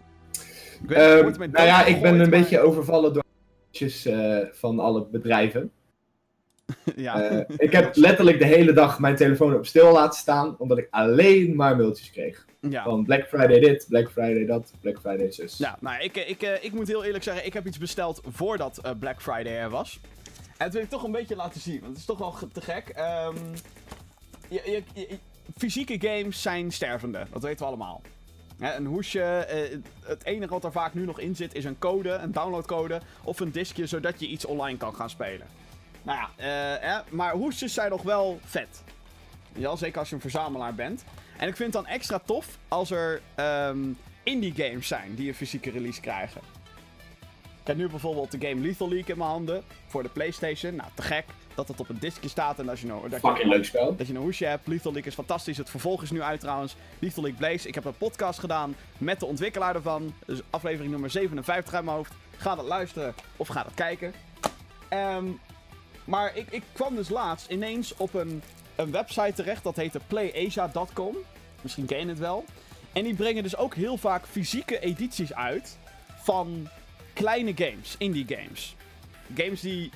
Ik 0.81 0.89
weet, 0.89 0.99
ermee 0.99 1.47
nou 1.47 1.65
ja, 1.65 1.85
ik 1.85 2.01
ben 2.01 2.19
een 2.19 2.29
beetje 2.29 2.59
overvallen 2.59 3.13
door 3.13 3.23
eh, 4.03 4.37
van 4.51 4.79
alle 4.79 5.05
bedrijven. 5.05 5.71
ja. 6.95 7.21
Eh, 7.21 7.55
ik 7.57 7.71
heb 7.71 7.95
letterlijk 7.95 8.39
de 8.39 8.45
hele 8.45 8.73
dag 8.73 8.99
mijn 8.99 9.15
telefoon 9.15 9.55
op 9.55 9.65
stil 9.65 9.91
laten 9.91 10.19
staan, 10.19 10.55
omdat 10.57 10.77
ik 10.77 10.87
alleen 10.89 11.55
maar 11.55 11.75
mailtjes 11.75 12.11
kreeg. 12.11 12.45
ja. 12.59 12.83
Van 12.83 13.03
Black 13.03 13.27
Friday 13.27 13.59
dit, 13.59 13.85
Black 13.89 14.11
Friday 14.11 14.45
dat, 14.45 14.73
Black 14.81 14.99
Friday 14.99 15.31
zus. 15.31 15.57
Ja, 15.57 15.77
nou, 15.79 16.03
ik, 16.03 16.15
ik, 16.17 16.41
eh, 16.41 16.63
ik 16.63 16.71
moet 16.73 16.87
heel 16.87 17.03
eerlijk 17.03 17.23
zeggen, 17.23 17.45
ik 17.45 17.53
heb 17.53 17.65
iets 17.67 17.77
besteld 17.77 18.21
voordat 18.27 18.77
eh, 18.77 18.91
Black 18.99 19.21
Friday 19.21 19.53
er 19.57 19.69
was. 19.69 19.99
En 20.57 20.65
dat 20.65 20.73
wil 20.73 20.81
ik 20.81 20.89
toch 20.89 21.03
een 21.03 21.11
beetje 21.11 21.35
laten 21.35 21.61
zien, 21.61 21.77
want 21.79 21.87
het 21.91 21.97
is 21.97 22.05
toch 22.05 22.17
wel 22.17 22.35
te 22.53 22.61
gek. 22.61 22.89
Ehm, 22.89 23.35
je, 24.49 24.61
je, 24.65 24.83
je- 24.93 25.17
fysieke 25.57 25.97
games 26.07 26.41
zijn 26.41 26.71
stervende, 26.71 27.25
dat 27.31 27.41
weten 27.41 27.59
we 27.59 27.65
allemaal. 27.65 28.01
Hè, 28.59 28.75
een 28.75 28.85
hoesje, 28.85 29.21
eh, 29.21 29.77
het 30.05 30.25
enige 30.25 30.53
wat 30.53 30.63
er 30.63 30.71
vaak 30.71 30.93
nu 30.93 31.05
nog 31.05 31.19
in 31.19 31.35
zit 31.35 31.55
is 31.55 31.63
een 31.65 31.79
code, 31.79 32.09
een 32.09 32.31
downloadcode 32.31 33.01
of 33.23 33.39
een 33.39 33.51
diskje, 33.51 33.85
zodat 33.85 34.19
je 34.19 34.27
iets 34.27 34.45
online 34.45 34.77
kan 34.77 34.95
gaan 34.95 35.09
spelen. 35.09 35.47
Nou 36.05 36.19
ja, 36.19 36.29
eh, 36.35 36.81
hè, 36.89 36.99
maar 37.09 37.33
hoesjes 37.33 37.73
zijn 37.73 37.89
nog 37.89 38.01
wel 38.01 38.39
vet. 38.45 38.83
Ja, 39.53 39.75
zeker 39.75 39.99
als 39.99 40.09
je 40.09 40.15
een 40.15 40.21
verzamelaar 40.21 40.75
bent. 40.75 41.03
En 41.37 41.47
ik 41.47 41.55
vind 41.55 41.73
het 41.73 41.83
dan 41.83 41.93
extra 41.93 42.19
tof 42.25 42.57
als 42.67 42.91
er 42.91 43.21
ehm, 43.35 43.79
indie 44.23 44.53
games 44.55 44.87
zijn 44.87 45.15
die 45.15 45.27
een 45.27 45.35
fysieke 45.35 45.69
release 45.69 46.01
krijgen. 46.01 46.41
Ik 47.61 47.71
heb 47.71 47.77
nu 47.77 47.89
bijvoorbeeld 47.89 48.31
de 48.31 48.47
game 48.47 48.61
Lethal 48.61 48.89
League 48.89 49.13
in 49.13 49.17
mijn 49.17 49.29
handen 49.29 49.63
voor 49.87 50.03
de 50.03 50.09
PlayStation. 50.09 50.75
Nou, 50.75 50.89
te 50.93 51.01
gek 51.01 51.25
dat 51.55 51.67
het 51.67 51.79
op 51.79 51.89
een 51.89 51.99
diskje 51.99 52.29
staat 52.29 52.59
en 52.59 52.65
dat 52.65 52.79
je, 52.79 52.87
nou, 52.87 53.09
dat 53.09 53.21
je, 53.21 53.47
leuk 53.47 53.65
spel. 53.65 53.95
dat 53.95 54.07
je 54.07 54.13
een 54.13 54.19
hoesje 54.19 54.45
hebt. 54.45 54.67
Lethal 54.67 54.91
League 54.91 55.09
is 55.09 55.17
fantastisch. 55.17 55.57
Het 55.57 55.69
vervolg 55.69 56.01
is 56.01 56.11
nu 56.11 56.21
uit 56.21 56.39
trouwens. 56.39 56.75
Lethal 56.99 57.23
League 57.23 57.39
Blaze. 57.39 57.67
Ik 57.67 57.75
heb 57.75 57.85
een 57.85 57.97
podcast 57.97 58.39
gedaan 58.39 58.75
met 58.97 59.19
de 59.19 59.25
ontwikkelaar 59.25 59.75
ervan. 59.75 60.13
Dus 60.25 60.39
aflevering 60.49 60.91
nummer 60.91 61.09
57 61.09 61.73
uit 61.73 61.83
mijn 61.83 61.97
hoofd. 61.97 62.13
Ga 62.37 62.55
dat 62.55 62.65
luisteren 62.65 63.15
of 63.37 63.47
ga 63.47 63.63
dat 63.63 63.73
kijken. 63.73 64.13
Ehm, 64.89 65.25
maar 66.05 66.35
ik, 66.35 66.47
ik 66.49 66.63
kwam 66.71 66.95
dus 66.95 67.09
laatst 67.09 67.49
ineens 67.49 67.95
op 67.97 68.13
een, 68.13 68.41
een 68.75 68.91
website 68.91 69.33
terecht. 69.33 69.63
Dat 69.63 69.75
heette 69.75 69.99
playasia.com. 70.07 71.15
Misschien 71.61 71.85
ken 71.85 71.99
je 71.99 72.07
het 72.07 72.19
wel. 72.19 72.45
En 72.93 73.03
die 73.03 73.15
brengen 73.15 73.43
dus 73.43 73.57
ook 73.57 73.75
heel 73.75 73.97
vaak 73.97 74.25
fysieke 74.27 74.79
edities 74.79 75.33
uit 75.33 75.77
van 76.21 76.67
kleine 77.13 77.51
games, 77.55 77.95
indie 77.97 78.25
games. 78.27 78.75
Games 79.35 79.61
die 79.61 79.91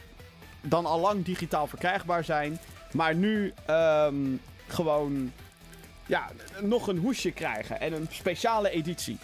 dan 0.62 0.86
al 0.86 1.00
lang 1.00 1.26
digitaal 1.26 1.68
verkrijgbaar 1.68 2.24
zijn, 2.24 2.60
maar 2.92 3.16
nu 3.16 3.54
ehm, 3.66 4.16
gewoon 4.68 5.32
ja, 6.06 6.30
nog 6.62 6.88
een 6.88 6.98
hoesje 6.98 7.32
krijgen 7.32 7.80
en 7.80 7.94
een 7.94 8.08
speciale 8.12 8.70
editie. 8.70 9.18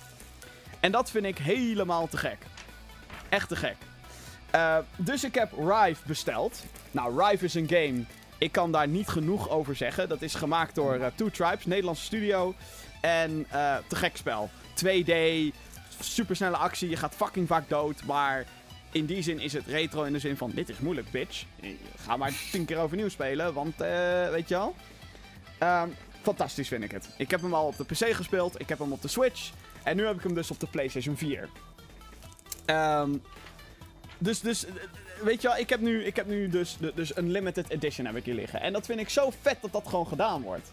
En 0.79 0.91
dat 0.91 1.11
vind 1.11 1.25
ik 1.25 1.37
helemaal 1.37 2.07
te 2.07 2.17
gek. 2.17 2.37
Echt 3.29 3.49
te 3.49 3.55
gek. 3.55 3.75
Eh, 4.55 4.77
dus 4.95 5.23
ik 5.23 5.35
heb 5.35 5.51
Rive 5.51 6.01
besteld. 6.05 6.63
Nou, 6.91 7.23
Rive 7.23 7.45
is 7.45 7.53
een 7.53 7.67
game. 7.69 8.03
Ik 8.37 8.51
kan 8.51 8.71
daar 8.71 8.87
niet 8.87 9.07
genoeg 9.07 9.49
over 9.49 9.75
zeggen. 9.75 10.09
Dat 10.09 10.21
is 10.21 10.35
gemaakt 10.35 10.75
door 10.75 10.93
eh, 10.93 11.07
Two 11.15 11.29
Tribes, 11.29 11.65
Nederlandse 11.65 12.03
studio. 12.03 12.55
En 13.01 13.45
eh, 13.49 13.75
te 13.87 13.95
gek 13.95 14.17
spel. 14.17 14.49
2D, 14.85 15.13
supersnelle 15.99 16.57
actie. 16.57 16.89
Je 16.89 16.95
gaat 16.95 17.15
fucking 17.15 17.47
vaak 17.47 17.69
dood. 17.69 18.03
Maar 18.03 18.45
in 18.91 19.05
die 19.05 19.21
zin 19.21 19.39
is 19.39 19.53
het 19.53 19.65
retro 19.65 20.03
in 20.03 20.13
de 20.13 20.19
zin 20.19 20.37
van: 20.37 20.51
dit 20.51 20.69
is 20.69 20.79
moeilijk, 20.79 21.11
bitch. 21.11 21.45
Ga 21.95 22.17
maar 22.17 22.33
tien 22.51 22.65
keer 22.65 22.77
overnieuw 22.77 23.09
spelen, 23.09 23.53
want 23.53 23.75
weet 24.31 24.47
je 24.47 24.55
wel. 24.55 24.75
Ehm, 25.57 25.89
fantastisch 26.21 26.67
vind 26.67 26.83
ik 26.83 26.91
het. 26.91 27.09
Ik 27.17 27.31
heb 27.31 27.41
hem 27.41 27.53
al 27.53 27.67
op 27.67 27.77
de 27.77 27.83
PC 27.83 28.15
gespeeld. 28.15 28.59
Ik 28.59 28.69
heb 28.69 28.79
hem 28.79 28.91
op 28.91 29.01
de 29.01 29.07
Switch. 29.07 29.51
En 29.83 29.95
nu 29.95 30.05
heb 30.05 30.15
ik 30.15 30.23
hem 30.23 30.33
dus 30.33 30.51
op 30.51 30.59
de 30.59 30.67
PlayStation 30.67 31.17
4. 31.17 31.49
Ehm, 32.65 33.11
dus, 34.17 34.39
dus, 34.39 34.65
eh, 34.65 34.71
weet 35.21 35.41
je 35.41 35.47
wel, 35.47 35.57
ik 35.57 35.69
heb 35.69 35.79
nu, 35.79 36.03
ik 36.03 36.15
heb 36.15 36.27
nu 36.27 36.49
dus, 36.49 36.77
dus 36.95 37.15
een 37.15 37.31
limited 37.31 37.69
edition 37.69 38.05
heb 38.05 38.15
ik 38.15 38.25
hier 38.25 38.33
liggen. 38.35 38.61
En 38.61 38.73
dat 38.73 38.85
vind 38.85 38.99
ik 38.99 39.09
zo 39.09 39.31
vet 39.41 39.57
dat 39.61 39.71
dat 39.71 39.87
gewoon 39.87 40.07
gedaan 40.07 40.41
wordt. 40.41 40.71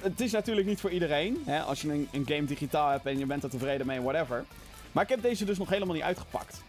Het 0.00 0.20
is 0.20 0.32
natuurlijk 0.32 0.66
niet 0.66 0.80
voor 0.80 0.90
iedereen. 0.90 1.42
Hè? 1.46 1.60
Als 1.60 1.80
je 1.82 1.88
een, 1.92 2.08
een 2.12 2.24
game 2.26 2.44
digitaal 2.44 2.90
hebt 2.90 3.06
en 3.06 3.18
je 3.18 3.26
bent 3.26 3.42
er 3.42 3.50
tevreden 3.50 3.86
mee, 3.86 4.00
whatever. 4.00 4.44
Maar 4.92 5.02
ik 5.02 5.08
heb 5.08 5.22
deze 5.22 5.44
dus 5.44 5.58
nog 5.58 5.68
helemaal 5.68 5.94
niet 5.94 6.04
uitgepakt. 6.04 6.62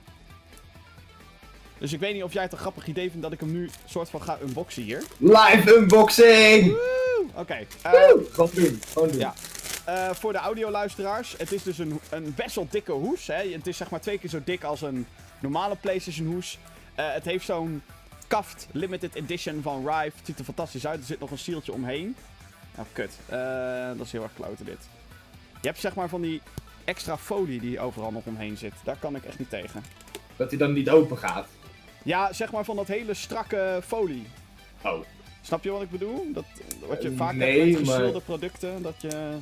Dus 1.78 1.94
ik 1.94 2.00
weet 2.00 2.14
niet 2.14 2.24
of 2.24 2.34
jij 2.34 2.44
het 2.44 2.52
een 2.52 2.58
grappig 2.58 2.88
idee 2.88 3.08
vindt 3.10 3.24
dat 3.24 3.32
ik 3.32 3.40
hem 3.40 3.52
nu 3.52 3.70
soort 3.86 4.10
van 4.10 4.22
ga 4.22 4.38
unboxen 4.42 4.84
hier. 4.84 5.04
Live 5.18 5.76
unboxing! 5.76 6.76
Oké. 7.34 7.58
eh, 7.82 8.08
doen, 8.08 8.28
gewoon 8.34 9.10
doen. 9.10 9.20
Ja. 9.20 9.34
Eh, 9.86 10.10
voor 10.14 10.32
de 10.32 10.38
audioluisteraars, 10.38 11.36
het 11.38 11.52
is 11.52 11.64
dus 11.64 11.78
een, 11.78 12.00
een 12.10 12.34
best 12.36 12.56
wel 12.56 12.68
dikke 12.70 12.92
hoes. 12.92 13.28
Hè? 13.28 13.52
Het 13.52 13.68
is 13.68 13.78
zeg 13.78 13.90
maar 13.90 14.02
twee 14.02 14.18
keer 14.18 14.30
zo 14.30 14.40
dik 14.44 14.64
als 14.64 14.82
een 14.82 15.08
normale 15.52 15.76
PlayStation 15.76 16.28
hoes. 16.28 16.58
Eh, 16.96 17.14
het 17.14 17.26
heeft 17.26 17.46
zo'n 17.46 17.82
kaft 18.28 18.68
limited 18.72 19.16
edition 19.16 19.62
van 19.62 19.78
Rive. 19.88 20.18
Het 20.18 20.26
ziet 20.26 20.39
er 20.39 20.46
fantastisch 20.46 20.88
uit. 20.88 21.00
Er 21.00 21.06
zit 21.06 21.20
nog 21.20 21.32
een 21.32 21.38
sieltje 21.38 21.74
omheen. 21.74 22.16
Nou, 22.76 22.88
kut. 22.91 23.18
Eh, 23.26 23.88
dat 23.98 24.06
is 24.06 24.12
heel 24.12 24.24
erg 24.24 24.34
kloten 24.34 24.66
dit. 24.66 24.88
Je 25.62 25.68
hebt 25.68 25.80
zeg 25.80 25.96
maar 25.96 26.10
van 26.10 26.22
die 26.22 26.41
extra 26.84 27.18
folie 27.18 27.60
die 27.60 27.80
overal 27.80 28.12
nog 28.12 28.26
omheen 28.26 28.58
zit. 28.58 28.74
Daar 28.84 28.98
kan 29.00 29.16
ik 29.16 29.24
echt 29.26 29.39
niet 29.39 29.50
tegen. 29.50 29.84
Dat 30.36 30.50
hij 30.50 30.60
dan 30.60 30.74
niet 30.74 30.89
open 30.89 31.18
gaat. 31.18 31.48
Ja, 32.04 32.34
zeg 32.34 32.52
maar 32.52 32.64
van 32.66 32.76
dat 32.76 32.88
hele 32.88 33.14
strakke 33.14 33.82
folie. 33.86 34.28
Oh. 34.84 35.00
Snap 35.41 35.64
je 35.64 35.70
wat 35.70 35.82
ik 35.82 35.89
bedoel? 35.89 36.28
Dat, 36.34 36.46
wat 36.88 37.02
je 37.02 37.10
Eh, 37.10 37.18
vaak 37.18 37.34
nee, 37.34 37.74
hebt 37.74 37.86
met 37.88 38.14
maar- 38.14 38.22
producten. 38.22 38.82
Dat 38.82 39.02
je... 39.02 39.38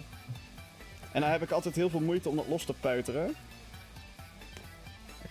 En 1.12 1.22
dan 1.22 1.30
heb 1.30 1.42
ik 1.42 1.52
altijd 1.52 1.76
heel 1.76 1.90
veel 1.90 2.00
moeite 2.00 2.30
om 2.30 2.36
dat 2.36 2.48
los 2.48 2.66
te 2.66 2.74
peuteren. 2.74 3.36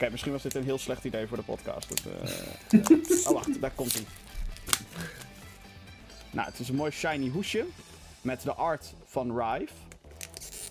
Oké, 0.02 0.10
misschien 0.10 0.32
was 0.32 0.42
dit 0.42 0.54
een 0.54 0.64
heel 0.64 0.78
slecht 0.78 1.04
idee 1.04 1.26
voor 1.26 1.36
de 1.36 1.42
podcast. 1.42 1.88
Dat, 1.88 2.02
eh, 2.06 3.26
oh, 3.26 3.32
wacht, 3.32 3.60
daar 3.60 3.70
komt 3.70 3.92
hij. 3.92 4.04
Nou, 6.30 6.48
het 6.50 6.58
is 6.58 6.68
een 6.68 6.74
mooi 6.74 6.90
shiny 6.90 7.28
hoesje. 7.28 7.66
Met 8.20 8.42
de 8.42 8.54
art 8.54 8.94
van 9.04 9.38
Rive. 9.38 9.72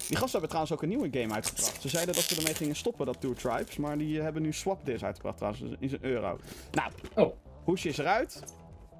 Die 0.07 0.17
gasten 0.17 0.31
hebben 0.31 0.49
trouwens 0.49 0.73
ook 0.73 0.81
een 0.81 0.89
nieuwe 0.89 1.19
game 1.19 1.33
uitgebracht. 1.33 1.81
Ze 1.81 1.89
zeiden 1.89 2.15
dat 2.15 2.23
ze 2.23 2.35
ermee 2.35 2.55
gingen 2.55 2.75
stoppen, 2.75 3.05
dat 3.05 3.21
Two 3.21 3.33
Tribes. 3.33 3.77
Maar 3.77 3.97
die 3.97 4.21
hebben 4.21 4.41
nu 4.41 4.53
Swap 4.53 4.85
This 4.85 5.03
uitgebracht 5.03 5.37
trouwens. 5.37 5.63
Dus 5.63 5.75
is 5.79 5.91
een 5.91 6.05
euro. 6.05 6.39
Nou, 6.71 6.91
Oh. 7.15 7.33
hoesje 7.63 7.89
is 7.89 7.97
eruit. 7.97 8.43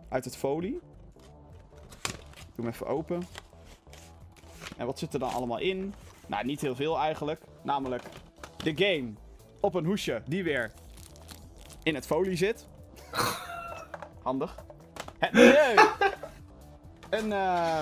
Uit 0.10 0.26
het 0.26 0.38
folie. 0.38 0.80
Doe 2.56 2.66
hem 2.66 2.68
even 2.68 2.88
open. 2.88 3.28
En 4.78 4.86
wat 4.86 5.00
zit 5.00 5.14
er 5.14 5.20
dan 5.20 5.34
allemaal 5.34 5.60
in? 5.60 5.94
Nou, 6.28 6.46
niet 6.46 6.62
heel 6.62 6.76
veel 6.76 6.98
eigenlijk. 7.00 7.42
Namelijk 7.64 8.04
de 8.64 8.74
game 8.76 9.14
op 9.62 9.74
een 9.74 9.86
hoesje 9.86 10.22
die 10.26 10.44
weer 10.44 10.72
in 11.84 11.96
het 11.96 12.06
folie 12.06 12.36
zit. 12.36 12.68
Handig. 14.24 14.56
Het 15.18 15.34
milieu. 15.34 15.76
een, 17.20 17.32
eh, 17.32 17.82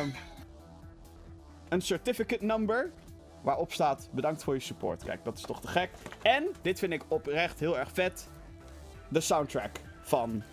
een 1.70 1.82
certificate 1.82 2.46
number. 2.46 2.92
Waarop 3.42 3.74
staat 3.74 4.10
bedankt 4.12 4.44
voor 4.44 4.54
je 4.54 4.60
support. 4.60 5.04
Kijk, 5.04 5.24
dat 5.24 5.38
is 5.38 5.44
toch 5.44 5.62
te 5.62 5.68
gek. 5.68 5.90
En, 6.22 6.48
dit 6.62 6.80
vind 6.80 6.94
ik 6.94 7.04
oprecht 7.08 7.60
heel 7.60 7.78
erg 7.78 7.90
vet. 7.94 8.30
De 9.10 9.22
soundtrack 9.22 9.80
van, 10.02 10.44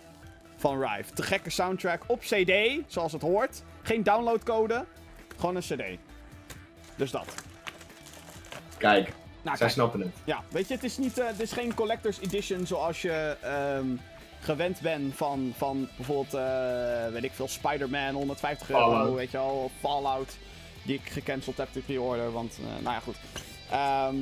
van 0.55 0.83
Rive. 0.83 1.13
Te 1.13 1.23
gekke 1.23 1.49
soundtrack 1.49 2.03
op 2.07 2.19
CD, 2.19 2.83
zoals 2.87 3.11
het 3.11 3.21
hoort. 3.21 3.63
Geen 3.81 4.03
downloadcode. 4.03 4.85
Gewoon 5.37 5.55
een 5.55 5.61
CD. 5.61 5.83
Dus 6.95 7.11
dat. 7.11 7.35
Kijk, 8.77 9.13
Nou, 9.47 9.57
zij 9.59 9.67
kijk. 9.67 9.79
snappen 9.79 9.99
het. 9.99 10.15
Ja, 10.23 10.43
weet 10.49 10.67
je, 10.67 10.73
het 10.73 10.83
is, 10.83 10.97
niet, 10.97 11.17
eh, 11.17 11.27
het 11.27 11.39
is 11.39 11.51
geen 11.51 11.73
collector's 11.73 12.19
edition 12.21 12.67
zoals 12.67 13.01
je 13.01 13.37
ehm, 13.41 13.85
gewend 14.39 14.81
bent 14.81 15.15
van, 15.15 15.53
van 15.57 15.87
bijvoorbeeld, 15.95 16.33
eh, 16.33 17.07
weet 17.11 17.23
ik 17.23 17.31
veel, 17.33 17.47
Spider-Man, 17.47 18.13
150 18.13 18.69
euro, 18.69 18.81
Fallout. 18.91 19.15
weet 19.15 19.31
je 19.31 19.37
wel, 19.37 19.71
Fallout, 19.79 20.37
die 20.83 20.95
ik 20.95 21.09
gecanceld 21.09 21.57
heb 21.57 21.67
de 21.73 21.79
pre-order, 21.79 22.31
want, 22.31 22.57
eh, 22.59 22.83
nou 22.83 22.95
ja, 22.95 22.99
goed. 22.99 23.15
Ehm 23.71 24.15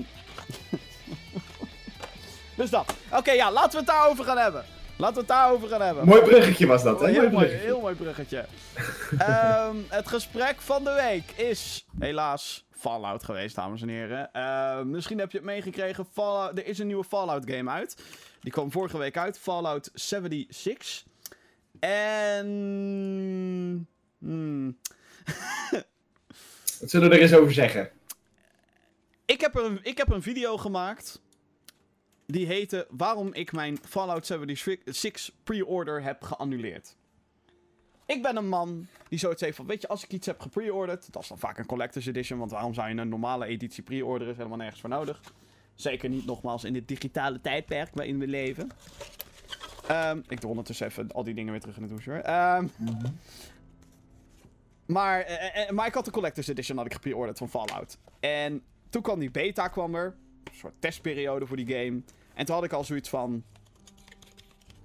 dus 2.57 2.69
dat. 2.69 2.93
Oké, 3.11 3.31
ja, 3.31 3.51
laten 3.51 3.71
we 3.71 3.77
het 3.77 3.87
daarover 3.87 4.25
gaan 4.25 4.37
hebben. 4.37 4.65
Laten 4.97 5.13
we 5.15 5.19
het 5.19 5.29
daarover 5.29 5.67
gaan 5.67 5.81
hebben. 5.81 6.05
Mooi 6.07 6.21
bruggetje 6.21 6.65
was 6.67 6.83
dat, 6.83 6.99
hè? 6.99 7.05
Mooi 7.05 7.19
heel 7.19 7.29
mooi, 7.29 7.45
bruggetje. 7.45 7.65
heel 7.65 7.79
mooi 7.81 7.95
bruggetje. 7.95 8.45
Ehm, 9.17 9.75
het 9.87 10.07
gesprek 10.07 10.61
van 10.61 10.83
de 10.83 10.93
week 10.93 11.31
is 11.47 11.85
helaas 11.99 12.65
Fallout 12.71 13.23
geweest, 13.23 13.55
dames 13.55 13.81
en 13.81 13.87
heren. 13.89 14.31
Ehm, 14.33 14.89
misschien 14.89 15.19
heb 15.19 15.31
je 15.31 15.37
het 15.37 15.45
meegekregen. 15.45 16.05
Fallout, 16.13 16.57
er 16.57 16.65
is 16.65 16.79
een 16.79 16.87
nieuwe 16.87 17.03
Fallout 17.03 17.49
game 17.49 17.71
uit. 17.71 18.03
Die 18.41 18.51
kwam 18.51 18.71
vorige 18.71 18.97
week 18.97 19.17
uit. 19.17 19.37
Fallout 19.39 19.89
76. 19.93 21.03
En... 21.79 22.47
hmm, 24.19 24.77
Wat 26.79 26.89
zullen 26.89 27.09
we 27.09 27.15
er 27.15 27.21
eens 27.21 27.33
over 27.33 27.53
zeggen? 27.53 27.89
ik, 29.25 29.41
heb 29.41 29.55
er 29.55 29.65
een, 29.65 29.79
ik 29.83 29.97
heb 29.97 30.09
een 30.11 30.21
video 30.21 30.57
gemaakt. 30.57 31.21
Die 32.25 32.45
heette 32.45 32.87
Waarom 32.89 33.33
ik 33.33 33.51
mijn 33.51 33.77
Fallout 33.87 34.25
76 34.25 35.31
pre-order 35.43 36.03
heb 36.03 36.23
geannuleerd. 36.23 36.95
Ik 38.05 38.21
ben 38.21 38.35
een 38.35 38.47
man 38.47 38.87
die 39.09 39.19
zoiets 39.19 39.41
heeft 39.41 39.55
van, 39.55 39.65
weet 39.65 39.81
je, 39.81 39.87
als 39.87 40.03
ik 40.03 40.11
iets 40.11 40.27
heb 40.27 40.39
gepre-orderd, 40.39 41.13
dat 41.13 41.21
is 41.21 41.27
dan 41.27 41.37
vaak 41.37 41.57
een 41.57 41.65
collector's 41.65 42.05
edition, 42.05 42.39
want 42.39 42.51
waarom 42.51 42.73
zou 42.73 42.89
je 42.89 42.95
een 42.95 43.09
normale 43.09 43.45
editie 43.45 43.83
pre-orderen, 43.83 44.31
is 44.31 44.37
helemaal 44.37 44.57
nergens 44.57 44.81
voor 44.81 44.89
nodig. 44.89 45.21
Zeker 45.75 46.09
niet 46.09 46.25
nogmaals 46.25 46.63
in 46.63 46.73
dit 46.73 46.87
digitale 46.87 47.41
tijdperk 47.41 47.89
waarin 47.93 48.19
we 48.19 48.27
leven. 48.27 48.69
Ehm, 49.87 50.21
ik 50.27 50.41
doe 50.41 50.49
ondertussen 50.49 50.87
even 50.87 51.11
al 51.11 51.23
die 51.23 51.33
dingen 51.33 51.51
weer 51.51 51.61
terug 51.61 51.77
in 51.77 51.81
de 51.81 51.87
douche 51.87 52.09
hoor. 52.11 52.19
Ehm, 52.19 52.67
maar, 54.85 55.21
eh, 55.21 55.63
eh, 55.63 55.69
maar 55.69 55.87
ik 55.87 55.93
had 55.93 56.05
de 56.05 56.11
collector's 56.11 56.47
edition 56.47 56.77
had 56.77 56.85
ik 56.85 56.93
gepre-orderd 56.93 57.37
van 57.37 57.49
Fallout. 57.49 57.97
En 58.19 58.63
toen 58.89 59.01
kwam 59.01 59.19
die 59.19 59.31
beta 59.31 59.67
kwam 59.67 59.95
er, 59.95 60.15
soort 60.55 60.73
testperiode 60.79 61.45
voor 61.45 61.57
die 61.57 61.67
game. 61.67 62.01
En 62.33 62.45
toen 62.45 62.55
had 62.55 62.63
ik 62.63 62.73
al 62.73 62.83
zoiets 62.83 63.09
van, 63.09 63.43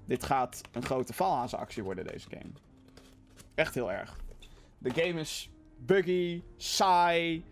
dit 0.04 0.24
gaat 0.24 0.60
een 0.72 0.82
grote 0.82 1.12
valhazenactie 1.12 1.82
worden 1.82 2.06
deze 2.06 2.28
game. 2.30 2.50
Echt 3.54 3.74
heel 3.74 3.92
erg. 3.92 4.16
De 4.78 4.90
game 4.90 5.20
is 5.20 5.50
buggy, 5.78 6.42
saai, 6.56 7.44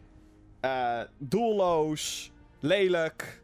eh, 0.60 1.00
doelloos, 1.18 2.32
lelijk. 2.58 3.42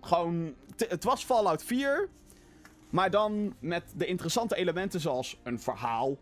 Gewoon, 0.00 0.54
het 0.76 1.04
was 1.04 1.24
Fallout 1.24 1.62
4, 1.62 2.08
maar 2.90 3.10
dan 3.10 3.54
met 3.58 3.84
de 3.96 4.06
interessante 4.06 4.56
elementen 4.56 5.00
zoals 5.00 5.38
een 5.42 5.60
verhaal. 5.60 6.16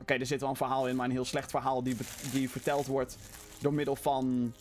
Oké, 0.00 0.14
er 0.14 0.26
zit 0.26 0.40
wel 0.40 0.50
een 0.50 0.56
verhaal 0.56 0.88
in, 0.88 0.96
maar 0.96 1.06
een 1.06 1.12
heel 1.12 1.24
slecht 1.24 1.50
verhaal 1.50 1.82
die, 1.82 1.96
die 2.32 2.50
verteld 2.50 2.86
wordt 2.86 3.18
door 3.60 3.74
middel 3.74 3.96
van 3.96 4.54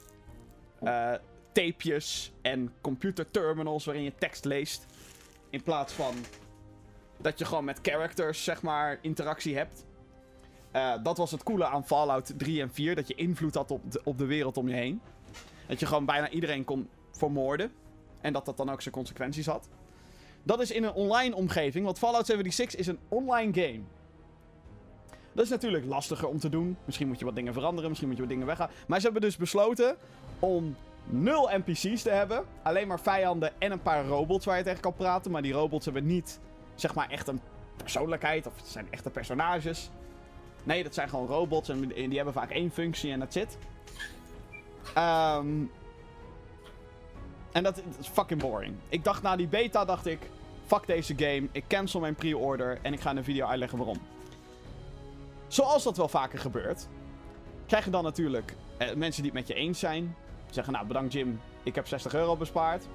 eh, 0.79 1.13
tapejes 1.57 2.31
en 2.41 2.73
computerterminals 2.81 3.85
waarin 3.85 4.03
je 4.03 4.13
tekst 4.15 4.45
leest. 4.45 4.85
In 5.49 5.63
plaats 5.63 5.93
van 5.93 6.13
dat 7.17 7.39
je 7.39 7.45
gewoon 7.45 7.65
met 7.65 7.79
characters, 7.81 8.43
zeg 8.43 8.61
maar, 8.61 8.99
interactie 9.01 9.55
hebt. 9.55 9.85
Eh, 10.71 10.93
dat 11.03 11.17
was 11.17 11.31
het 11.31 11.43
coole 11.43 11.65
aan 11.65 11.85
Fallout 11.85 12.33
3 12.37 12.61
en 12.61 12.73
4, 12.73 12.95
dat 12.95 13.07
je 13.07 13.15
invloed 13.15 13.55
had 13.55 13.71
op 13.71 13.91
de, 13.91 14.01
op 14.03 14.17
de 14.17 14.25
wereld 14.25 14.57
om 14.57 14.67
je 14.67 14.75
heen. 14.75 15.01
Dat 15.67 15.79
je 15.79 15.85
gewoon 15.85 16.05
bijna 16.05 16.29
iedereen 16.29 16.63
kon 16.63 16.89
vermoorden. 17.11 17.71
En 18.21 18.33
dat 18.33 18.45
dat 18.45 18.57
dan 18.57 18.69
ook 18.69 18.81
zijn 18.81 18.93
consequenties 18.93 19.45
had. 19.45 19.69
Dat 20.43 20.61
is 20.61 20.71
in 20.71 20.83
een 20.83 20.93
online 20.93 21.35
omgeving, 21.35 21.85
want 21.85 21.97
Fallout 21.97 22.25
76 22.25 22.79
is 22.79 22.87
een 22.87 22.99
online 23.07 23.53
game. 23.53 23.81
Dat 25.33 25.45
is 25.45 25.51
natuurlijk 25.51 25.85
lastiger 25.85 26.27
om 26.27 26.39
te 26.39 26.49
doen. 26.49 26.77
Misschien 26.85 27.07
moet 27.07 27.19
je 27.19 27.25
wat 27.25 27.35
dingen 27.35 27.53
veranderen, 27.53 27.89
misschien 27.89 28.09
moet 28.09 28.17
je 28.17 28.23
wat 28.23 28.31
dingen 28.31 28.47
weghalen. 28.47 28.73
Maar 28.87 28.99
ze 28.99 29.03
hebben 29.03 29.21
dus 29.21 29.37
besloten 29.37 29.97
om 30.39 30.75
nul 31.09 31.49
NPC's 31.51 32.01
te 32.01 32.09
hebben. 32.09 32.45
Alleen 32.63 32.87
maar 32.87 32.99
vijanden 32.99 33.51
en 33.57 33.71
een 33.71 33.81
paar 33.81 34.05
robots 34.05 34.45
waar 34.45 34.57
je 34.57 34.63
tegen 34.63 34.81
kan 34.81 34.93
praten. 34.93 35.31
Maar 35.31 35.41
die 35.41 35.53
robots 35.53 35.85
hebben 35.85 36.05
niet, 36.05 36.39
zeg 36.75 36.95
maar, 36.95 37.09
echt 37.09 37.27
een 37.27 37.41
persoonlijkheid. 37.77 38.47
Of 38.47 38.55
het 38.55 38.67
zijn 38.67 38.87
echte 38.89 39.09
personages. 39.09 39.89
Nee, 40.63 40.83
dat 40.83 40.93
zijn 40.93 41.09
gewoon 41.09 41.27
robots 41.27 41.69
en 41.69 41.87
die 41.87 42.15
hebben 42.15 42.33
vaak 42.33 42.51
één 42.51 42.71
functie 42.71 43.11
en 43.11 43.19
dat 43.19 43.33
zit. 43.33 43.57
Ehm 44.93 45.65
en 47.51 47.63
dat, 47.63 47.75
dat 47.75 47.83
is 47.99 48.07
fucking 48.07 48.41
boring. 48.41 48.75
Ik 48.89 49.03
dacht 49.03 49.21
na 49.21 49.35
die 49.35 49.47
beta, 49.47 49.85
dacht 49.85 50.05
ik, 50.05 50.19
fuck 50.65 50.87
deze 50.87 51.13
game. 51.17 51.47
Ik 51.51 51.63
cancel 51.67 51.99
mijn 51.99 52.15
pre-order 52.15 52.79
en 52.81 52.93
ik 52.93 52.99
ga 52.99 53.09
in 53.09 53.17
een 53.17 53.23
video 53.23 53.47
uitleggen 53.47 53.77
waarom. 53.77 53.97
Zoals 55.47 55.83
dat 55.83 55.97
wel 55.97 56.07
vaker 56.07 56.39
gebeurt, 56.39 56.87
krijg 57.65 57.85
je 57.85 57.91
dan 57.91 58.03
natuurlijk 58.03 58.55
eh, 58.77 58.93
mensen 58.93 59.23
die 59.23 59.31
het 59.31 59.39
met 59.39 59.47
je 59.47 59.53
eens 59.53 59.79
zijn. 59.79 60.15
Zeggen, 60.49 60.73
nou 60.73 60.87
bedankt 60.87 61.13
Jim, 61.13 61.39
ik 61.63 61.75
heb 61.75 61.87
60 61.87 62.13
euro 62.13 62.35
bespaard. 62.37 62.87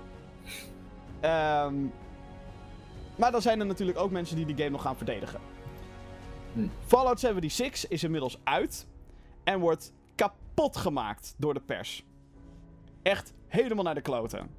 Ehm, 1.20 1.74
maar 3.16 3.32
dan 3.32 3.42
zijn 3.42 3.60
er 3.60 3.66
natuurlijk 3.66 3.98
ook 3.98 4.10
mensen 4.10 4.36
die 4.36 4.46
die 4.46 4.56
game 4.56 4.70
nog 4.70 4.82
gaan 4.82 4.96
verdedigen. 4.96 5.40
Hm. 6.52 6.66
Fallout 6.86 7.20
76 7.20 7.90
is 7.90 8.04
inmiddels 8.04 8.38
uit 8.44 8.86
en 9.44 9.60
wordt 9.60 9.92
kapot 10.14 10.76
gemaakt 10.76 11.34
door 11.36 11.54
de 11.54 11.60
pers. 11.60 12.04
Echt 13.02 13.34
helemaal 13.46 13.84
naar 13.84 13.94
de 13.94 14.00
kloten. 14.00 14.50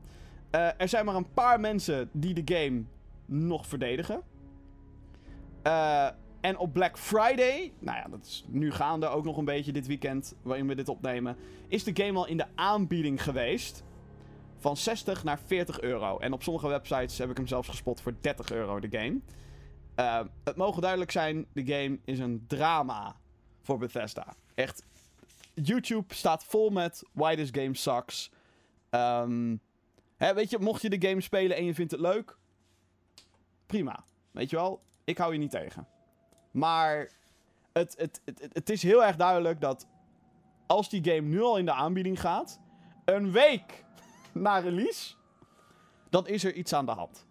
Eh, 0.49 0.69
er 0.77 0.87
zijn 0.87 1.05
maar 1.05 1.15
een 1.15 1.33
paar 1.33 1.59
mensen 1.59 2.09
die 2.11 2.43
de 2.43 2.55
game 2.55 2.83
nog 3.25 3.67
verdedigen. 3.67 4.21
Eh, 5.61 6.07
en 6.43 6.57
op 6.57 6.73
Black 6.73 6.97
Friday, 6.97 7.71
nou 7.79 7.97
ja, 7.97 8.07
dat 8.07 8.25
is 8.25 8.45
nu 8.47 8.71
gaande 8.71 9.07
ook 9.07 9.23
nog 9.23 9.37
een 9.37 9.45
beetje 9.45 9.71
dit 9.71 9.87
weekend 9.87 10.35
waarin 10.41 10.67
we 10.67 10.75
dit 10.75 10.89
opnemen, 10.89 11.37
is 11.67 11.83
de 11.83 12.03
game 12.03 12.17
al 12.17 12.27
in 12.27 12.37
de 12.37 12.45
aanbieding 12.55 13.23
geweest. 13.23 13.83
Van 14.57 14.77
60 14.77 15.23
naar 15.23 15.39
40 15.45 15.81
euro. 15.81 16.17
En 16.17 16.33
op 16.33 16.43
sommige 16.43 16.67
websites 16.67 17.17
heb 17.17 17.29
ik 17.29 17.37
hem 17.37 17.47
zelfs 17.47 17.69
gespot 17.69 18.01
voor 18.01 18.13
30 18.21 18.51
euro 18.51 18.79
de 18.79 18.97
game. 18.97 19.19
Eh, 19.95 20.25
het 20.43 20.55
mogen 20.55 20.81
duidelijk 20.81 21.11
zijn, 21.11 21.45
de 21.53 21.65
game 21.65 21.99
is 22.05 22.19
een 22.19 22.43
drama 22.47 23.15
voor 23.61 23.77
Bethesda. 23.77 24.35
Echt, 24.53 24.85
YouTube 25.53 26.13
staat 26.13 26.43
vol 26.43 26.69
met 26.69 27.03
why 27.11 27.35
this 27.35 27.49
game 27.51 27.75
sucks. 27.75 28.31
Ehm, 28.89 29.55
hè, 30.17 30.33
weet 30.33 30.49
je, 30.49 30.59
mocht 30.59 30.81
je 30.81 30.89
de 30.89 31.07
game 31.07 31.21
spelen 31.21 31.57
en 31.57 31.65
je 31.65 31.73
vindt 31.73 31.91
het 31.91 32.01
leuk, 32.01 32.37
prima. 33.65 34.03
Weet 34.31 34.49
je 34.49 34.55
wel, 34.55 34.81
ik 35.03 35.17
hou 35.17 35.33
je 35.33 35.39
niet 35.39 35.51
tegen. 35.51 35.92
Maar 36.53 37.09
het, 37.71 37.95
het, 37.97 38.21
het, 38.25 38.49
het- 38.53 38.69
is 38.69 38.83
heel 38.83 39.03
erg 39.05 39.15
duidelijk 39.15 39.61
dat 39.61 39.87
als 40.67 40.89
die 40.89 41.03
game 41.03 41.27
nu 41.27 41.41
al 41.41 41.57
in 41.57 41.65
de 41.65 41.73
aanbieding 41.73 42.19
gaat, 42.19 42.59
een 43.05 43.31
week 43.31 43.85
na 44.31 44.57
release, 44.57 45.13
dan 46.09 46.27
is 46.27 46.43
er 46.43 46.53
iets 46.53 46.73
aan 46.73 46.85
de 46.85 46.91
hand. 46.91 47.25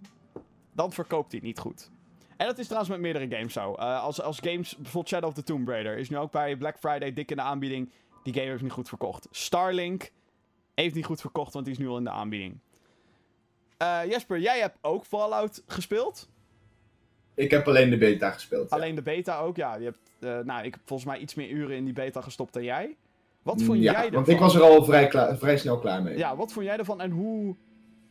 Dan 0.73 0.93
verkoopt 0.93 1.33
hij 1.33 1.41
niet 1.41 1.59
goed. 1.59 1.91
En 2.37 2.47
dat 2.47 2.59
is 2.59 2.65
trouwens 2.65 2.91
met 2.93 3.01
meerdere 3.01 3.37
games 3.37 3.53
zo. 3.53 3.75
Eh, 3.75 4.03
als, 4.03 4.21
als 4.23 4.39
games, 4.39 4.77
bijvoorbeeld 4.77 5.09
Shadow 5.09 5.29
of 5.29 5.35
the 5.35 5.43
Tomb 5.43 5.69
Raider, 5.69 5.99
is 5.99 6.11
nu 6.11 6.17
ook 6.19 6.31
bij 6.33 6.57
Black 6.57 6.79
Friday 6.79 7.13
dik 7.13 7.31
in 7.31 7.37
de 7.37 7.43
aanbieding. 7.43 7.93
Die 8.23 8.33
game 8.35 8.47
heeft 8.47 8.63
niet 8.63 8.73
goed 8.73 8.89
verkocht. 8.89 9.29
Starlink 9.31 10.13
heeft 10.75 10.95
niet 10.95 11.05
goed 11.05 11.21
verkocht, 11.21 11.53
want 11.53 11.65
die 11.65 11.75
is 11.75 11.81
nu 11.81 11.89
al 11.89 11.97
in 11.97 12.05
de 12.05 12.11
aanbieding. 12.11 12.59
Eh, 13.77 14.01
Jesper, 14.09 14.39
jij 14.39 14.61
hebt 14.61 14.79
ook 14.81 15.05
Fallout 15.05 15.63
gespeeld. 15.67 16.29
Ik 17.35 17.51
heb 17.51 17.69
alleen 17.69 17.91
de 17.91 17.99
beta 17.99 18.31
gespeeld. 18.31 18.71
ja. 18.71 18.77
Alleen 18.77 18.95
de 18.95 19.03
beta 19.03 19.39
ook, 19.39 19.57
ja. 19.57 19.77
Je 19.77 19.85
hebt, 19.85 19.99
eh, 20.21 20.39
nou, 20.47 20.65
ik 20.65 20.73
heb 20.75 20.83
volgens 20.85 21.09
mij 21.09 21.19
iets 21.19 21.35
meer 21.35 21.51
uren 21.51 21.77
in 21.77 21.85
die 21.85 21.93
beta 21.95 22.21
gestopt 22.21 22.53
dan 22.53 22.63
jij. 22.65 22.97
Wat 23.43 23.63
vond 23.63 23.79
ja, 23.79 23.85
jij 23.93 23.95
ervan? 24.01 24.13
want 24.13 24.29
ik 24.29 24.39
was 24.39 24.55
er 24.55 24.63
al 24.63 24.85
vrij, 24.85 25.07
klaar- 25.07 25.39
vrij 25.39 25.57
snel 25.57 25.79
klaar 25.79 26.03
mee. 26.03 26.17
Ja, 26.19 26.37
wat 26.37 26.53
vond 26.53 26.67
jij 26.67 26.77
ervan 26.79 27.01
en 27.01 27.11
hoe, 27.11 27.57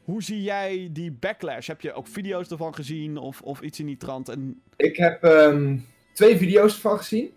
hoe 0.03 0.23
zie 0.23 0.41
jij 0.41 0.89
die 0.91 1.11
backlash? 1.11 1.67
Heb 1.67 1.81
je 1.81 1.93
ook 1.93 2.07
video's 2.07 2.49
ervan 2.49 2.75
gezien 2.75 3.17
of, 3.17 3.41
of 3.41 3.61
iets 3.61 3.79
in 3.79 3.85
die 3.85 3.97
trant? 3.97 4.29
En 4.29 4.61
Ik 4.75 4.97
heb 4.97 5.23
ehm, 5.23 5.77
twee 6.13 6.37
video's 6.37 6.73
ervan 6.75 6.97
gezien. 6.97 7.31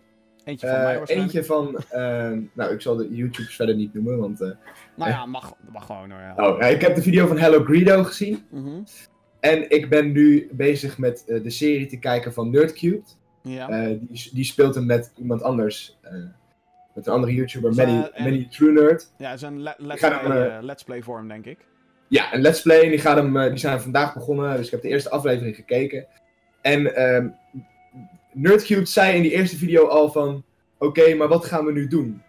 eentje 0.44 0.66
van 0.66 0.76
Eh, 0.76 0.84
mij 0.84 0.96
waarschijnlijk. 0.98 1.32
eentje 1.34 1.52
van, 1.52 1.78
ehm, 1.90 2.40
nou 2.52 2.72
ik 2.72 2.80
zal 2.80 2.96
de 2.96 3.08
YouTubes 3.14 3.54
verder 3.56 3.74
niet 3.74 3.94
noemen, 3.94 4.18
want... 4.18 4.40
eh, 4.40 4.50
Nou 4.94 5.10
ja, 5.10 5.26
mag, 5.26 5.54
mag 5.72 5.86
gewoon 5.86 6.10
hoor. 6.10 6.20
Ja. 6.20 6.34
oh, 6.36 6.68
ik 6.70 6.80
heb 6.80 6.94
de 6.94 7.02
video 7.02 7.26
van 7.26 7.38
Hello 7.38 7.64
Greedo 7.64 8.04
gezien. 8.04 8.44
Mhm. 8.50 8.80
En 9.44 9.70
ik 9.70 9.88
ben 9.88 10.12
nu 10.12 10.48
bezig 10.52 10.98
met 10.98 11.24
eh, 11.26 11.42
de 11.42 11.50
serie 11.50 11.86
te 11.86 11.98
kijken 11.98 12.32
van 12.32 12.50
Nerdcubed. 12.50 13.16
Ja. 13.42 13.68
Eh, 13.68 13.96
die, 14.00 14.30
die 14.32 14.44
speelt 14.44 14.74
hem 14.74 14.86
met 14.86 15.12
iemand 15.16 15.42
anders. 15.42 15.98
eh, 16.02 16.12
met 16.94 17.06
een 17.06 17.12
andere 17.12 17.34
YouTuber, 17.34 17.74
Manny, 17.74 18.10
Manny 18.18 18.48
True 18.50 18.72
Nerd. 18.72 19.12
ja, 19.18 19.28
het 19.30 19.36
is 19.36 19.42
een 19.46 19.62
le- 19.62 19.74
let's, 19.78 20.00
hem, 20.00 20.18
play, 20.24 20.48
eh, 20.48 20.62
let's 20.62 20.82
play 20.84 21.02
vorm, 21.02 21.28
denk 21.28 21.44
ik. 21.46 21.58
Ja, 22.08 22.34
een 22.34 22.40
Let's 22.40 22.62
Play. 22.62 22.82
en 22.82 22.88
Die, 22.90 22.98
gaat 22.98 23.16
hem, 23.16 23.48
die 23.48 23.56
zijn 23.58 23.80
vandaag 23.80 24.14
begonnen, 24.14 24.56
dus 24.56 24.64
ik 24.66 24.70
heb 24.72 24.82
de 24.82 24.88
eerste 24.88 25.10
aflevering 25.10 25.56
gekeken. 25.56 26.06
En 26.60 26.94
ehm 26.96 27.28
Nerdcubed 28.32 28.88
zei 28.88 29.16
in 29.16 29.22
die 29.22 29.30
eerste 29.32 29.56
video 29.56 29.86
al 29.86 30.10
van... 30.12 30.44
Oké, 30.78 31.14
maar 31.14 31.28
wat 31.28 31.44
gaan 31.44 31.64
we 31.64 31.72
nu 31.72 31.86
doen? 31.88 32.22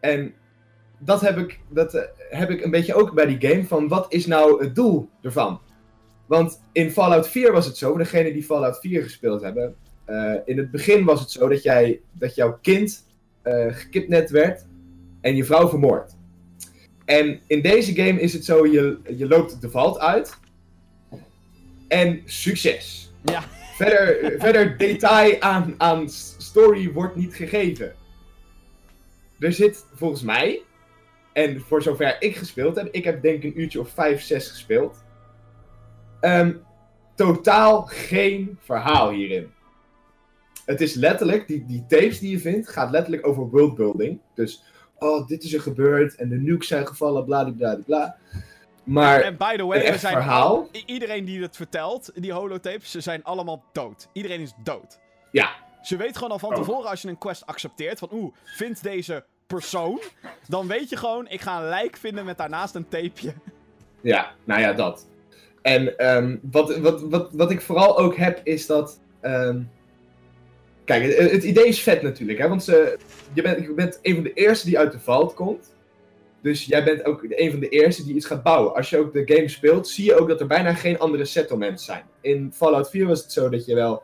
En 0.00 0.34
dat, 0.98 1.20
heb 1.20 1.38
ik, 1.38 1.60
dat 1.68 2.08
heb 2.30 2.50
ik 2.50 2.64
een 2.64 2.70
beetje 2.70 2.94
ook 2.94 3.14
bij 3.14 3.26
die 3.26 3.50
game, 3.50 3.64
van 3.64 3.88
wat 3.88 4.12
is 4.12 4.26
nou 4.26 4.64
het 4.64 4.74
doel 4.74 5.08
ervan? 5.22 5.60
Want 6.26 6.62
in 6.72 6.90
Fallout 6.90 7.28
4 7.28 7.52
was 7.52 7.66
het 7.66 7.76
zo, 7.76 7.96
degene 7.96 8.32
die 8.32 8.42
Fallout 8.42 8.78
4 8.80 9.02
gespeeld 9.02 9.42
hebben... 9.42 9.74
eh, 10.04 10.34
in 10.44 10.58
het 10.58 10.70
begin 10.70 11.04
was 11.04 11.20
het 11.20 11.30
zo 11.30 11.48
dat, 11.48 11.62
jij, 11.62 12.00
dat 12.12 12.34
jouw 12.34 12.58
kind 12.62 13.10
eh 13.42 13.74
gekidnapt 13.74 14.30
werd 14.30 14.66
en 15.20 15.36
je 15.36 15.44
vrouw 15.44 15.68
vermoord. 15.68 16.12
En 17.04 17.40
in 17.46 17.62
deze 17.62 17.94
game 17.94 18.20
is 18.20 18.32
het 18.32 18.44
zo, 18.44 18.66
je, 18.66 18.98
je 19.16 19.28
loopt 19.28 19.60
de 19.60 19.70
valt 19.70 19.98
uit. 19.98 20.38
En 21.88 22.22
succes. 22.24 23.12
Ja. 23.24 23.42
Verder, 23.76 24.34
verder 24.40 24.78
detail 24.78 25.40
aan, 25.40 25.74
aan 25.78 26.08
story 26.38 26.92
wordt 26.92 27.16
niet 27.16 27.34
gegeven. 27.34 27.94
Er 29.38 29.52
zit 29.52 29.86
volgens 29.94 30.22
mij, 30.22 30.62
en 31.32 31.60
voor 31.60 31.82
zover 31.82 32.16
ik 32.18 32.36
gespeeld 32.36 32.76
heb, 32.76 32.88
ik 32.90 33.04
heb 33.04 33.22
denk 33.22 33.42
ik 33.42 33.54
een 33.54 33.60
uurtje 33.60 33.80
of 33.80 33.88
5, 33.90 34.22
6 34.22 34.48
gespeeld. 34.48 35.01
Ehm, 36.22 36.52
totaal 37.14 37.82
geen 37.82 38.58
verhaal 38.60 39.10
hierin. 39.10 39.52
Het 40.64 40.80
is 40.80 40.94
letterlijk, 40.94 41.46
die, 41.46 41.66
die 41.66 41.84
tapes 41.88 42.18
die 42.18 42.30
je 42.30 42.38
vindt, 42.38 42.68
gaat 42.68 42.90
letterlijk 42.90 43.26
over 43.26 43.48
worldbuilding. 43.48 44.20
Dus, 44.34 44.62
oh, 44.98 45.26
dit 45.26 45.42
is 45.42 45.52
er 45.54 45.60
gebeurd 45.60 46.14
en 46.14 46.28
de 46.28 46.36
nukes 46.36 46.68
zijn 46.68 46.86
gevallen, 46.86 47.24
bla 47.24 47.50
bla 47.50 47.78
bla. 47.86 48.16
Maar 48.84 49.20
en 49.20 49.36
by 49.36 49.56
the 49.56 49.64
way, 49.64 49.92
we 49.92 49.98
zijn 49.98 50.14
verhaal? 50.14 50.68
iedereen 50.86 51.24
die 51.24 51.42
het 51.42 51.56
vertelt, 51.56 52.10
die 52.14 52.32
holotapes, 52.32 52.90
ze 52.90 53.00
zijn 53.00 53.24
allemaal 53.24 53.64
dood. 53.72 54.08
Iedereen 54.12 54.40
is 54.40 54.52
dood. 54.62 54.98
ja, 55.30 55.50
Ze 55.82 55.96
weet 55.96 56.16
gewoon 56.16 56.30
al 56.32 56.38
van 56.38 56.50
Oh. 56.50 56.56
tevoren 56.56 56.90
als 56.90 57.02
je 57.02 57.08
een 57.08 57.18
quest 57.18 57.46
accepteert 57.46 57.98
van 57.98 58.08
oeh, 58.12 58.34
vind 58.44 58.82
deze 58.82 59.24
persoon, 59.46 60.00
dan 60.48 60.66
weet 60.66 60.88
je 60.88 60.96
gewoon, 60.96 61.28
ik 61.28 61.40
ga 61.40 61.56
een 61.62 61.68
lijk 61.68 61.96
vinden 61.96 62.24
met 62.24 62.38
daarnaast 62.38 62.74
een 62.74 62.88
tapeje. 62.88 63.32
Ja, 64.00 64.30
nou 64.44 64.60
ja, 64.60 64.72
dat. 64.72 65.06
En 65.62 65.98
ehm, 65.98 66.36
wat, 66.50 66.78
wat, 66.78 67.00
wat, 67.02 67.32
wat 67.32 67.50
ik 67.50 67.60
vooral 67.60 67.98
ook 67.98 68.16
heb, 68.16 68.40
is 68.44 68.66
dat. 68.66 69.00
ehm, 69.20 69.60
kijk, 70.84 71.16
het, 71.16 71.44
idee 71.44 71.66
is 71.66 71.82
vet 71.82 72.02
natuurlijk, 72.02 72.38
hè? 72.38 72.48
Want 72.48 72.64
je, 72.64 73.42
bent, 73.42 73.66
je 73.66 73.74
bent 73.74 73.98
een 74.02 74.14
van 74.14 74.24
de 74.24 74.32
eerste 74.32 74.66
die 74.66 74.78
uit 74.78 74.92
de 74.92 75.00
vault 75.00 75.34
komt. 75.34 75.74
Dus 76.42 76.64
jij 76.64 76.84
bent 76.84 77.04
ook 77.04 77.24
een 77.28 77.50
van 77.50 77.60
de 77.60 77.68
eerste 77.68 78.04
die 78.04 78.14
iets 78.14 78.26
gaat 78.26 78.42
bouwen. 78.42 78.74
Als 78.74 78.90
je 78.90 78.98
ook 78.98 79.12
de 79.12 79.34
game 79.34 79.48
speelt, 79.48 79.88
zie 79.88 80.04
je 80.04 80.18
ook 80.18 80.28
dat 80.28 80.40
er 80.40 80.46
bijna 80.46 80.74
geen 80.74 80.98
andere 80.98 81.24
settlements 81.24 81.84
zijn. 81.84 82.04
In 82.20 82.52
Fallout 82.54 82.90
4 82.90 83.06
was 83.06 83.22
het 83.22 83.32
zo 83.32 83.48
dat 83.48 83.64
je 83.64 83.74
wel 83.74 84.02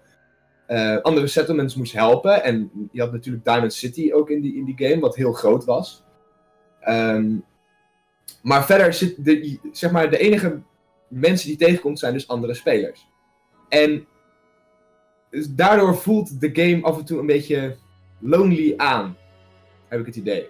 eh, 0.66 0.96
andere 0.96 1.26
settlements 1.26 1.74
moest 1.74 1.92
helpen. 1.92 2.42
En 2.42 2.70
je 2.92 3.00
had 3.00 3.12
natuurlijk 3.12 3.44
Diamond 3.44 3.72
City 3.72 4.12
ook 4.12 4.30
in 4.30 4.40
die, 4.40 4.56
in 4.56 4.64
die 4.64 4.88
game, 4.88 5.00
wat 5.00 5.16
heel 5.16 5.32
groot 5.32 5.64
was. 5.64 6.04
Ehm, 6.80 7.36
maar 8.42 8.66
verder 8.66 8.92
zit 8.92 9.24
de, 9.24 9.59
zeg 9.72 9.90
maar, 9.90 10.11
de 10.11 10.18
enige 10.18 10.62
mensen 11.09 11.48
die 11.48 11.56
tegenkomt 11.56 11.98
zijn 11.98 12.12
dus 12.12 12.28
andere 12.28 12.54
spelers. 12.54 13.09
En 13.68 14.06
dus 15.30 15.54
daardoor 15.54 15.96
voelt 15.96 16.40
de 16.40 16.50
game 16.52 16.82
af 16.82 16.98
en 16.98 17.04
toe 17.04 17.18
een 17.18 17.26
beetje 17.26 17.76
lonely 18.18 18.74
aan. 18.76 19.16
Heb 19.88 20.00
ik 20.00 20.06
het 20.06 20.16
idee. 20.16 20.48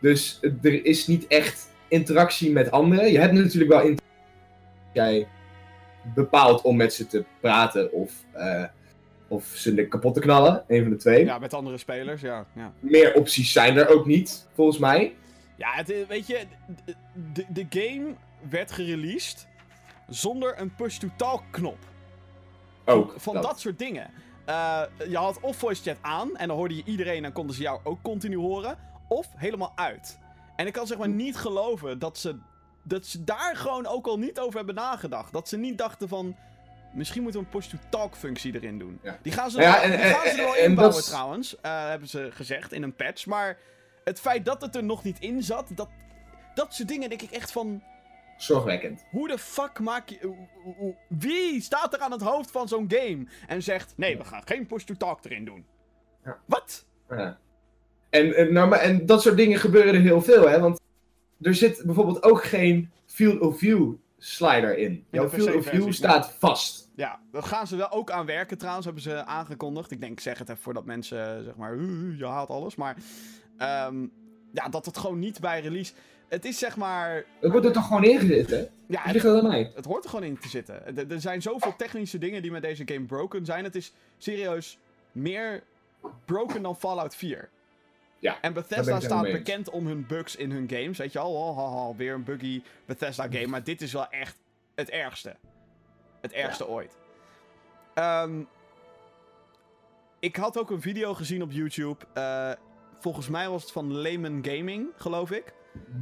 Dus 0.00 0.38
er 0.62 0.84
is 0.84 1.06
niet 1.06 1.26
echt 1.26 1.70
interactie 1.88 2.52
met 2.52 2.70
anderen. 2.70 3.12
Je 3.12 3.18
hebt 3.18 3.32
natuurlijk 3.32 3.70
wel 3.70 3.80
interactie 3.80 4.08
jij 4.92 5.28
bepaalt 6.14 6.62
om 6.62 6.76
met 6.76 6.94
ze 6.94 7.06
te 7.06 7.24
praten 7.40 7.92
of, 7.92 8.12
eh, 8.32 8.64
of 9.28 9.44
ze 9.44 9.86
kapot 9.88 10.14
te 10.14 10.20
knallen. 10.20 10.64
Een 10.68 10.82
van 10.82 10.90
de 10.90 10.96
twee. 10.96 11.24
Ja, 11.24 11.38
met 11.38 11.54
andere 11.54 11.78
spelers, 11.78 12.20
ja. 12.20 12.46
ja. 12.54 12.72
Meer 12.80 13.14
opties 13.14 13.52
zijn 13.52 13.76
er 13.76 13.88
ook 13.88 14.06
niet, 14.06 14.48
volgens 14.54 14.78
mij. 14.78 15.14
Ja, 15.56 15.72
het, 15.72 15.90
eh, 15.90 16.06
weet 16.08 16.26
je, 16.26 16.40
de, 16.84 16.94
de, 17.32 17.44
de 17.48 17.66
game 17.80 18.14
werd 18.50 18.72
gereleased 18.72 19.48
zonder 20.10 20.60
een 20.60 20.74
push-to-talk 20.74 21.42
knop. 21.50 21.78
Ook. 22.84 23.14
Van 23.16 23.34
dat, 23.34 23.60
soort 23.60 23.78
dingen. 23.78 24.10
Eh, 24.44 24.82
je 25.08 25.16
had 25.16 25.40
of 25.40 25.56
voice 25.56 25.82
chat 25.82 25.96
aan 26.00 26.36
en 26.36 26.48
dan 26.48 26.56
hoorde 26.56 26.76
je 26.76 26.82
iedereen 26.84 27.24
en 27.24 27.32
konden 27.32 27.56
ze 27.56 27.62
jou 27.62 27.80
ook 27.84 28.02
continu 28.02 28.36
horen. 28.36 28.78
Of 29.08 29.26
helemaal 29.36 29.72
uit. 29.74 30.18
En 30.56 30.66
ik 30.66 30.72
kan 30.72 30.86
zeg 30.86 30.98
maar 30.98 31.08
niet 31.08 31.36
geloven 31.36 31.98
dat 31.98 32.18
ze, 32.18 32.36
dat 32.82 33.06
ze 33.06 33.24
daar 33.24 33.56
gewoon 33.56 33.86
ook 33.86 34.06
al 34.06 34.18
niet 34.18 34.38
over 34.38 34.56
hebben 34.56 34.74
nagedacht. 34.74 35.32
Dat 35.32 35.48
ze 35.48 35.56
niet 35.56 35.78
dachten 35.78 36.08
van... 36.08 36.36
Misschien 36.92 37.22
moeten 37.22 37.40
we 37.40 37.46
een 37.46 37.52
push-to-talk 37.52 38.14
functie 38.16 38.54
erin 38.54 38.78
doen. 38.78 38.98
Ja. 39.02 39.18
Die 39.22 39.32
gaan 39.32 39.50
ze, 39.50 39.58
Nou 39.58 39.68
ja, 39.70 39.82
er, 39.82 39.92
en- 39.92 40.00
die 40.00 40.14
gaan 40.14 40.26
ze 40.26 40.30
er 40.32 40.38
en- 40.38 40.44
wel 40.44 40.56
en 40.56 40.64
inbouwen 40.64 41.02
trouwens. 41.04 41.60
eh, 41.60 41.88
hebben 41.88 42.08
ze 42.08 42.28
gezegd 42.32 42.72
in 42.72 42.82
een 42.82 42.94
patch. 42.94 43.26
Maar 43.26 43.58
het 44.04 44.20
feit 44.20 44.44
dat 44.44 44.60
het 44.60 44.76
er 44.76 44.84
nog 44.84 45.02
niet 45.02 45.18
in 45.20 45.42
zat... 45.42 45.66
Dat, 45.74 45.88
dat 46.54 46.74
soort 46.74 46.88
dingen 46.88 47.08
denk 47.08 47.22
ik 47.22 47.30
echt 47.30 47.52
van... 47.52 47.82
Zorgwekkend. 48.42 49.04
Hoe 49.10 49.28
de 49.28 49.38
fuck 49.38 49.78
maak 49.78 50.08
je... 50.08 50.34
Wie 51.08 51.60
staat 51.60 51.94
er 51.94 52.00
aan 52.00 52.12
het 52.12 52.20
hoofd 52.20 52.50
van 52.50 52.68
zo'n 52.68 52.84
game 52.88 53.26
en 53.46 53.62
zegt... 53.62 53.92
Nee, 53.96 54.16
we 54.18 54.24
gaan 54.24 54.42
geen 54.44 54.66
push-to-talk 54.66 55.24
erin 55.24 55.44
doen. 55.44 55.64
Ja. 56.24 56.38
Wat? 56.44 56.86
Ja. 57.08 57.38
En, 58.10 58.36
en, 58.36 58.52
nou, 58.52 58.68
maar, 58.68 58.78
en 58.78 59.06
dat 59.06 59.22
soort 59.22 59.36
dingen 59.36 59.58
gebeuren 59.58 59.94
er 59.94 60.00
heel 60.00 60.22
veel, 60.22 60.48
hè? 60.48 60.60
Want 60.60 60.80
er 61.40 61.54
zit 61.54 61.82
bijvoorbeeld 61.84 62.22
ook 62.22 62.44
geen 62.44 62.90
field 63.06 63.40
of 63.40 63.58
view 63.58 63.94
slider 64.18 64.78
in. 64.78 65.04
Jouw 65.10 65.28
field 65.28 65.54
of 65.54 65.66
view 65.66 65.92
staat 65.92 66.32
vast. 66.32 66.90
Ja, 66.96 67.20
daar 67.32 67.42
gaan 67.42 67.66
ze 67.66 67.76
wel 67.76 67.90
ook 67.90 68.10
aan 68.10 68.26
werken 68.26 68.58
trouwens, 68.58 68.84
hebben 68.84 69.02
ze 69.02 69.24
aangekondigd. 69.24 69.90
Ik 69.90 70.00
denk, 70.00 70.20
zeg 70.20 70.38
het 70.38 70.48
even 70.48 70.62
voordat 70.62 70.84
mensen, 70.84 71.44
zeg 71.44 71.56
maar, 71.56 71.74
"Uh, 71.74 72.18
je 72.18 72.26
haalt 72.26 72.50
alles. 72.50 72.74
Maar 72.76 72.96
ehm, 73.56 74.06
ja, 74.52 74.68
dat 74.68 74.86
het 74.86 74.98
gewoon 74.98 75.18
niet 75.18 75.40
bij 75.40 75.60
release... 75.60 75.92
Het 76.30 76.44
is 76.44 76.58
zeg 76.58 76.76
maar... 76.76 77.24
Het 77.40 77.50
wordt 77.50 77.66
er 77.66 77.72
toch 77.72 77.86
gewoon 77.86 78.04
ingezet, 78.04 78.50
hè? 78.50 78.66
Ja, 78.86 79.02
Het 79.02 79.22
het, 79.22 79.76
er 79.76 79.86
hoort 79.86 80.04
er 80.04 80.10
gewoon 80.10 80.24
in 80.24 80.38
te 80.38 80.48
zitten. 80.48 80.96
Er, 80.96 81.12
er 81.12 81.20
zijn 81.20 81.42
zoveel 81.42 81.76
technische 81.76 82.18
dingen 82.18 82.42
die 82.42 82.50
met 82.50 82.62
deze 82.62 82.82
game 82.86 83.04
broken 83.04 83.44
zijn. 83.44 83.64
Het 83.64 83.74
is 83.74 83.92
serieus 84.18 84.78
meer 85.12 85.62
broken 86.24 86.62
dan 86.62 86.76
Fallout 86.76 87.14
4. 87.14 87.48
Ja, 88.18 88.40
En 88.40 88.52
Bethesda 88.52 89.00
staat 89.00 89.22
bekend 89.22 89.70
om 89.70 89.86
hun 89.86 90.06
bugs 90.06 90.36
in 90.36 90.50
hun 90.50 90.68
games. 90.70 90.98
Weet 90.98 91.12
je 91.12 91.18
al, 91.18 91.34
oh, 91.34 91.56
ha, 91.56 91.96
weer 91.96 92.14
een 92.14 92.24
buggy 92.24 92.62
Bethesda 92.86 93.26
game. 93.30 93.46
Maar 93.46 93.64
dit 93.64 93.82
is 93.82 93.92
wel 93.92 94.08
echt 94.08 94.36
het 94.74 94.90
ergste. 94.90 95.36
Het 96.20 96.32
ergste 96.32 96.68
ooit. 96.68 96.96
Ehm, 97.94 98.42
ik 100.18 100.36
had 100.36 100.58
ook 100.58 100.70
een 100.70 100.80
video 100.80 101.14
gezien 101.14 101.42
op 101.42 101.52
YouTube. 101.52 102.04
Eh, 102.12 102.50
volgens 103.00 103.28
mij 103.28 103.48
was 103.48 103.62
het 103.62 103.72
van 103.72 103.92
Layman 103.94 104.44
Gaming, 104.44 104.88
geloof 104.96 105.30
ik. 105.30 105.52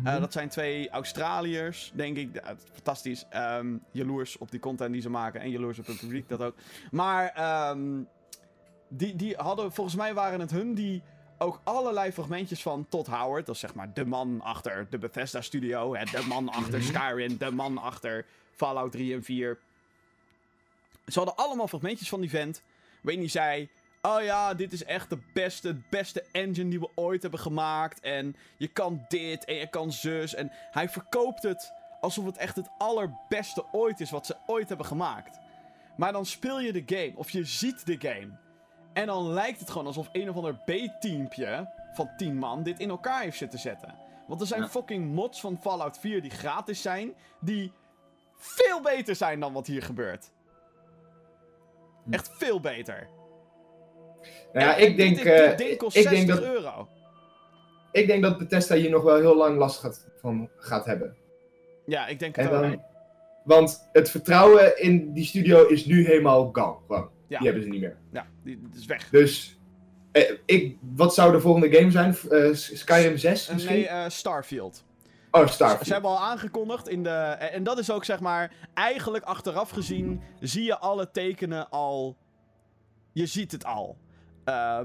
Eh, 0.05 0.21
dat 0.21 0.33
zijn 0.33 0.49
twee 0.49 0.91
Australiërs, 0.91 1.93
denk 1.95 2.17
ik. 2.17 2.43
Fantastisch. 2.73 3.27
Ehm 3.31 3.77
jaloers 3.91 4.39
op 4.39 4.51
die 4.51 4.61
content 4.61 4.93
die 4.93 5.03
ze 5.03 5.11
maken. 5.11 5.41
En 5.41 5.51
jaloers 5.51 5.79
op 5.79 5.87
het 5.87 5.99
publiek, 5.99 6.29
dat 6.29 6.43
ook. 6.43 6.55
Maar 6.91 7.29
ehm, 7.29 8.03
die, 8.89 9.17
die 9.17 9.35
hadden, 9.37 9.73
volgens 9.73 9.97
mij 9.97 10.15
waren 10.15 10.41
het 10.41 10.51
hun 10.51 10.75
die 10.75 11.03
ook 11.39 11.61
allerlei 11.65 12.13
fragmentjes 12.13 12.63
van 12.63 12.87
Todd 12.89 13.07
Howard. 13.07 13.47
Dat 13.47 13.55
is 13.55 13.61
zeg 13.61 13.75
maar 13.75 13.93
de 13.93 14.05
man 14.05 14.41
achter 14.41 14.87
de 14.91 14.99
Bethesda 14.99 15.41
Studio. 15.41 15.95
Hè, 15.95 16.05
de 16.05 16.27
man 16.29 16.49
achter 16.49 16.83
Skyrim. 16.83 17.37
De 17.39 17.51
man 17.51 17.79
achter 17.79 18.27
Fallout 18.51 18.93
3 18.93 19.15
en 19.15 19.23
4. 19.23 19.59
Ze 21.07 21.19
hadden 21.19 21.37
allemaal 21.37 21.69
fragmentjes 21.69 22.09
van 22.09 22.21
die 22.21 22.31
vent. 22.31 22.63
Waarin 23.01 23.21
hij 23.21 23.31
zei... 23.31 23.69
Oh 24.03 24.23
ja, 24.23 24.55
dit 24.55 24.73
is 24.73 24.85
echt 24.85 25.11
de 25.11 25.19
beste, 25.35 25.81
beste 25.91 26.25
engine 26.33 26.71
die 26.71 26.81
we 26.81 26.91
ooit 26.95 27.23
hebben 27.23 27.41
gemaakt. 27.41 28.01
En 28.01 28.37
je 28.57 28.69
kan 28.69 29.05
dit 29.09 29.45
en 29.45 29.55
je 29.55 29.67
kan 29.67 29.93
zus. 29.93 30.35
En 30.35 30.53
hij 30.71 30.89
verkoopt 30.89 31.43
het 31.43 31.73
alsof 32.01 32.25
het 32.25 32.37
echt 32.37 32.57
het 32.57 32.69
allerbeste 32.79 33.65
ooit 33.73 34.01
is 34.01 34.11
wat 34.11 34.27
ze 34.27 34.37
ooit 34.47 34.69
hebben 34.69 34.87
gemaakt. 34.87 35.39
Maar 35.97 36.13
dan 36.13 36.27
speel 36.27 36.61
je 36.61 36.73
de 36.73 36.83
game, 36.97 37.13
of 37.17 37.31
je 37.31 37.45
ziet 37.45 37.87
de 37.87 37.97
game. 37.99 38.31
En 38.93 39.07
dan 39.07 39.33
lijkt 39.33 39.61
het 39.61 39.71
gewoon 39.71 39.87
alsof 39.87 40.09
een 40.13 40.29
of 40.31 40.37
ander 40.37 40.55
B-teampje 40.55 41.71
van 41.93 42.11
10 42.17 42.37
man 42.37 42.63
dit 42.63 42.79
in 42.79 42.89
elkaar 42.91 43.21
heeft 43.23 43.39
zitten 43.39 43.59
zetten. 43.59 43.95
Want 44.27 44.41
er 44.41 44.47
zijn 44.47 44.61
Ja. 44.63 44.69
fucking 44.69 45.15
mods 45.15 45.41
van 45.41 45.59
Fallout 45.61 45.99
4 45.99 46.23
die 46.23 46.31
gratis 46.31 46.83
zijn, 46.83 47.15
die 47.41 47.73
veel 48.37 48.81
beter 48.81 49.17
zijn 49.17 49.41
dan 49.41 49.53
wat 49.53 49.67
hier 49.67 49.83
gebeurt. 49.83 50.31
Hm. 52.05 52.13
Echt 52.13 52.31
veel 52.37 52.61
beter. 52.61 53.09
Nou 54.53 54.67
ja, 54.67 54.77
ik 54.77 54.97
denk, 54.97 55.15
dit, 55.17 55.25
dit 55.25 55.35
eh, 55.35 55.57
ding 55.57 55.77
kost 55.77 55.97
ik 55.97 56.03
60 56.03 56.27
denk 56.27 56.41
dat, 56.41 56.55
euro. 56.55 56.89
ik 57.93 58.07
denk 58.07 58.23
dat 58.23 58.39
Bethesda 58.39 58.75
hier 58.75 58.91
nog 58.91 59.03
wel 59.03 59.17
heel 59.17 59.37
lang 59.37 59.59
last 59.59 59.81
gaat, 59.81 60.07
van 60.21 60.49
gaat 60.57 60.85
hebben. 60.85 61.17
Ja, 61.87 62.07
ik 62.07 62.19
denk 62.19 62.37
het 62.37 62.51
dan, 62.51 62.83
want 63.45 63.89
het 63.93 64.11
vertrouwen 64.11 64.83
in 64.83 65.13
die 65.13 65.25
studio 65.25 65.67
is 65.67 65.85
nu 65.85 66.07
helemaal 66.07 66.51
gone. 66.53 67.09
Ja. 67.29 67.39
Die 67.39 67.47
hebben 67.47 67.63
ze 67.63 67.69
niet 67.69 67.81
meer. 67.81 67.97
Ja, 68.13 68.27
die 68.45 68.61
is 68.77 68.87
weg. 68.87 69.09
Dus, 69.11 69.59
eh, 70.13 70.33
ik, 70.45 70.77
wat 70.95 71.15
zou 71.15 71.33
de 71.33 71.41
volgende 71.41 71.77
game 71.77 71.91
zijn? 71.91 72.17
Eh, 72.31 72.55
Skyrim 72.55 73.17
6 73.17 73.49
En 73.49 73.55
misschien? 73.55 73.75
nee, 73.75 73.89
eh, 73.89 74.09
Starfield. 74.09 74.85
oh, 75.31 75.47
Starfield. 75.47 75.87
Ze 75.87 75.93
hebben 75.93 76.11
al 76.11 76.19
aangekondigd 76.21 76.89
in 76.89 77.03
de. 77.03 77.11
En 77.11 77.63
dat 77.63 77.79
is 77.79 77.91
ook 77.91 78.05
zeg 78.05 78.21
maar. 78.21 78.53
Eigenlijk 78.75 79.25
achteraf 79.25 79.71
gezien. 79.71 80.23
zie 80.41 80.65
je 80.65 80.79
alle 80.79 81.11
tekenen 81.11 81.71
al. 81.71 82.17
Je 83.13 83.27
ziet 83.27 83.53
het 83.53 83.65
al. 83.65 83.97
Eh, 84.49 84.81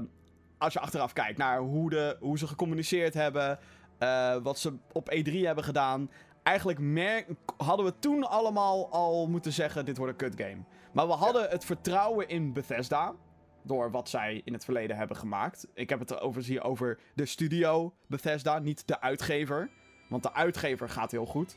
als 0.58 0.72
je 0.72 0.80
achteraf 0.80 1.12
kijkt 1.12 1.38
naar 1.38 1.58
hoe, 1.58 1.90
de, 1.90 2.16
hoe 2.20 2.38
ze 2.38 2.46
gecommuniceerd 2.46 3.14
hebben. 3.14 3.58
eh, 3.98 4.36
wat 4.42 4.58
ze 4.58 4.76
op 4.92 5.14
E3 5.14 5.32
hebben 5.32 5.64
gedaan. 5.64 6.10
Eigenlijk 6.42 6.78
merk, 6.78 7.28
hadden 7.56 7.86
we 7.86 7.98
toen 7.98 8.24
allemaal 8.28 8.90
al 8.90 9.28
moeten 9.28 9.52
zeggen: 9.52 9.84
dit 9.84 9.96
wordt 9.96 10.12
een 10.12 10.30
kut 10.30 10.40
game. 10.46 10.64
Maar 10.92 11.06
we 11.06 11.12
hadden 11.12 11.48
het 11.50 11.64
vertrouwen 11.64 12.28
in 12.28 12.52
Bethesda. 12.52 13.14
Door 13.62 13.90
wat 13.90 14.08
zij 14.08 14.40
in 14.44 14.52
het 14.52 14.64
verleden 14.64 14.96
hebben 14.96 15.16
gemaakt. 15.16 15.66
Ik 15.74 15.88
heb 15.88 15.98
het 15.98 16.10
er 16.10 16.16
overigens 16.20 16.46
hier 16.46 16.62
over 16.64 16.98
de 17.14 17.26
studio 17.26 17.94
Bethesda, 18.06 18.58
niet 18.58 18.86
de 18.86 19.00
uitgever. 19.00 19.70
Want 20.08 20.22
de 20.22 20.32
uitgever 20.34 20.88
gaat 20.88 21.10
heel 21.10 21.26
goed. 21.26 21.56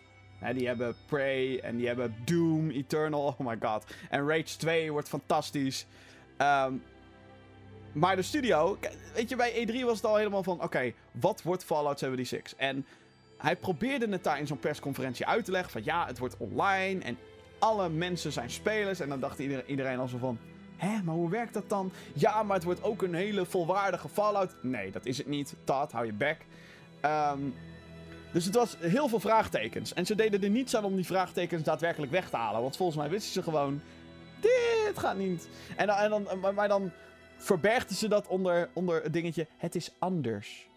Die 0.54 0.68
hebben 0.68 0.96
Prey 1.08 1.60
en 1.60 1.78
die 1.78 1.88
hebben 1.88 2.16
Doom, 2.26 2.70
Eternal, 2.70 3.26
oh 3.38 3.40
my 3.40 3.58
god. 3.60 3.86
En 4.10 4.28
Rage 4.28 4.58
2 4.58 4.92
wordt 4.92 5.10
fantastisch. 5.10 5.88
Ehm, 6.38 6.74
maar 7.98 8.16
de 8.16 8.22
studio, 8.22 8.78
weet 9.14 9.30
je, 9.30 9.36
bij 9.36 9.68
E3 9.68 9.84
was 9.84 9.96
het 9.96 10.06
al 10.06 10.16
helemaal 10.16 10.44
van: 10.44 10.62
oké, 10.62 10.94
wat 11.12 11.42
wordt 11.42 11.64
Fallout 11.64 12.00
76? 12.00 12.60
En 12.60 12.86
hij 13.38 13.56
probeerde 13.56 14.08
het 14.10 14.24
daar 14.24 14.40
in 14.40 14.48
zo'n 14.48 14.60
persconferentie 14.60 15.26
uit 15.26 15.46
te 15.46 15.52
leggen: 15.52 15.72
van 15.72 15.84
ja, 15.84 16.06
het 16.06 16.18
wordt 16.18 16.36
online 16.38 17.04
en 17.04 17.18
alle 17.60 17.90
mensen 17.90 18.32
zijn 18.32 18.50
spelers. 18.50 19.00
En 19.00 19.10
dan 19.10 19.20
dacht 19.20 19.40
iedereen, 19.40 19.64
iedereen 19.68 20.00
al 20.00 20.08
zo 20.08 20.18
van: 20.18 20.38
hè, 20.76 21.02
maar 21.04 21.16
hoe 21.16 21.30
werkt 21.30 21.54
dat 21.54 21.70
dan? 21.70 21.92
Ja, 22.14 22.44
maar 22.44 22.56
het 22.56 22.66
wordt 22.66 22.84
ook 22.84 23.02
een 23.02 23.14
hele 23.14 23.46
volwaardige 23.46 24.10
Fallout. 24.10 24.56
Nee, 24.62 24.92
dat 24.92 25.06
is 25.06 25.18
het 25.18 25.28
niet. 25.28 25.56
Todd, 25.64 25.92
hou 25.92 26.06
je 26.06 26.14
bek. 26.14 26.46
Ehm, 27.02 27.40
dus 28.32 28.46
het 28.46 28.56
was 28.56 28.78
heel 28.80 29.08
veel 29.08 29.20
vraagtekens. 29.20 29.94
En 29.94 30.06
ze 30.06 30.16
deden 30.16 30.44
er 30.44 30.50
niets 30.50 30.76
aan 30.76 30.84
om 30.84 30.96
die 30.96 31.06
vraagtekens 31.06 31.64
daadwerkelijk 31.64 32.12
weg 32.12 32.30
te 32.30 32.38
halen. 32.38 32.62
Want 32.62 32.78
volgens 32.78 32.98
mij 32.98 33.10
wisten 33.10 33.34
ze 33.34 33.44
gewoon: 33.44 33.82
dit 34.40 35.00
gaat 35.00 35.18
niet. 35.18 35.50
En 35.76 35.88
dan, 35.88 35.98
en 35.98 36.10
dan, 36.10 36.54
maar 36.54 36.68
dan 36.68 36.92
verbergden 37.38 37.96
ze 37.96 38.08
dat 38.08 38.28
onder, 38.28 38.70
onder 38.74 39.04
het 39.04 39.14
dingetje: 39.14 39.48
het 39.58 39.76
is 39.76 39.92
anders. 40.00 40.70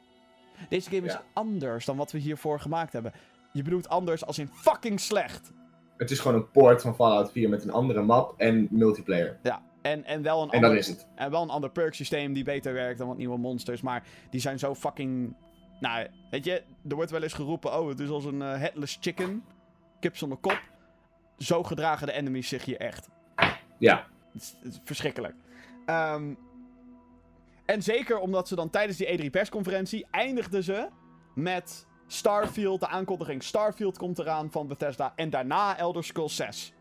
Deze 0.69 0.91
game 0.91 1.07
is 1.07 1.19
anders 1.33 1.85
dan 1.85 1.97
wat 1.97 2.13
we 2.13 2.19
hiervoor 2.19 2.61
gemaakt 2.61 2.93
hebben. 2.93 3.13
Je 3.53 3.63
bedoelt 3.63 3.89
anders 3.89 4.27
als 4.27 4.39
in 4.39 4.49
fucking 4.49 5.01
slecht. 5.01 5.53
Het 5.97 6.11
is 6.11 6.19
gewoon 6.19 6.37
een 6.37 6.51
port 6.51 6.83
van 6.83 6.95
Fallout 6.95 7.33
4 7.33 7.49
met 7.49 7.65
een 7.65 7.71
andere 7.71 8.03
map 8.03 8.35
en 8.37 8.69
multiplayer. 8.71 9.39
Ja, 9.43 9.63
en, 9.83 10.05
en 10.05 10.23
wel 10.23 10.43
een 10.43 10.49
En 10.51 10.55
ander 10.55 10.71
dat 10.71 10.79
is 10.79 10.89
het. 10.89 11.07
En 11.15 11.31
wel 11.31 11.43
een 11.43 11.51
ander 11.51 11.71
perk 11.71 11.95
systeem 11.95 12.33
die 12.33 12.45
beter 12.45 12.73
werkt 12.73 12.99
dan 12.99 13.09
wat 13.09 13.17
nieuwe 13.17 13.39
monsters. 13.39 13.81
Maar 13.81 14.03
die 14.31 14.41
zijn 14.41 14.59
zo 14.59 14.75
fucking. 14.75 15.35
Nou, 15.81 16.07
weet 16.31 16.45
je, 16.45 16.63
er 16.89 16.95
wordt 16.95 17.11
wel 17.11 17.23
eens 17.23 17.33
geroepen: 17.33 17.79
oh, 17.79 17.89
het 17.89 18.01
is 18.01 18.09
als 18.09 18.25
een 18.25 18.43
eh, 18.43 18.59
headless 18.59 18.99
chicken. 19.01 19.45
Kip 20.01 20.17
zonder 20.17 20.39
kop. 20.39 20.61
Zo 21.39 21.63
gedragen 21.63 22.07
de 22.07 22.13
enemies 22.13 22.49
zich 22.49 22.65
hier 22.65 22.79
echt. 22.79 23.09
Ja. 23.79 24.07
Het 24.33 24.43
is, 24.43 24.57
het 24.63 24.73
is 24.73 24.81
verschrikkelijk. 24.85 25.35
Ehm, 25.87 26.35
en 27.73 27.83
zeker 27.83 28.19
omdat 28.19 28.49
ze 28.49 28.55
dan 28.55 28.71
tijdens 28.71 28.99
die 28.99 29.07
E3-persconferentie 29.31 30.07
eindigden 30.11 30.63
ze 30.65 30.89
met 31.35 31.87
Starfield, 32.07 32.81
de 32.81 32.89
aankondiging. 32.89 33.43
Starfield 33.43 33.99
komt 33.99 34.19
eraan 34.19 34.51
van 34.51 34.67
Bethesda. 34.67 35.13
En 35.17 35.31
daarna 35.31 35.79
Elder 35.79 36.05
Scrolls 36.05 36.37
6. 36.37 36.75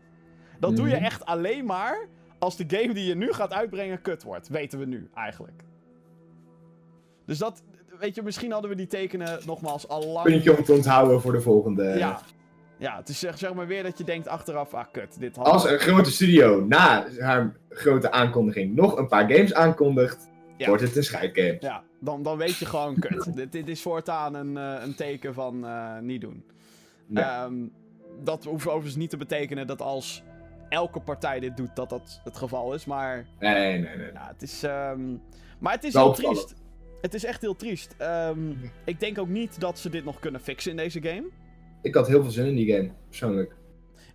Dat 0.60 0.76
doe 0.76 0.88
je 0.88 0.94
Mhm. 0.94 1.04
echt 1.04 1.24
alleen 1.24 1.64
maar 1.64 2.08
als 2.38 2.56
de 2.56 2.64
game 2.66 2.94
die 2.94 3.04
je 3.06 3.14
nu 3.14 3.32
gaat 3.32 3.52
uitbrengen 3.52 4.02
kut 4.02 4.22
wordt. 4.22 4.48
Weten 4.48 4.78
we 4.78 4.84
nu 4.84 5.10
eigenlijk. 5.14 5.62
Dus 7.26 7.38
dat, 7.38 7.62
weet 7.98 8.14
je, 8.14 8.22
misschien 8.22 8.52
hadden 8.52 8.70
we 8.70 8.76
die 8.76 8.86
tekenen 8.86 9.38
nogmaals 9.46 9.88
al 9.88 10.06
lang. 10.06 10.26
Puntje 10.26 10.56
om 10.56 10.64
te 10.64 10.72
onthouden 10.72 11.20
voor 11.20 11.32
de 11.32 11.40
volgende. 11.40 11.84
Ja. 11.84 12.20
Ja, 12.78 12.96
het 12.96 13.08
is 13.08 13.18
zeg, 13.18 13.38
zeg 13.38 13.54
maar 13.54 13.66
weer 13.66 13.82
dat 13.82 13.98
je 13.98 14.04
denkt 14.04 14.28
achteraf, 14.28 14.74
ah 14.74 14.84
kut, 14.92 15.20
dit 15.20 15.36
had... 15.36 15.46
Als 15.46 15.70
een 15.70 15.78
grote 15.78 16.10
studio 16.10 16.64
na 16.64 17.06
haar 17.18 17.56
grote 17.68 18.10
aankondiging 18.10 18.74
nog 18.74 18.96
een 18.96 19.08
paar 19.08 19.30
games 19.32 19.54
aankondigt, 19.54 20.29
Ja. 20.60 20.66
wordt 20.68 20.82
het 20.82 20.96
een 20.96 21.04
scheidgame. 21.04 21.56
Ja, 21.60 21.82
dan, 22.00 22.22
dan 22.22 22.36
weet 22.38 22.56
je 22.56 22.66
gewoon, 22.66 22.98
kut. 22.98 23.34
dit, 23.36 23.52
dit 23.52 23.68
is 23.68 23.82
voortaan 23.82 24.34
een, 24.34 24.56
eh, 24.56 24.84
een 24.84 24.94
teken 24.94 25.34
van 25.34 25.66
eh, 25.66 25.98
niet 25.98 26.20
doen. 26.20 26.44
Ja. 27.06 27.44
Ehm, 27.44 27.54
dat 28.22 28.44
hoeft 28.44 28.66
overigens 28.66 28.96
niet 28.96 29.10
te 29.10 29.16
betekenen 29.16 29.66
dat 29.66 29.82
als 29.82 30.22
elke 30.68 31.00
partij 31.00 31.40
dit 31.40 31.56
doet, 31.56 31.76
dat 31.76 31.90
dat 31.90 32.20
het 32.24 32.36
geval 32.36 32.74
is. 32.74 32.84
Maar 32.84 33.26
Nee, 33.38 33.54
nee, 33.54 33.78
nee. 33.78 33.96
nee. 33.96 34.12
ja, 34.12 34.28
het 34.32 34.42
is... 34.42 34.62
ehm, 34.62 35.16
maar 35.58 35.72
het 35.72 35.84
is 35.84 35.92
Wel 35.92 36.04
heel 36.04 36.14
triest. 36.14 36.54
Het 37.00 37.14
is 37.14 37.24
echt 37.24 37.40
heel 37.40 37.56
triest. 37.56 37.94
Ehm, 37.98 38.50
ik 38.84 39.00
denk 39.00 39.18
ook 39.18 39.28
niet 39.28 39.60
dat 39.60 39.78
ze 39.78 39.90
dit 39.90 40.04
nog 40.04 40.18
kunnen 40.18 40.40
fixen 40.40 40.70
in 40.70 40.76
deze 40.76 41.02
game. 41.02 41.28
Ik 41.82 41.94
had 41.94 42.06
heel 42.08 42.22
veel 42.22 42.30
zin 42.30 42.46
in 42.46 42.54
die 42.54 42.72
game, 42.74 42.90
persoonlijk. 43.08 43.56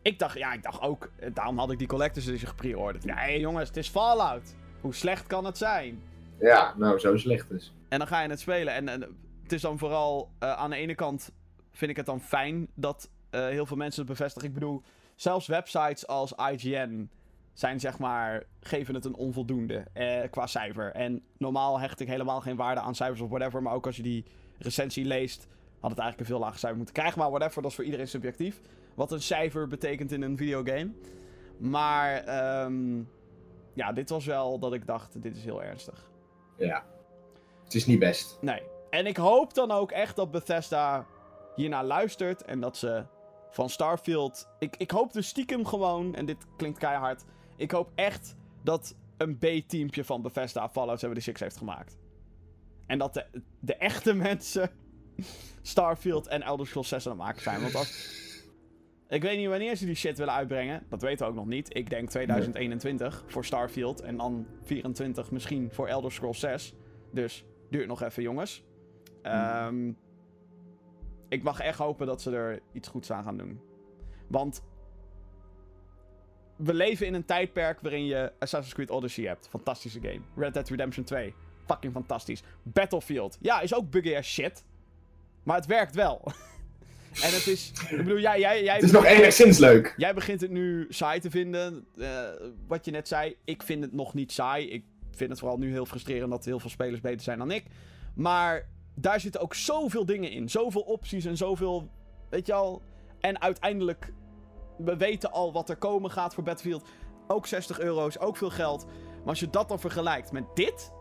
Ik 0.01 0.19
dacht, 0.19 0.37
ja, 0.37 0.53
ik 0.53 0.63
dacht 0.63 0.81
ook, 0.81 1.11
eh, 1.19 1.29
daarom 1.33 1.57
had 1.57 1.71
ik 1.71 1.77
die 1.77 1.87
Collector's 1.87 2.27
Edition 2.27 2.49
gepreorderd. 2.49 3.03
Ja, 3.03 3.15
hé, 3.15 3.31
jongens, 3.31 3.67
het 3.67 3.77
is 3.77 3.87
Fallout. 3.87 4.55
Hoe 4.81 4.93
slecht 4.93 5.27
kan 5.27 5.45
het 5.45 5.57
zijn? 5.57 6.01
Ja, 6.39 6.73
nou, 6.77 6.99
zo 6.99 7.17
slecht 7.17 7.49
dus. 7.49 7.73
En 7.89 7.99
dan 7.99 8.07
ga 8.07 8.21
je 8.21 8.29
het 8.29 8.39
spelen. 8.39 8.73
En, 8.73 9.15
het 9.43 9.53
is 9.53 9.61
dan 9.61 9.77
vooral 9.77 10.31
eh, 10.39 10.51
aan 10.51 10.69
de 10.69 10.75
ene 10.75 10.95
kant 10.95 11.31
vind 11.71 11.91
ik 11.91 11.97
het 11.97 12.05
dan 12.05 12.21
fijn 12.21 12.67
dat 12.73 13.09
eh, 13.29 13.47
heel 13.47 13.65
veel 13.65 13.77
mensen 13.77 14.01
het 14.01 14.09
bevestigen. 14.09 14.47
Ik 14.47 14.53
bedoel, 14.53 14.81
zelfs 15.15 15.47
websites 15.47 16.07
als 16.07 16.33
IGN 16.51 17.09
zijn 17.53 17.79
zeg 17.79 17.99
maar, 17.99 18.43
geven 18.59 18.95
het 18.95 19.05
een 19.05 19.15
onvoldoende 19.15 19.85
eh, 19.93 20.29
qua 20.29 20.47
cijfer. 20.47 20.91
En 20.91 21.23
normaal 21.37 21.79
hecht 21.79 21.99
ik 21.99 22.07
helemaal 22.07 22.41
geen 22.41 22.55
waarde 22.55 22.81
aan 22.81 22.95
cijfers 22.95 23.21
of 23.21 23.29
whatever. 23.29 23.61
Maar 23.61 23.73
ook 23.73 23.85
als 23.85 23.95
je 23.95 24.03
die 24.03 24.25
recensie 24.57 25.05
leest, 25.05 25.47
had 25.79 25.89
het 25.89 25.99
eigenlijk 25.99 26.19
een 26.19 26.35
veel 26.35 26.39
lager 26.39 26.59
cijfer 26.59 26.77
moeten 26.77 26.95
krijgen. 26.95 27.19
Maar 27.19 27.29
whatever, 27.29 27.61
dat 27.61 27.71
is 27.71 27.75
voor 27.77 27.85
iedereen 27.85 28.07
subjectief. 28.07 28.61
Wat 28.93 29.11
een 29.11 29.21
cijfer 29.21 29.67
betekent 29.67 30.11
in 30.11 30.21
een 30.21 30.37
videogame. 30.37 30.91
Maar 31.57 32.13
ehm, 32.15 33.01
ja, 33.73 33.93
dit 33.93 34.09
was 34.09 34.25
wel 34.25 34.59
dat 34.59 34.73
ik 34.73 34.85
dacht, 34.85 35.21
dit 35.21 35.35
is 35.35 35.43
heel 35.43 35.63
ernstig. 35.63 36.13
Ja. 36.57 36.85
Het 37.63 37.75
is 37.75 37.85
niet 37.85 37.99
best. 37.99 38.37
Nee. 38.41 38.61
En 38.89 39.05
ik 39.05 39.17
hoop 39.17 39.53
dan 39.53 39.71
ook 39.71 39.91
echt 39.91 40.15
dat 40.15 40.31
Bethesda 40.31 41.05
hiernaar 41.55 41.83
luistert 41.83 42.43
en 42.43 42.59
dat 42.59 42.77
ze 42.77 43.05
van 43.51 43.69
Starfield. 43.69 44.47
Ik, 44.59 44.75
ik 44.77 44.91
hoop 44.91 45.13
dus 45.13 45.27
stiekem 45.27 45.65
gewoon, 45.65 46.15
en 46.15 46.25
dit 46.25 46.45
klinkt 46.57 46.79
keihard. 46.79 47.23
Ik 47.55 47.71
hoop 47.71 47.91
echt 47.95 48.35
dat 48.63 48.95
een 49.17 49.37
B-teampje 49.37 50.03
van 50.03 50.21
Bethesda 50.21 50.69
Fallout 50.69 50.99
76 50.99 51.43
heeft 51.43 51.57
gemaakt. 51.57 51.97
En 52.85 52.97
dat 52.97 53.13
de, 53.13 53.25
de 53.59 53.75
echte 53.75 54.13
mensen 54.29 54.71
Starfield 55.61 56.27
en 56.27 56.41
Elder 56.41 56.67
Scrolls 56.67 56.87
6 56.87 57.05
aan 57.05 57.11
het 57.11 57.21
maken 57.21 57.41
zijn. 57.41 57.61
Want 57.61 57.75
als. 57.75 58.23
Ik 59.07 59.21
weet 59.21 59.37
niet 59.37 59.47
wanneer 59.47 59.75
ze 59.75 59.85
die 59.85 59.95
shit 59.95 60.17
willen 60.17 60.33
uitbrengen. 60.33 60.83
Dat 60.89 61.01
weten 61.01 61.25
we 61.25 61.31
ook 61.31 61.37
nog 61.37 61.45
niet. 61.45 61.75
Ik 61.75 61.89
denk 61.89 62.09
2021 62.09 63.23
voor 63.27 63.45
Starfield. 63.45 64.01
En 64.01 64.17
dan 64.17 64.47
24 64.63 65.31
misschien 65.31 65.71
voor 65.71 65.87
Elder 65.87 66.11
Scrolls 66.11 66.39
6. 66.39 66.75
Dus 67.11 67.45
duurt 67.69 67.87
nog 67.87 68.01
even, 68.01 68.23
jongens. 68.23 68.63
Ehm, 69.21 69.91
ik 71.29 71.43
mag 71.43 71.59
echt 71.59 71.77
hopen 71.77 72.07
dat 72.07 72.21
ze 72.21 72.31
er 72.31 72.61
iets 72.71 72.87
goeds 72.87 73.11
aan 73.11 73.23
gaan 73.23 73.37
doen. 73.37 73.61
Want 74.27 74.63
we 76.55 76.73
leven 76.73 77.05
in 77.05 77.13
een 77.13 77.25
tijdperk 77.25 77.79
waarin 77.81 78.05
je 78.05 78.31
Assassin's 78.39 78.73
Creed 78.73 78.89
Odyssey 78.89 79.25
hebt. 79.25 79.47
Fantastische 79.47 79.99
game. 80.01 80.21
Red 80.35 80.53
Dead 80.53 80.69
Redemption 80.69 81.05
2. 81.05 81.33
Fucking 81.65 81.93
fantastisch. 81.93 82.43
Battlefield. 82.63 83.37
Ja, 83.41 83.61
is 83.61 83.75
ook 83.75 83.89
buggy 83.89 84.15
as 84.15 84.27
shit. 84.27 84.65
Maar 85.43 85.55
het 85.55 85.65
werkt 85.65 85.95
wel. 85.95 86.21
en 87.21 87.33
het 87.33 87.47
is... 87.47 87.71
Ik 87.89 87.97
bedoel, 87.97 88.19
jij... 88.19 88.39
jij, 88.39 88.63
jij 88.63 88.75
Het 88.75 88.83
is 88.83 88.91
nog 88.91 89.05
enigszins 89.05 89.57
leuk. 89.57 89.93
Jij 89.97 90.13
begint 90.13 90.41
het 90.41 90.51
nu 90.51 90.85
saai 90.89 91.19
te 91.19 91.29
vinden. 91.29 91.87
eh, 91.97 92.19
wat 92.67 92.85
je 92.85 92.91
net 92.91 93.07
zei. 93.07 93.35
Ik 93.45 93.63
vind 93.63 93.81
het 93.83 93.93
nog 93.93 94.13
niet 94.13 94.31
saai. 94.31 94.69
Ik 94.69 94.83
vind 95.11 95.29
het 95.29 95.39
vooral 95.39 95.57
nu 95.57 95.71
heel 95.71 95.85
frustrerend 95.85 96.31
dat 96.31 96.45
heel 96.45 96.59
veel 96.59 96.69
spelers 96.69 97.01
beter 97.01 97.21
zijn 97.21 97.37
dan 97.37 97.51
ik. 97.51 97.63
Maar 98.15 98.67
daar 98.95 99.19
zitten 99.19 99.41
ook 99.41 99.53
zoveel 99.53 100.05
dingen 100.05 100.31
in. 100.31 100.49
Zoveel 100.49 100.81
opties 100.81 101.25
en 101.25 101.37
zoveel. 101.37 101.89
Weet 102.29 102.45
je 102.45 102.53
al. 102.53 102.81
En 103.19 103.41
uiteindelijk. 103.41 104.13
We 104.77 104.97
weten 104.97 105.31
al 105.31 105.53
wat 105.53 105.69
er 105.69 105.75
komen 105.77 106.11
gaat 106.11 106.33
voor 106.33 106.43
Battlefield. 106.43 106.87
Ook 107.27 107.47
60 107.47 107.79
euro's, 107.79 108.19
ook 108.19 108.37
veel 108.37 108.49
geld. 108.49 108.85
Maar 108.85 109.27
als 109.27 109.39
je 109.39 109.49
dat 109.49 109.69
dan 109.69 109.79
vergelijkt 109.79 110.31
met 110.31 110.43
dit. 110.53 110.91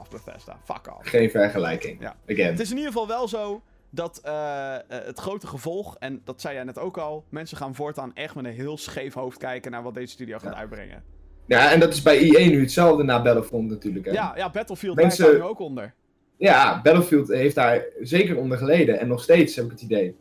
off, 0.00 0.10
Bethesda. 0.10 0.60
Fuck 0.64 0.96
off. 0.98 1.08
Geen 1.08 1.30
vergelijking. 1.30 2.00
Ja. 2.00 2.16
Again. 2.28 2.50
Het 2.50 2.60
is 2.60 2.70
in 2.70 2.76
ieder 2.76 2.92
geval 2.92 3.08
wel 3.08 3.28
zo 3.28 3.62
dat 3.90 4.18
eh, 4.24 4.74
eh, 4.74 4.80
het 4.88 5.18
grote 5.18 5.46
gevolg, 5.46 5.96
en 5.98 6.20
dat 6.24 6.40
zei 6.40 6.54
jij 6.54 6.64
net 6.64 6.78
ook 6.78 6.98
al, 6.98 7.24
mensen 7.28 7.56
gaan 7.56 7.74
voortaan 7.74 8.14
echt 8.14 8.34
met 8.34 8.44
een 8.44 8.52
heel 8.52 8.76
scheef 8.78 9.14
hoofd 9.14 9.38
kijken 9.38 9.70
naar 9.70 9.82
wat 9.82 9.94
deze 9.94 10.12
studio 10.12 10.38
gaat 10.38 10.52
Ja. 10.52 10.58
uitbrengen. 10.58 11.02
Ja, 11.46 11.72
en 11.72 11.80
dat 11.80 11.92
is 11.92 12.02
bij 12.02 12.18
EA 12.18 12.48
nu 12.48 12.60
hetzelfde 12.60 13.02
na 13.02 13.22
Battlefront 13.22 13.70
natuurlijk. 13.70 14.04
Hè? 14.06 14.12
Ja, 14.12 14.32
ja 14.36 14.50
Battlefield 14.50 14.96
Mensen- 14.96 15.22
Mensen... 15.22 15.38
daar 15.40 15.48
nu 15.48 15.52
ook 15.54 15.58
onder. 15.68 15.94
ja, 16.36 16.80
Battlefield 16.82 17.28
heeft 17.28 17.54
daar 17.54 17.84
zeker 18.00 18.36
onder 18.36 18.58
geleden. 18.58 18.98
En 19.00 19.08
nog 19.08 19.22
steeds 19.22 19.56
heb 19.56 19.64
ik 19.64 19.70
het 19.70 19.80
idee. 19.80 20.16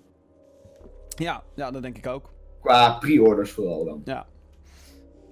Ja, 1.16 1.44
ja, 1.56 1.72
dat 1.72 1.82
denk 1.82 1.98
ik 1.98 2.08
ook. 2.08 2.34
Qua 2.62 2.92
pre-orders 2.98 3.52
vooral 3.52 3.86
dan. 3.86 4.02
Ja. 4.06 4.28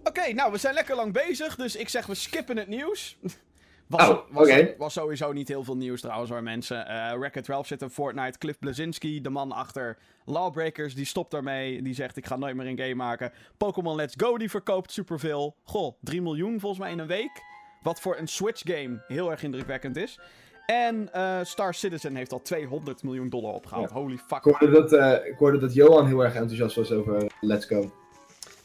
Oké, 0.04 0.34
nou, 0.34 0.52
we 0.52 0.58
zijn 0.58 0.74
lekker 0.74 0.96
lang 0.96 1.14
bezig, 1.14 1.56
dus 1.56 1.76
ik 1.76 1.90
zeg 1.90 2.06
we 2.06 2.16
skippen 2.16 2.58
het 2.58 2.68
nieuws. 2.68 3.18
Was, 3.88 4.10
Oh, 4.10 4.78
was, 4.78 4.94
sowieso 4.94 5.32
niet 5.32 5.48
heel 5.48 5.64
veel 5.64 5.78
nieuws 5.78 6.02
trouwens 6.02 6.30
hoor 6.32 6.44
mensen. 6.44 6.88
Eh 6.88 7.18
Wreck-It 7.18 7.44
12 7.44 7.68
zit 7.68 7.82
in 7.82 7.90
Fortnite. 7.90 8.38
Cliff 8.38 8.60
Blazinski, 8.60 9.22
de 9.22 9.30
man 9.30 9.52
achter 9.52 9.98
Lawbreakers, 10.26 10.96
die 10.96 11.06
stopt 11.06 11.32
daarmee. 11.32 11.82
Die 11.82 11.94
zegt 11.94 12.18
ik 12.18 12.26
ga 12.26 12.36
nooit 12.36 12.56
meer 12.56 12.68
een 12.68 12.78
game 12.80 12.96
maken. 12.96 13.32
Pokémon 13.58 13.96
Let's 13.96 14.14
Go 14.18 14.38
die 14.38 14.50
verkoopt 14.50 14.92
superveel. 14.92 15.56
Goh, 15.64 15.94
3 16.02 16.22
miljoen 16.22 16.60
volgens 16.60 16.82
mij 16.82 16.92
in 16.92 17.00
een 17.00 17.08
week. 17.08 17.44
Wat 17.82 18.00
voor 18.00 18.18
een 18.18 18.28
Switch 18.28 18.62
game 18.66 19.04
heel 19.08 19.32
erg 19.32 19.44
indrukwekkend 19.44 19.96
is. 19.96 20.20
En 20.66 21.14
eh, 21.14 21.40
Star 21.44 21.74
Citizen 21.74 22.16
heeft 22.16 22.34
al 22.34 22.42
200 22.42 23.04
miljoen 23.04 23.30
dollar 23.30 23.54
opgehaald. 23.54 23.90
Holy 23.90 24.18
fuck. 24.18 24.46
Ik 24.46 24.56
hoorde, 24.56 24.70
dat, 24.70 24.94
eh, 24.94 25.28
ik 25.32 25.38
hoorde 25.38 25.58
dat 25.58 25.74
Johan 25.74 26.08
heel 26.08 26.20
erg 26.24 26.34
enthousiast 26.36 26.76
was 26.76 26.92
over 26.92 27.32
Let's 27.42 27.66
Go. 27.66 27.92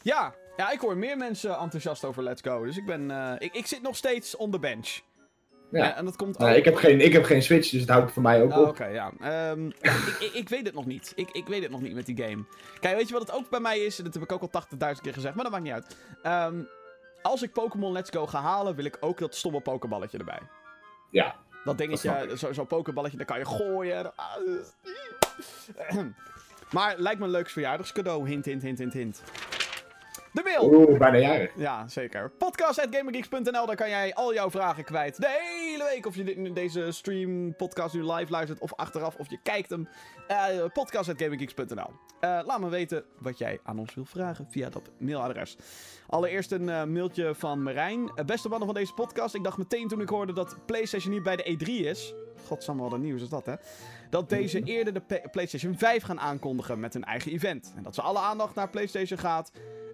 Ja, 0.01 0.33
ja, 0.57 0.71
ik 0.71 0.79
hoor 0.79 0.97
meer 0.97 1.17
mensen 1.17 1.57
enthousiast 1.57 2.05
over 2.05 2.23
Let's 2.23 2.41
Go. 2.41 2.65
Dus 2.65 2.77
ik 2.77 2.85
ben. 2.85 3.11
eh, 3.11 3.33
ik, 3.37 3.53
ik 3.53 3.65
zit 3.67 3.81
nog 3.81 3.95
steeds 3.95 4.35
on 4.35 4.51
the 4.51 4.59
bench. 4.59 4.99
Ja. 5.79 5.95
En 5.95 6.05
dat 6.05 6.15
komt 6.15 6.39
ook- 6.39 6.49
ik, 6.49 6.65
heb 6.65 6.75
geen, 6.75 7.01
ik 7.01 7.13
heb 7.13 7.23
geen 7.23 7.43
Switch, 7.43 7.69
dus 7.69 7.81
het 7.81 7.89
houdt 7.89 8.11
voor 8.11 8.21
mij 8.21 8.41
ook 8.43 8.51
Oh, 8.51 8.57
op. 8.57 8.67
Oké, 8.67 8.85
ja. 8.85 9.11
Ehm, 9.19 9.65
ik, 9.67 10.17
ik, 10.19 10.31
ik 10.33 10.49
weet 10.49 10.65
het 10.65 10.75
nog 10.75 10.85
niet. 10.85 11.13
Ik, 11.15 11.29
ik 11.31 11.47
weet 11.47 11.61
het 11.61 11.71
nog 11.71 11.81
niet 11.81 11.93
met 11.93 12.05
die 12.05 12.23
game. 12.23 12.43
Kijk, 12.79 12.95
weet 12.97 13.07
je 13.07 13.13
wat 13.13 13.21
het 13.27 13.31
ook 13.35 13.49
bij 13.49 13.59
mij 13.59 13.79
is? 13.79 13.97
En 13.97 14.03
dat 14.03 14.13
heb 14.13 14.23
ik 14.23 14.31
ook 14.31 14.41
al 14.41 14.49
80.000 14.49 15.01
keer 15.01 15.13
gezegd, 15.13 15.35
maar 15.35 15.43
dat 15.43 15.51
maakt 15.53 15.63
niet 15.63 15.73
uit. 15.73 15.97
Ehm, 16.23 16.55
als 17.21 17.41
ik 17.41 17.51
Pokémon 17.53 17.91
Let's 17.91 18.09
Go 18.09 18.27
ga 18.27 18.39
halen, 18.41 18.75
wil 18.75 18.85
ik 18.85 18.97
ook 18.99 19.19
dat 19.19 19.35
stomme 19.35 19.61
pokeballetje 19.61 20.17
erbij. 20.17 20.39
Ja. 21.11 21.35
Dat 21.63 21.77
dingetje, 21.77 22.09
ik. 22.29 22.37
zo- 22.37 22.53
zo'n 22.53 22.67
pokeballetje, 22.67 23.17
dat 23.17 23.27
kan 23.27 23.37
je 23.39 23.45
gooien. 23.45 24.15
Ah, 24.15 24.35
Maar 26.71 26.95
lijkt 26.97 27.19
me 27.19 27.25
een 27.25 27.31
leuk 27.31 27.49
verjaardagscadeau. 27.49 28.27
Hint, 28.29 28.45
hint, 28.45 28.61
hint, 28.61 28.77
hint, 28.79 28.93
hint. 28.93 29.21
De 30.33 30.41
mail! 30.43 30.73
Oeh, 30.73 30.97
bijna 30.97 31.17
jarig. 31.17 31.51
Ja, 31.55 31.87
zeker. 31.87 32.29
Podcast.gamergeeks.nl, 32.29 33.65
daar 33.65 33.75
kan 33.75 33.89
jij 33.89 34.13
al 34.13 34.33
jouw 34.33 34.49
vragen 34.49 34.83
kwijt. 34.83 35.21
De 35.21 35.27
hele 35.27 35.83
week. 35.83 36.05
Of 36.05 36.15
je 36.15 36.23
dit, 36.23 36.55
deze 36.55 36.91
stream, 36.91 37.55
podcast 37.55 37.93
nu 37.93 38.11
live 38.11 38.31
luistert 38.31 38.59
of 38.59 38.73
achteraf, 38.73 39.15
of 39.15 39.29
je 39.29 39.37
kijkt 39.43 39.69
hem. 39.69 39.87
Uh, 40.29 40.65
Podcast.gamergeeks.nl. 40.73 41.89
Eh, 42.19 42.39
laat 42.45 42.59
me 42.59 42.69
weten 42.69 43.03
wat 43.17 43.37
jij 43.37 43.59
aan 43.63 43.79
ons 43.79 43.93
wil 43.93 44.05
vragen 44.05 44.47
via 44.49 44.69
dat 44.69 44.89
mailadres. 44.97 45.57
Allereerst 46.07 46.51
een 46.51 46.69
eh, 46.69 46.83
mailtje 46.83 47.35
van 47.35 47.63
Marijn. 47.63 48.11
Eh, 48.15 48.25
beste 48.25 48.49
mannen 48.49 48.67
van 48.67 48.77
deze 48.77 48.93
podcast. 48.93 49.35
Ik 49.35 49.43
dacht 49.43 49.57
meteen 49.57 49.87
toen 49.87 50.01
ik 50.01 50.09
hoorde 50.09 50.33
dat 50.33 50.57
PlayStation 50.65 51.13
niet 51.13 51.23
bij 51.23 51.35
de 51.35 51.57
E3 51.57 51.67
is. 51.87 52.13
Godsamme, 52.45 52.81
wat 52.81 52.91
een 52.91 53.01
nieuws 53.01 53.21
is 53.21 53.29
dat, 53.29 53.45
hè? 53.45 53.53
Dat 54.13 54.29
deze 54.29 54.63
eerder 54.63 54.93
de 54.93 55.21
PlayStation 55.31 55.77
5 55.77 56.03
gaan 56.03 56.19
aankondigen 56.19 56.79
met 56.79 56.93
hun 56.93 57.03
eigen 57.03 57.31
event. 57.31 57.73
En 57.75 57.83
dat 57.83 57.95
ze 57.95 58.01
alle 58.01 58.19
aandacht 58.19 58.55
naar 58.55 58.69
PlayStation 58.69 59.19
gaat. 59.19 59.51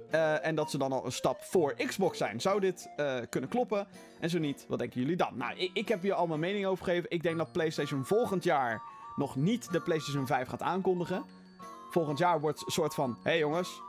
Eh, 0.10 0.46
en 0.46 0.56
dat 0.56 0.72
ze 0.72 0.78
dan 0.78 0.92
al 0.92 1.06
een 1.06 1.12
stap 1.12 1.42
voor 1.42 1.74
Xbox 1.74 2.18
zijn. 2.18 2.42
Zou 2.42 2.60
dit 2.60 2.90
eh, 2.96 3.18
kunnen 3.30 3.50
kloppen? 3.50 3.88
En 4.20 4.30
zo 4.30 4.40
niet, 4.40 4.66
wat 4.68 4.80
denken 4.80 5.02
jullie 5.02 5.16
dan? 5.16 5.38
Nou, 5.38 5.58
ik, 5.58 5.70
ik 5.74 5.88
heb 5.88 6.02
hier 6.02 6.14
al 6.14 6.28
mijn 6.28 6.40
mening 6.40 6.66
over 6.66 6.84
gegeven. 6.86 7.10
Ik 7.10 7.24
denk 7.24 7.38
dat 7.38 7.52
PlayStation 7.52 8.06
volgend 8.06 8.44
jaar 8.44 8.82
nog 9.16 9.36
niet 9.36 9.72
de 9.72 9.82
PlayStation 9.82 10.28
5 10.28 10.48
gaat 10.48 10.62
aankondigen. 10.62 11.24
Volgend 11.90 12.18
jaar 12.18 12.40
wordt 12.40 12.64
een 12.66 12.72
soort 12.72 12.94
van: 12.94 13.18
hé 13.24 13.30
hey 13.30 13.40
jongens, 13.40 13.82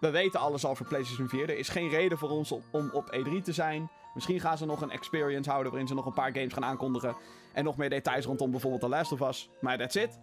we 0.00 0.10
weten 0.10 0.40
alles 0.40 0.64
over 0.64 0.86
PlayStation 0.86 1.28
4. 1.28 1.50
Er 1.50 1.58
is 1.58 1.68
geen 1.68 1.88
reden 1.88 2.18
voor 2.18 2.30
ons 2.30 2.52
om, 2.52 2.62
om 2.70 2.90
op 2.92 3.16
E3 3.16 3.42
te 3.42 3.52
zijn. 3.52 3.90
Misschien 4.14 4.40
gaan 4.40 4.58
ze 4.58 4.66
nog 4.66 4.82
een 4.82 4.90
experience 4.90 5.50
houden 5.50 5.70
waarin 5.70 5.88
ze 5.88 5.94
nog 5.94 6.06
een 6.06 6.12
paar 6.12 6.32
games 6.32 6.52
gaan 6.52 6.64
aankondigen. 6.64 7.16
En 7.52 7.64
nog 7.64 7.76
meer 7.76 7.90
details 7.90 8.24
rondom 8.24 8.50
bijvoorbeeld 8.50 8.82
The 8.82 8.88
Last 8.88 9.12
of 9.12 9.20
Us. 9.20 9.50
Maar 9.60 9.78
that's 9.78 9.94
it. 9.94 10.18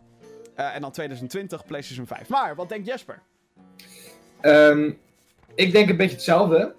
Eh, 0.55 0.75
en 0.75 0.81
dan 0.81 0.91
2020 0.91 1.65
PlayStation 1.65 2.07
5. 2.07 2.29
Maar 2.29 2.55
wat 2.55 2.69
denkt 2.69 2.87
Jesper? 2.87 3.21
Ehm, 4.41 4.91
ik 5.55 5.71
denk 5.71 5.89
een 5.89 5.97
beetje 5.97 6.15
hetzelfde. 6.15 6.75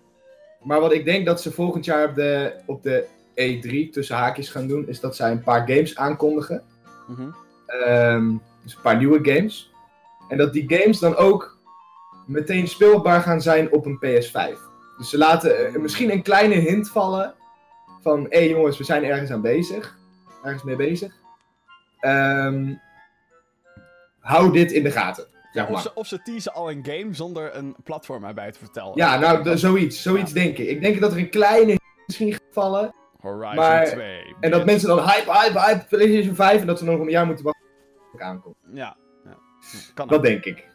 Maar 0.62 0.80
wat 0.80 0.92
ik 0.92 1.04
denk 1.04 1.26
dat 1.26 1.40
ze 1.40 1.52
volgend 1.52 1.84
jaar 1.84 2.08
op 2.08 2.14
de, 2.14 2.60
op 2.66 2.82
de 2.82 3.06
E3 3.34 3.90
tussen 3.92 4.16
haakjes 4.16 4.48
gaan 4.48 4.66
doen, 4.66 4.88
is 4.88 5.00
dat 5.00 5.16
zij 5.16 5.30
een 5.30 5.42
paar 5.42 5.68
games 5.68 5.96
aankondigen. 5.96 6.62
Mhm. 7.08 7.30
Ehm, 7.66 8.36
dus 8.62 8.74
een 8.74 8.82
paar 8.82 8.96
nieuwe 8.96 9.18
games. 9.22 9.72
En 10.28 10.36
dat 10.36 10.52
die 10.52 10.78
games 10.78 10.98
dan 10.98 11.16
ook 11.16 11.58
meteen 12.26 12.68
speelbaar 12.68 13.20
gaan 13.20 13.42
zijn 13.42 13.72
op 13.72 13.86
een 13.86 13.98
PS5. 13.98 14.58
Dus 14.98 15.10
ze 15.10 15.18
laten 15.18 15.66
eh, 15.66 15.74
misschien 15.74 16.10
een 16.10 16.22
kleine 16.22 16.54
hint 16.54 16.90
vallen 16.90 17.34
van, 18.02 18.26
hé 18.28 18.38
hey 18.38 18.48
jongens, 18.48 18.78
we 18.78 18.84
zijn 18.84 19.04
ergens 19.04 19.30
aan 19.30 19.40
bezig. 19.40 19.97
Ergens 20.42 20.62
mee 20.62 20.76
bezig. 20.76 21.12
Ehm, 22.00 22.74
hou 24.20 24.52
dit 24.52 24.72
in 24.72 24.82
de 24.82 24.90
gaten. 24.90 25.26
zeg 25.52 25.68
Of 25.68 25.80
ze, 25.80 25.94
of 25.94 26.06
ze 26.06 26.22
teasen 26.22 26.52
al 26.54 26.70
een 26.70 26.84
game 26.86 27.14
zonder 27.14 27.56
een 27.56 27.76
platform 27.84 28.24
erbij 28.24 28.52
te 28.52 28.58
vertellen. 28.58 28.92
Ja, 28.94 29.18
nou, 29.18 29.42
de- 29.42 29.56
zoiets. 29.56 30.02
Zoiets 30.02 30.32
denk 30.32 30.58
ik. 30.58 30.68
Ik 30.68 30.80
denk 30.80 31.00
dat 31.00 31.12
er 31.12 31.18
een 31.18 31.30
kleine 31.30 31.76
misschien 32.06 32.32
gaat 32.32 32.42
vallen. 32.50 32.94
Horizon 33.20 33.54
maar- 33.54 33.86
2. 33.86 34.36
En 34.40 34.50
dat 34.50 34.64
mensen 34.64 34.88
dan 34.88 34.98
hype, 34.98 35.32
hype, 35.32 35.60
hype, 35.60 35.84
PlayStation 35.88 36.34
5. 36.34 36.60
En 36.60 36.66
dat 36.66 36.78
ze 36.78 36.84
nog 36.84 37.00
een 37.00 37.08
jaar 37.10 37.26
moeten 37.26 37.44
wachten 37.44 37.66
tot 38.02 38.12
het 38.12 38.20
aankomt. 38.20 38.56
Ja. 38.72 38.96
ja. 39.24 39.36
Kan 39.94 40.08
Dat 40.08 40.16
ook. 40.18 40.24
denk 40.24 40.44
ik. 40.44 40.67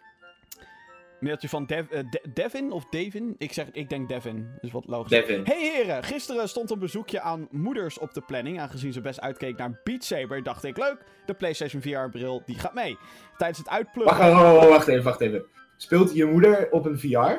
Mailtje 1.24 1.50
van 1.50 1.66
Dev, 1.66 1.90
eh, 1.92 2.00
De- 2.10 2.22
Devin 2.34 2.72
of 2.72 2.86
Devin? 2.90 3.36
Ik 3.38 3.54
zeg, 3.54 3.66
ik 3.72 3.90
denk 3.90 4.10
Devin. 4.10 4.48
Dus 4.62 4.72
wat 4.72 4.88
logisch. 4.88 5.10
Devin. 5.10 5.42
Hey 5.46 5.72
heren, 5.76 6.04
gisteren 6.04 6.50
stond 6.50 6.72
een 6.72 6.80
bezoekje 6.80 7.22
aan 7.22 7.48
moeders 7.52 7.98
op 8.00 8.14
de 8.14 8.22
planning. 8.22 8.60
Aangezien 8.60 8.94
ze 8.94 9.02
best 9.02 9.22
uitkeek 9.22 9.58
naar 9.58 9.80
Beat 9.84 10.04
Saber, 10.04 10.44
dacht 10.44 10.64
ik, 10.64 10.78
leuk, 10.78 10.98
de 11.26 11.34
PlayStation 11.34 11.82
VR-bril, 11.82 12.42
die 12.46 12.60
gaat 12.60 12.74
mee. 12.74 12.98
Tijdens 13.38 13.60
het 13.60 13.70
uitpluggen... 13.70 14.18
wacht, 14.18 14.42
wacht, 14.56 14.68
wacht 14.70 14.88
even, 14.88 15.04
wacht 15.04 15.22
even. 15.22 15.46
Speelt 15.78 16.14
je 16.16 16.26
moeder 16.26 16.68
op 16.72 16.86
een 16.86 17.00
VR? 17.00 17.32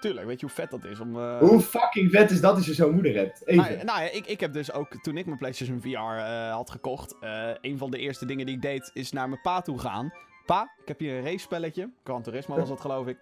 Tuurlijk, 0.00 0.26
weet 0.26 0.40
je 0.40 0.46
hoe 0.46 0.54
vet 0.54 0.70
dat 0.70 0.84
is 0.84 1.00
om... 1.00 1.16
eh, 1.18 1.38
Hoe 1.38 1.60
fucking 1.60 2.10
vet 2.10 2.30
is 2.30 2.40
dat 2.40 2.56
als 2.56 2.66
je 2.66 2.74
zo'n 2.74 2.94
moeder 2.94 3.14
hebt? 3.14 3.46
Even. 3.46 3.62
Nou, 3.72 3.84
nou 3.84 4.00
ja, 4.02 4.10
ik, 4.10 4.26
ik 4.26 4.40
heb 4.40 4.52
dus 4.52 4.72
ook, 4.72 5.02
toen 5.02 5.16
ik 5.16 5.26
mijn 5.26 5.38
PlayStation 5.38 5.80
VR 5.80 5.88
eh, 5.96 6.52
had 6.52 6.70
gekocht, 6.70 7.14
een 7.60 7.78
van 7.78 7.90
de 7.90 7.98
eerste 7.98 8.26
dingen 8.26 8.46
die 8.46 8.54
ik 8.54 8.62
deed, 8.62 8.90
is 8.92 9.12
naar 9.12 9.28
mijn 9.28 9.40
pa 9.40 9.60
toe 9.60 9.78
gaan. 9.78 10.12
Pa, 10.46 10.70
ik 10.82 10.88
heb 10.88 10.98
hier 10.98 11.16
een 11.18 11.24
race-spelletje. 11.24 11.90
Gran 12.04 12.22
Turismo 12.22 12.56
was 12.56 12.68
dat, 12.68 12.80
geloof 12.80 13.06
ik. 13.06 13.18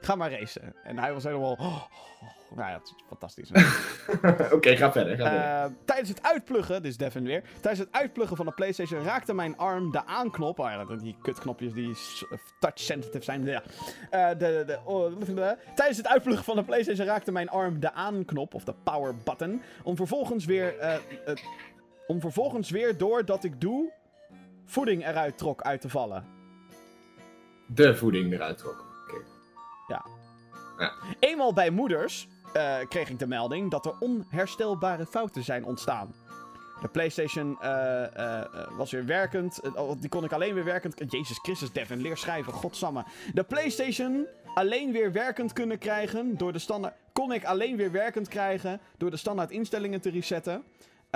Ga 0.00 0.14
maar 0.14 0.30
racen. 0.32 0.74
En 0.82 0.98
hij 0.98 1.12
was 1.12 1.24
helemaal... 1.24 1.52
oh, 1.52 1.60
oh. 1.60 1.82
nou 2.56 2.70
ja, 2.70 2.78
het 2.78 2.86
is 2.86 2.94
fantastisch. 3.08 3.50
Oké, 4.56 4.76
ga 4.76 4.92
verder. 4.92 5.16
Ga 5.16 5.24
verder. 5.30 5.40
Eh, 5.40 5.64
tijdens 5.84 6.08
het 6.08 6.22
uitpluggen, 6.22 6.82
dit 6.82 6.90
is 6.90 6.96
Devin 6.96 7.24
weer. 7.24 7.42
Tijdens 7.60 7.78
het 7.78 7.92
uitpluggen 7.92 8.36
van 8.36 8.46
de 8.46 8.52
PlayStation 8.52 9.02
raakte 9.02 9.34
mijn 9.34 9.56
arm 9.58 9.90
de 9.90 10.04
aanknop. 10.06 10.58
Oh 10.58 10.66
ja, 10.70 10.84
dat- 10.84 11.00
die 11.00 11.16
kutknopjes 11.22 11.72
die 11.72 11.94
s- 11.94 12.24
touch-sensitive 12.60 13.24
zijn. 13.24 13.44
Ja. 13.44 13.62
Eh, 14.10 14.28
de, 14.28 14.36
de, 14.36 14.64
de- 14.66 14.78
oh, 14.84 15.12
tijdens 15.74 15.98
het 15.98 16.06
uitpluggen 16.08 16.44
van 16.44 16.56
de 16.56 16.64
PlayStation 16.64 17.06
raakte 17.06 17.32
mijn 17.32 17.48
arm 17.50 17.80
de 17.80 17.92
aanknop, 17.92 18.54
of 18.54 18.64
de 18.64 18.74
power 18.82 19.16
button. 19.16 19.62
Om 19.82 19.96
vervolgens 19.96 20.44
weer. 20.44 20.78
eh, 20.78 20.94
eh, 20.94 21.00
om 22.06 22.20
vervolgens 22.20 22.70
weer 22.70 22.96
doordat 22.96 23.44
ik 23.44 23.60
doe. 23.60 23.92
voeding 24.64 25.06
eruit 25.06 25.38
trok 25.38 25.62
uit 25.62 25.80
te 25.80 25.88
vallen. 25.88 26.24
De 27.66 27.96
voeding 27.96 28.32
eruit 28.32 28.58
trok. 28.58 28.84
Oké. 29.04 29.22
Eenmaal 31.18 31.52
bij 31.52 31.70
moeders 31.70 32.28
eh, 32.52 32.76
kreeg 32.88 33.10
ik 33.10 33.18
de 33.18 33.26
melding 33.26 33.70
dat 33.70 33.86
er 33.86 33.94
onherstelbare 34.00 35.06
fouten 35.06 35.44
zijn 35.44 35.64
ontstaan. 35.64 36.14
De 36.80 36.88
PlayStation 36.88 37.60
eh, 37.60 38.40
eh, 38.40 38.46
was 38.76 38.90
weer 38.90 39.06
werkend. 39.06 39.60
oh, 39.76 40.00
die 40.00 40.08
kon 40.08 40.24
ik 40.24 40.32
alleen 40.32 40.54
weer 40.54 40.64
werkend. 40.64 41.12
Jezus 41.12 41.38
Christus, 41.42 41.72
Devin, 41.72 42.00
leer 42.00 42.16
schrijven, 42.16 42.52
godsamme. 42.52 43.04
De 43.32 43.42
PlayStation 43.42 44.26
alleen 44.54 44.92
weer 44.92 45.12
werkend 45.12 45.52
kunnen 45.52 45.78
krijgen 45.78 46.36
door 46.36 46.52
de 46.52 46.58
standaard. 46.58 46.94
Kon 47.12 47.32
ik 47.32 47.44
alleen 47.44 47.76
weer 47.76 47.92
werkend 47.92 48.28
krijgen 48.28 48.80
door 48.96 49.10
de 49.10 49.16
standaard 49.16 49.50
instellingen 49.50 50.00
te 50.00 50.10
resetten. 50.10 50.64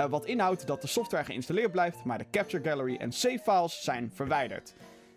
Wat 0.09 0.25
inhoudt 0.25 0.67
dat 0.67 0.81
de 0.81 0.87
software 0.87 1.23
geïnstalleerd 1.23 1.71
blijft, 1.71 2.03
maar 2.03 2.17
de 2.17 2.29
Capture 2.31 2.63
Gallery 2.63 2.95
en 2.95 3.11
save 3.11 3.39
files 3.39 3.83
zijn 3.83 4.11
verwijderd. 4.13 4.73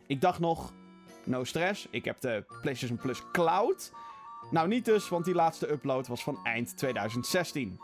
Ik 0.07 0.21
dacht 0.21 0.39
nog, 0.39 0.73
no 1.25 1.45
stress, 1.45 1.87
ik 1.91 2.05
heb 2.05 2.21
de 2.21 2.45
PlayStation 2.61 2.99
Plus 2.99 3.23
Cloud. 3.33 3.93
Nou, 4.51 4.69
niet 4.69 4.85
dus, 4.85 5.09
want 5.09 5.25
die 5.25 5.35
laatste 5.35 5.71
upload 5.71 6.07
was 6.07 6.23
van 6.23 6.39
eind 6.45 6.77
2016. 6.77 7.81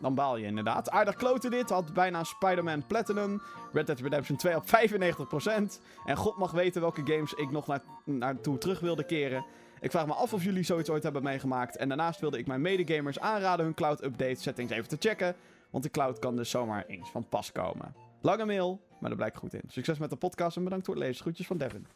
Dan 0.00 0.14
baal 0.14 0.36
je 0.36 0.46
inderdaad. 0.46 0.90
Aardig 0.90 1.14
kloten 1.14 1.50
dit. 1.50 1.70
Had 1.70 1.92
bijna 1.92 2.24
Spider-Man 2.24 2.86
Platinum. 2.86 3.42
Red 3.72 3.86
Dead 3.86 4.00
Redemption 4.00 4.36
2 4.36 4.56
op 4.56 4.64
95%. 4.66 5.80
En 6.04 6.16
god 6.16 6.36
mag 6.36 6.50
weten 6.50 6.80
welke 6.80 7.02
games 7.04 7.32
ik 7.32 7.50
nog 7.50 7.66
naar, 7.66 7.82
naartoe 8.04 8.58
terug 8.58 8.80
wilde 8.80 9.04
keren. 9.04 9.44
Ik 9.80 9.90
vraag 9.90 10.06
me 10.06 10.12
af 10.12 10.32
of 10.32 10.44
jullie 10.44 10.62
zoiets 10.62 10.90
ooit 10.90 11.02
hebben 11.02 11.22
meegemaakt. 11.22 11.76
En 11.76 11.88
daarnaast 11.88 12.20
wilde 12.20 12.38
ik 12.38 12.46
mijn 12.46 12.60
medegamers 12.60 13.18
aanraden 13.18 13.64
hun 13.64 13.74
cloud 13.74 14.04
update 14.04 14.40
settings 14.40 14.72
even 14.72 14.88
te 14.88 14.96
checken. 14.98 15.36
Want 15.70 15.84
de 15.84 15.90
cloud 15.90 16.18
kan 16.18 16.36
dus 16.36 16.50
zomaar 16.50 16.84
eens 16.86 17.10
van 17.10 17.28
pas 17.28 17.52
komen. 17.52 17.94
Lange 18.22 18.44
mail, 18.44 18.80
maar 19.00 19.08
dat 19.10 19.18
blijkt 19.18 19.36
goed 19.36 19.54
in. 19.54 19.62
Succes 19.68 19.98
met 19.98 20.10
de 20.10 20.16
podcast 20.16 20.56
en 20.56 20.64
bedankt 20.64 20.84
voor 20.86 20.94
het 20.94 21.04
lezen. 21.04 21.22
Groetjes 21.22 21.46
van 21.46 21.56
Devin. 21.58 21.86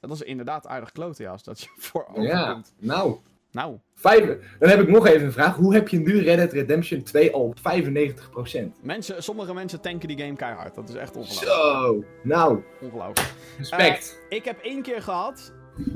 Dat 0.00 0.10
is 0.10 0.22
inderdaad 0.22 0.66
aardig 0.66 0.92
kloten, 0.92 1.24
ja, 1.24 1.30
als 1.30 1.42
dat 1.42 1.60
je 1.60 1.68
voor 1.76 2.08
Ja, 2.14 2.40
overkomt. 2.42 2.72
nou. 2.78 3.16
Nou, 3.50 3.78
Vijf, 3.94 4.56
dan 4.58 4.68
heb 4.68 4.80
ik 4.80 4.88
nog 4.88 5.06
even 5.06 5.26
een 5.26 5.32
vraag. 5.32 5.56
Hoe 5.56 5.74
heb 5.74 5.88
je 5.88 5.98
nu 5.98 6.18
Red 6.22 6.36
Dead 6.36 6.52
Redemption 6.52 7.02
2 7.02 7.32
al 7.32 7.42
op 7.42 7.58
95%? 7.58 8.80
mensen, 8.82 9.22
sommige 9.22 9.54
mensen 9.54 9.80
tanken 9.80 10.08
die 10.08 10.18
game 10.18 10.36
keihard. 10.36 10.74
Dat 10.74 10.88
is 10.88 10.94
echt 10.94 11.16
ongelooflijk. 11.16 11.50
Zo, 11.52 12.04
nou, 12.22 12.62
Ongelooflijk. 12.80 13.34
respect. 13.58 14.20
Ik 14.28 14.44
heb 14.44 14.58
één 14.60 14.82
keer 14.82 15.02
gehad 15.02 15.52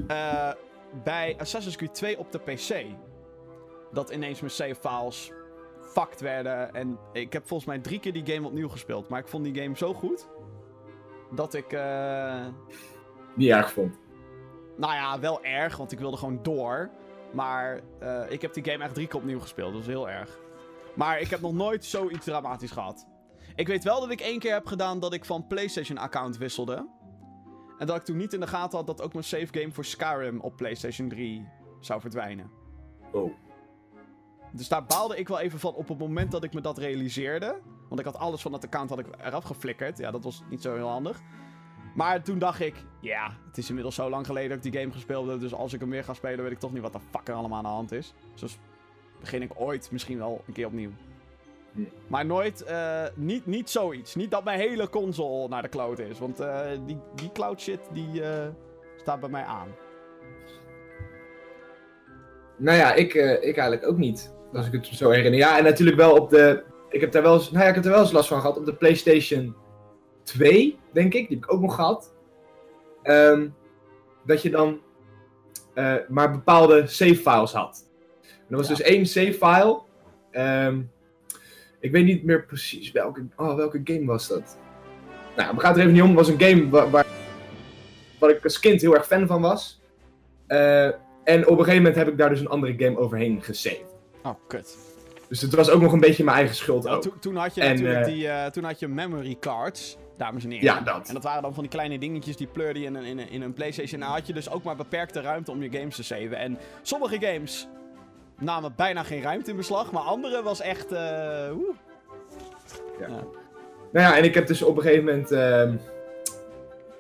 eh, 0.09 0.53
bij 1.05 1.35
Assassin's 1.39 1.77
Creed 1.77 1.95
2 1.95 2.19
op 2.19 2.33
de 2.33 2.39
PC. 2.39 2.85
Dat 3.93 4.11
ineens 4.11 4.41
mijn 4.41 4.53
save 4.53 4.75
files 4.75 5.33
fucked 5.93 6.21
werden. 6.21 6.75
En 6.75 6.99
ik 7.13 7.33
heb 7.33 7.47
volgens 7.47 7.69
mij 7.69 7.79
drie 7.79 8.01
keer 8.01 8.13
die 8.13 8.27
game 8.35 8.47
opnieuw 8.47 8.69
gespeeld. 8.69 9.09
Maar 9.09 9.21
ik 9.21 9.29
vond 9.29 9.45
die 9.45 9.63
game 9.63 9.77
zo 9.77 9.95
goed. 9.95 10.29
Dat 11.31 11.55
ik. 11.55 11.73
eh, 11.73 12.47
Niet 13.35 13.51
erg 13.51 13.73
vond. 13.73 13.99
nou 14.77 14.93
ja, 14.95 15.21
wel 15.21 15.45
erg, 15.45 15.77
want 15.77 15.93
ik 15.93 15.99
wilde 15.99 16.17
gewoon 16.17 16.43
door. 16.43 16.91
Maar 17.33 17.81
eh, 18.01 18.23
ik 18.29 18.43
heb 18.43 18.53
die 18.55 18.65
game 18.65 18.85
echt 18.85 18.95
drie 18.95 19.07
keer 19.07 19.21
opnieuw 19.21 19.41
gespeeld. 19.41 19.73
Dat 19.73 19.81
is 19.81 19.87
heel 19.87 20.11
erg. 20.11 20.39
Maar 20.95 21.21
ik 21.21 21.29
heb 21.29 21.41
nog 21.41 21.53
nooit 21.53 21.85
zoiets 21.85 22.25
dramatisch 22.25 22.71
gehad. 22.71 23.07
Ik 23.55 23.67
weet 23.67 23.85
wel 23.85 24.01
dat 24.01 24.11
ik 24.11 24.21
één 24.21 24.39
keer 24.39 24.53
heb 24.53 24.67
gedaan 24.67 25.01
dat 25.01 25.13
ik 25.13 25.25
van 25.25 25.47
PlayStation-account 25.47 26.37
wisselde. 26.39 26.89
En 27.79 27.87
dat 27.87 27.97
ik 27.97 28.03
toen 28.03 28.17
niet 28.17 28.33
in 28.33 28.41
de 28.41 28.47
gaten 28.47 28.79
had 28.79 28.87
dat 28.87 29.03
ook 29.03 29.13
mijn 29.13 29.25
save 29.25 29.47
game 29.51 29.73
voor 29.73 29.85
Skyrim 29.85 30.41
op 30.41 30.57
PlayStation 30.57 31.09
3 31.09 31.49
zou 31.81 32.01
verdwijnen. 32.01 32.51
Oh. 33.13 33.33
Dus 34.53 34.69
daar 34.69 34.85
baalde 34.85 35.17
ik 35.17 35.29
wel 35.29 35.41
even 35.41 35.59
van 35.59 35.75
op 35.75 35.89
het 35.89 35.99
moment 35.99 36.31
dat 36.31 36.45
ik 36.45 36.53
me 36.53 36.61
dat 36.61 36.79
realiseerde. 36.79 37.57
Want 37.89 38.01
ik 38.01 38.07
had 38.07 38.19
alles 38.19 38.43
van 38.43 38.53
dat 38.53 38.65
account 38.65 38.91
had 38.91 38.99
ik 38.99 39.07
eraf 39.25 39.45
geflikkerd. 39.45 39.99
Ja, 39.99 40.11
dat 40.11 40.25
was 40.25 40.43
niet 40.51 40.63
zo 40.63 40.75
heel 40.75 40.89
handig. 40.89 41.21
Maar 41.95 42.23
toen 42.23 42.39
dacht 42.39 42.61
ik, 42.61 42.75
ja, 43.01 43.37
het 43.47 43.59
is 43.59 43.69
inmiddels 43.69 43.95
zo 43.95 44.11
lang 44.11 44.27
geleden 44.27 44.49
dat 44.49 44.65
ik 44.65 44.73
die 44.73 44.81
game 44.81 44.93
gespeeld 44.93 45.29
heb. 45.29 45.41
Dus 45.41 45.55
als 45.55 45.73
ik 45.73 45.81
hem 45.81 45.91
weer 45.91 46.05
ga 46.05 46.15
spelen, 46.15 46.43
weet 46.43 46.53
ik 46.53 46.59
toch 46.59 46.73
niet 46.73 46.83
wat 46.83 46.93
de 46.93 46.99
fuck 47.11 47.29
er 47.29 47.35
allemaal 47.35 47.59
aan 47.59 47.65
de 47.65 47.71
hand 47.71 47.93
is. 47.93 48.15
Dus 48.41 48.59
begin 49.21 49.43
ik 49.43 49.51
ooit 49.55 49.91
misschien 49.91 50.19
wel 50.19 50.43
een 50.47 50.53
keer 50.53 50.67
opnieuw. 50.67 50.91
Maar 52.07 52.27
nooit, 52.27 52.63
eh, 52.63 53.05
niet, 53.15 53.47
niet 53.47 53.71
zoiets. 53.71 54.15
Niet 54.15 54.31
dat 54.31 54.45
mijn 54.45 54.59
hele 54.59 54.89
console 54.89 55.49
naar 55.49 55.63
de 55.63 55.69
cloud 55.69 55.99
is. 55.99 56.19
Want 56.19 56.41
eh, 56.41 56.61
die, 56.87 56.99
die 57.15 57.33
cloud 57.33 57.61
shit, 57.61 57.81
die 57.93 58.23
eh, 58.23 58.49
staat 58.97 59.21
bij 59.21 59.29
mij 59.29 59.45
aan. 59.45 59.69
Nou 62.57 62.79
ja, 62.79 62.93
ik, 62.95 63.15
ik 63.15 63.57
eigenlijk 63.57 63.87
ook 63.87 63.97
niet. 63.97 64.33
Als 64.53 64.67
ik 64.67 64.73
het 64.73 64.87
zo 64.87 65.11
herinner. 65.11 65.39
Ja, 65.41 65.59
en 65.59 65.65
natuurlijk 65.65 65.97
wel 65.97 66.17
op 66.17 66.31
de. 66.31 66.63
Ik 66.89 67.01
heb 67.01 67.13
daar 67.13 67.23
wel 67.23 67.35
eens, 67.35 67.51
nou 67.51 67.63
ja, 67.63 67.69
ik 67.69 67.75
heb 67.75 67.85
er 67.85 67.91
wel 67.91 68.01
eens 68.01 68.13
last 68.13 68.29
van 68.29 68.41
gehad. 68.41 68.57
Op 68.57 68.67
de 68.67 68.75
PlayStation 68.75 69.55
2, 70.23 70.79
denk 70.93 71.15
ik. 71.15 71.29
Die 71.29 71.37
heb 71.37 71.45
ik 71.45 71.53
ook 71.53 71.61
nog 71.61 71.75
gehad. 71.75 72.15
Ehm, 73.03 73.49
dat 74.27 74.43
je 74.43 74.51
dan 74.51 74.81
eh, 75.75 75.95
maar 76.09 76.31
bepaalde 76.31 76.87
save 76.87 77.17
files 77.17 77.53
had. 77.53 77.91
En 78.23 78.29
er 78.49 78.57
was 78.57 78.69
Ja. 78.69 78.75
dus 78.75 78.85
één 78.85 79.07
save 79.07 79.33
file. 79.33 79.81
Ehm, 80.31 80.81
ik 81.81 81.93
weet 81.93 82.05
niet 82.05 82.25
meer 82.25 82.45
precies 82.45 82.93
welke, 82.93 83.27
oh, 83.37 83.55
welke 83.55 83.81
game 83.85 84.05
was 84.05 84.29
dat. 84.29 84.59
Nou, 85.37 85.55
we 85.55 85.61
gaan 85.61 85.75
er 85.75 85.81
even 85.81 85.93
niet 85.93 86.03
om. 86.03 86.09
Het 86.09 86.17
was 86.17 86.29
een 86.29 86.41
game 86.41 86.69
waar, 86.69 86.91
waar, 86.91 87.07
waar 88.19 88.31
ik 88.31 88.45
als 88.45 88.61
kind 88.61 88.81
heel 88.81 88.95
erg 88.95 89.07
fan 89.07 89.27
van 89.27 89.41
was. 89.41 89.83
Eh, 90.47 90.87
en 91.25 91.47
op 91.47 91.59
een 91.59 91.65
gegeven 91.65 91.77
moment 91.77 91.97
heb 91.97 92.09
ik 92.09 92.19
daar 92.19 92.29
dus 92.29 92.41
een 92.41 92.49
andere 92.49 92.75
game 92.77 92.99
overheen 92.99 93.43
gesaved. 93.43 93.92
Oh, 94.23 94.35
kut. 94.47 94.77
Dus 95.29 95.41
het 95.41 95.55
was 95.55 95.71
ook 95.71 95.81
nog 95.81 95.93
een 95.93 96.01
beetje 96.01 96.25
mijn 96.25 96.37
eigen 96.37 96.55
schuld 96.57 96.85
Nou, 96.85 96.97
ook. 96.97 97.03
toen, 97.03 97.19
toen 97.19 97.37
had 97.37 97.55
je 97.55 97.61
En, 97.61 97.69
natuurlijk 97.69 98.07
eh, 98.07 98.13
die, 98.13 98.29
eh, 98.29 98.47
toen 98.51 98.65
had 98.65 98.79
je 98.79 98.89
memory 98.89 99.37
cards, 99.41 99.97
dames 100.17 100.45
en 100.45 100.51
heren. 100.51 100.65
Ja, 100.65 100.81
dat. 100.81 101.09
En 101.09 101.15
dat 101.15 101.23
waren 101.23 101.43
dan 101.43 101.55
van 101.55 101.63
die 101.63 101.73
kleine 101.73 101.99
dingetjes 101.99 102.37
die 102.37 102.47
pleurde 102.47 102.81
je 102.81 102.87
in 102.87 102.95
een, 102.95 103.05
in 103.05 103.19
in 103.19 103.43
een 103.43 103.53
PlayStation. 103.53 104.01
Nou 104.01 104.13
had 104.13 104.27
je 104.27 104.33
dus 104.33 104.51
ook 104.51 104.63
maar 104.63 104.77
beperkte 104.77 105.21
ruimte 105.21 105.51
om 105.51 105.63
je 105.63 105.79
games 105.79 105.97
te 105.97 106.03
saven. 106.03 106.37
En 106.37 106.59
sommige 106.83 107.21
games 107.21 107.69
namen 108.39 108.73
bijna 108.77 109.03
geen 109.03 109.23
ruimte 109.23 109.51
in 109.51 109.57
beslag, 109.57 109.93
maar 109.93 110.03
andere 110.03 110.43
was 110.43 110.61
echt. 110.61 110.91
woe. 110.91 111.75
Ja. 113.01 113.07
Ja. 113.09 113.25
Nou 113.93 114.07
ja, 114.07 114.17
en 114.17 114.25
ik 114.25 114.35
heb 114.35 114.47
dus 114.47 114.63
op 114.63 114.77
een 114.77 114.83
gegeven 114.83 115.05
moment 115.05 115.31
ehm, 115.31 115.77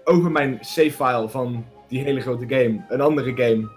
over 0.05 0.31
mijn 0.31 0.59
save 0.61 0.93
file 0.93 1.29
van 1.29 1.65
die 1.89 2.03
hele 2.03 2.21
grote 2.21 2.49
game 2.49 2.85
een 2.89 3.01
andere 3.01 3.33
game 3.35 3.71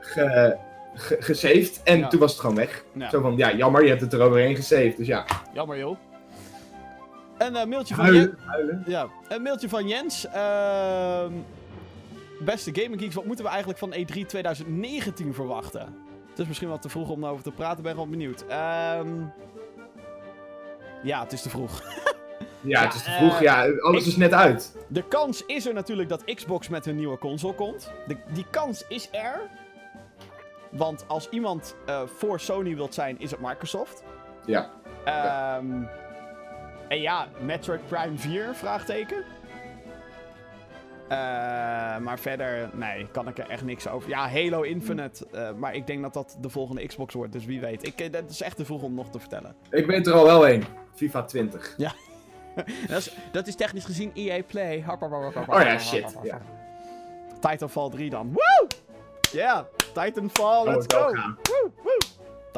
ge, 0.00 0.56
ge- 0.98 1.16
gesaved. 1.20 1.80
En 1.84 1.98
Ja. 1.98 2.08
toen 2.08 2.20
was 2.20 2.30
het 2.30 2.40
gewoon 2.40 2.56
weg. 2.56 2.84
Ja. 2.92 3.08
Zo 3.10 3.20
van, 3.20 3.36
ja, 3.36 3.54
jammer, 3.54 3.82
je 3.82 3.88
hebt 3.88 4.00
het 4.00 4.12
er 4.12 4.20
overheen 4.20 4.56
gesaved. 4.56 4.96
Dus 4.96 5.06
ja, 5.06 5.24
Jammer 5.52 5.78
joh. 5.78 5.96
Een 7.38 7.56
eh, 7.56 7.66
mailtje 7.66 7.94
van 7.94 8.04
huilen, 8.04 8.22
Jens. 8.28 8.46
huilen. 8.46 8.84
Ja, 8.86 9.06
een 9.28 9.42
mailtje 9.42 9.68
van 9.68 9.88
Jens. 9.88 10.26
Ehm, 10.26 11.32
beste 12.40 12.70
Gaming 12.74 13.00
Geeks, 13.00 13.14
wat 13.14 13.24
moeten 13.24 13.44
we 13.44 13.50
eigenlijk 13.50 13.78
van 13.80 13.92
E 13.92 14.04
E3 14.04 14.26
2019 14.26 15.34
verwachten? 15.34 15.80
Het 16.30 16.38
is 16.38 16.46
misschien 16.46 16.68
wat 16.68 16.82
te 16.82 16.88
vroeg 16.88 17.08
om 17.10 17.20
daarover 17.20 17.44
te 17.44 17.50
praten, 17.50 17.82
ben 17.82 17.96
wel 17.96 18.08
benieuwd. 18.08 18.44
Ehm, 18.48 19.08
ja, 21.02 21.22
het 21.22 21.32
is 21.32 21.42
te 21.42 21.50
vroeg. 21.50 21.82
Ja, 22.60 22.84
het 22.84 22.94
is 22.94 23.02
te 23.02 23.10
vroeg. 23.10 23.34
eh, 23.34 23.40
ja, 23.40 23.66
alles 23.80 24.00
ik- 24.02 24.06
is 24.08 24.16
net 24.16 24.32
uit. 24.32 24.76
De 24.88 25.02
kans 25.08 25.44
is 25.46 25.66
er 25.66 25.74
natuurlijk 25.74 26.08
dat 26.08 26.24
Xbox 26.34 26.68
met 26.68 26.84
hun 26.84 26.96
nieuwe 26.96 27.18
console 27.18 27.54
komt. 27.54 27.92
De, 28.06 28.16
die 28.32 28.44
kans 28.50 28.84
is 28.88 29.08
er. 29.12 29.40
Want 30.70 31.04
als 31.06 31.28
iemand 31.28 31.76
eh, 31.86 32.02
voor 32.06 32.40
Sony 32.40 32.74
wilt 32.74 32.94
zijn, 32.94 33.20
is 33.20 33.30
het 33.30 33.40
Microsoft. 33.40 34.02
Ja. 34.46 34.70
Ehm, 35.04 35.82
en 36.88 37.00
ja, 37.00 37.28
Metroid 37.40 37.86
Prime 37.86 38.18
4, 38.18 38.54
vraagteken. 38.54 39.24
Eh, 41.08 41.18
maar 41.98 42.18
verder, 42.18 42.70
nee, 42.72 43.06
kan 43.10 43.28
ik 43.28 43.38
er 43.38 43.48
echt 43.48 43.64
niks 43.64 43.88
over. 43.88 44.08
Ja, 44.08 44.28
Halo 44.28 44.62
Infinite, 44.62 45.26
eh, 45.32 45.52
maar 45.52 45.74
ik 45.74 45.86
denk 45.86 46.02
dat 46.02 46.14
dat 46.14 46.36
de 46.40 46.48
volgende 46.48 46.86
Xbox 46.86 47.14
wordt, 47.14 47.32
dus 47.32 47.44
wie 47.44 47.60
weet. 47.60 47.86
Ik, 47.86 48.12
dat 48.12 48.30
is 48.30 48.40
echt 48.40 48.56
te 48.56 48.64
vroeg 48.64 48.82
om 48.82 48.94
nog 48.94 49.10
te 49.10 49.18
vertellen. 49.18 49.56
Ik 49.70 49.86
weet 49.86 50.06
er 50.06 50.12
al 50.12 50.24
wel 50.24 50.48
een. 50.48 50.64
FIFA 50.94 51.22
20. 51.22 51.76
dat, 52.88 52.98
is, 52.98 53.16
dat 53.32 53.46
is 53.46 53.54
technisch 53.54 53.84
gezien 53.84 54.10
EA 54.14 54.42
Play. 54.42 54.84
Oh 55.46 55.60
ja, 55.62 55.78
shit. 55.78 56.16
Ja. 56.22 56.40
Titanfall 57.40 57.90
3 57.90 58.10
dan. 58.10 58.32
Woo! 58.32 58.66
Yeah, 59.32 59.64
Titanfall, 60.04 60.66
Oh, 60.66 60.74
let's 60.74 60.94
go! 60.94 61.04
Woo, 61.12 61.72
woo! 61.82 61.98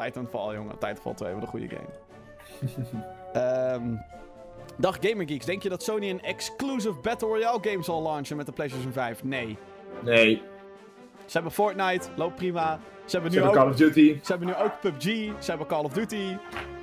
Titanfall, 0.05 0.55
jongen. 0.55 0.73
Titanfall 0.79 1.15
2, 1.15 1.33
wat 1.35 1.43
een 1.43 1.49
goede 1.49 1.69
game. 1.69 1.89
Ehm, 3.33 3.95
dag 4.77 4.97
Gamergeeks, 5.01 5.45
denk 5.47 5.63
je 5.63 5.69
dat 5.69 5.83
Sony 5.83 6.11
een 6.11 6.23
exclusive 6.23 6.95
Battle 7.03 7.29
Royale 7.29 7.59
game 7.63 7.83
zal 7.83 8.03
launchen 8.03 8.37
met 8.37 8.47
de 8.47 8.53
PlayStation 8.53 8.93
5? 8.93 9.25
Nee. 9.25 9.59
Nee, 10.01 10.43
Ze 11.25 11.33
hebben 11.33 11.53
Fortnite, 11.53 12.09
loopt 12.17 12.35
prima. 12.37 12.81
Ze 13.05 13.13
hebben 13.17 13.33
ze 13.33 13.39
nu, 13.39 13.45
hebben 13.45 13.63
ook, 13.63 13.67
Call 13.77 13.87
of 13.87 13.93
Duty. 13.95 14.19
ze 14.23 14.31
hebben 14.31 14.49
nu 14.49 14.55
ook 14.55 14.81
PUBG, 14.81 15.05
ze 15.39 15.51
hebben 15.51 15.67
Call 15.67 15.85
of 15.85 15.93
Duty. 15.93 16.37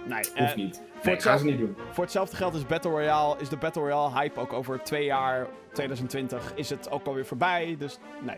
Nee, 0.06 0.20
eh, 0.34 0.42
Hoeft 0.44 0.56
niet. 0.56 0.82
voor 1.00 1.12
Nee, 1.12 1.22
gaan 1.22 1.40
ze 1.40 1.46
niet 1.46 1.58
doen. 1.58 1.76
voor 1.92 2.04
hetzelfde 2.04 2.36
geld 2.36 2.54
is 2.54 2.66
Battle 2.66 2.92
Royale, 2.92 3.36
is 3.40 3.50
de 3.50 3.58
Battle 3.58 3.82
Royale 3.82 4.20
hype 4.20 4.40
ook 4.40 4.54
over 4.54 4.84
twee 4.84 5.06
jaar, 5.06 5.48
2020, 5.74 6.52
is 6.56 6.70
het 6.70 6.92
ook 6.92 7.06
alweer 7.08 7.26
voorbij. 7.26 7.76
Dus 7.80 7.98
nee. 8.22 8.38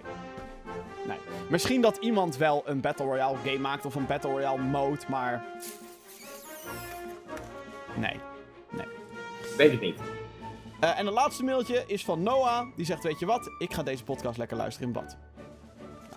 Nee. 1.10 1.18
Misschien 1.50 1.82
dat 1.82 1.98
iemand 1.98 2.38
wel 2.38 2.64
een 2.66 2.82
Battle 2.82 3.06
Royale 3.06 3.38
game 3.44 3.60
maakt 3.60 3.86
of 3.86 3.96
een 3.96 4.06
Battle 4.06 4.32
Royale 4.32 4.62
mode, 4.62 5.00
maar. 5.08 5.46
Nee. 7.96 8.20
Weet 9.60 9.72
het 9.72 9.82
niet. 9.82 10.00
Eh, 10.80 11.00
en 11.00 11.06
het 11.06 11.16
laatste 11.16 11.44
mailtje 11.44 11.84
is 11.88 12.06
van 12.06 12.24
Noah. 12.24 12.68
Die 12.76 12.86
zegt: 12.86 13.04
Weet 13.04 13.20
je 13.20 13.26
wat? 13.26 13.50
Ik 13.58 13.74
ga 13.74 13.84
deze 13.84 14.04
podcast 14.04 14.38
lekker 14.38 14.58
luisteren 14.58 14.88
in 14.88 14.94
bad. 14.94 15.18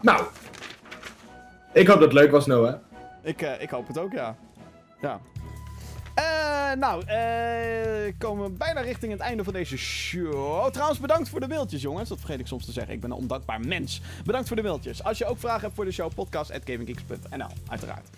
Nou. 0.00 0.24
Ik 1.72 1.86
hoop 1.86 1.98
dat 1.98 2.12
het 2.12 2.20
leuk 2.20 2.30
was, 2.30 2.46
Noah. 2.46 2.74
Ik, 3.22 3.42
eh, 3.42 3.62
ik 3.62 3.70
hoop 3.70 3.86
het 3.86 3.98
ook, 3.98 4.12
ja. 4.12 4.36
Ja. 5.00 5.20
Eh, 6.72 6.78
nou, 6.78 7.06
eh 7.06 8.12
komen 8.18 8.56
bijna 8.56 8.80
richting 8.80 9.12
het 9.12 9.20
einde 9.20 9.44
van 9.44 9.52
deze 9.52 9.76
show. 9.76 10.70
Trouwens, 10.70 11.00
bedankt 11.00 11.28
voor 11.28 11.40
de 11.40 11.48
mailtjes, 11.48 11.82
jongens. 11.82 12.08
Dat 12.08 12.18
vergeet 12.18 12.40
ik 12.40 12.46
soms 12.46 12.64
te 12.64 12.72
zeggen. 12.72 12.94
Ik 12.94 13.00
ben 13.00 13.10
een 13.10 13.16
ondankbaar 13.16 13.60
mens. 13.60 14.00
Bedankt 14.24 14.46
voor 14.46 14.56
de 14.56 14.62
mailtjes. 14.62 15.04
Als 15.04 15.18
je 15.18 15.24
ook 15.24 15.38
vragen 15.38 15.60
hebt 15.60 15.74
voor 15.74 15.84
de 15.84 15.92
show, 15.92 16.14
podcast.gaminggeeks.nl, 16.14 17.48
uiteraard. 17.68 18.08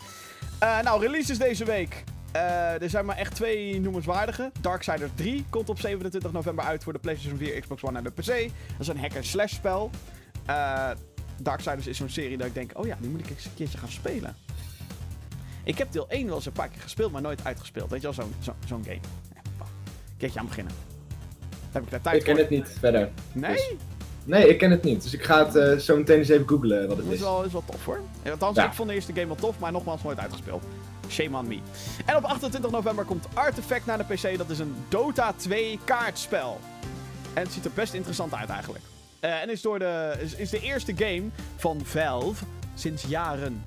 Eh, 0.59 0.81
nou, 0.81 1.01
releases 1.01 1.39
deze 1.39 1.65
week. 1.65 2.05
Er 2.81 2.91
zijn 2.91 3.05
maar 3.05 3.17
echt 3.17 3.35
twee 3.35 3.81
noemenswaardige. 3.81 4.53
Darksiders 4.61 5.11
3 5.15 5.45
komt 5.51 5.69
op 5.69 5.81
27 5.81 6.33
november 6.33 6.65
uit 6.65 6.83
voor 6.83 6.93
de 6.93 6.99
PlayStation 6.99 7.39
4, 7.39 7.61
Xbox 7.61 7.83
One 7.83 7.99
en 7.99 8.05
de 8.05 8.11
PC. 8.11 8.27
Dat 8.27 8.81
is 8.81 8.89
een 8.89 8.99
hack-and-slash 8.99 9.53
spel. 9.53 9.91
Eh 10.47 10.91
Darksiders 11.43 11.87
is 11.87 11.97
zo'n 11.97 12.09
serie 12.09 12.37
dat 12.37 12.47
ik 12.47 12.55
denk, 12.55 12.71
oh 12.75 12.87
ja, 12.87 12.97
die 13.01 13.11
moet 13.11 13.21
ik 13.21 13.31
eens 13.31 13.45
een 13.45 13.55
keertje 13.55 13.79
gaan 13.79 13.89
spelen. 13.89 14.37
Ik 15.65 15.79
heb 15.79 15.93
deel 15.93 16.07
1 16.09 16.27
wel 16.27 16.35
eens 16.35 16.47
een 16.47 16.53
paar 16.53 16.69
keer 16.69 16.81
gespeeld, 16.83 17.13
maar 17.13 17.23
nooit 17.23 17.45
uitgespeeld. 17.45 17.91
Weet 17.91 18.01
je 18.01 18.07
wel, 18.07 18.15
zo'n 18.15 18.35
zo, 18.41 18.55
zo'n 18.67 18.83
game. 18.85 19.01
Ja, 19.35 19.41
oh, 19.61 19.67
Keertje 20.17 20.39
aan 20.41 20.47
beginnen. 20.47 20.73
Heb 21.73 21.83
ik 21.83 21.91
daar 21.91 22.01
tijd 22.01 22.17
Ik 22.17 22.23
ken 22.25 22.33
voor? 22.35 22.41
het 22.43 22.51
niet 22.51 22.69
verder. 22.79 23.11
Nee? 23.33 23.79
Nee, 24.25 24.49
ik 24.49 24.59
ken 24.59 24.71
het 24.71 24.83
niet. 24.83 25.03
Dus 25.03 25.15
ik 25.15 25.23
ga 25.25 25.45
het 25.47 25.57
eh, 25.57 25.77
zo 25.77 25.97
meteen 25.97 26.19
eens 26.19 26.29
even 26.29 26.49
googlen 26.49 26.89
wat 26.89 26.97
het 26.97 27.07
Dat 27.07 27.07
is 27.07 27.13
is. 27.19 27.21
wel, 27.25 27.43
is 27.45 27.53
wel 27.53 27.63
tof 27.67 27.85
hoor. 27.85 28.01
Althans, 28.31 28.57
Ja. 28.57 28.67
ik 28.67 28.73
vond 28.73 28.89
de 28.89 28.95
eerste 28.95 29.13
game 29.13 29.27
wel 29.27 29.37
tof, 29.37 29.59
maar 29.59 29.73
nogmaals 29.73 30.03
nooit 30.03 30.19
uitgespeeld. 30.19 30.63
Shame 31.09 31.39
on 31.39 31.49
me. 31.49 31.59
En 32.07 32.17
op 32.17 32.25
28 32.25 32.71
november 32.71 33.05
komt 33.05 33.27
Artifact 33.35 33.87
naar 33.87 33.99
de 33.99 34.15
PC. 34.15 34.39
Dat 34.39 34.51
is 34.51 34.59
een 34.59 34.75
Dota 34.89 35.33
2 35.37 35.79
kaartspel. 35.85 36.61
En 37.35 37.43
het 37.43 37.53
ziet 37.53 37.65
er 37.65 37.71
best 37.75 37.95
interessant 37.95 38.35
uit 38.35 38.49
eigenlijk. 38.49 38.85
Eh, 39.21 39.43
en 39.43 39.51
is, 39.51 39.63
door 39.63 39.79
de, 39.79 40.15
is, 40.21 40.35
is 40.35 40.51
de 40.51 40.61
eerste 40.61 40.93
game 40.97 41.25
van 41.57 41.81
Valve 41.85 42.45
sinds 42.75 43.05
jaren. 43.09 43.63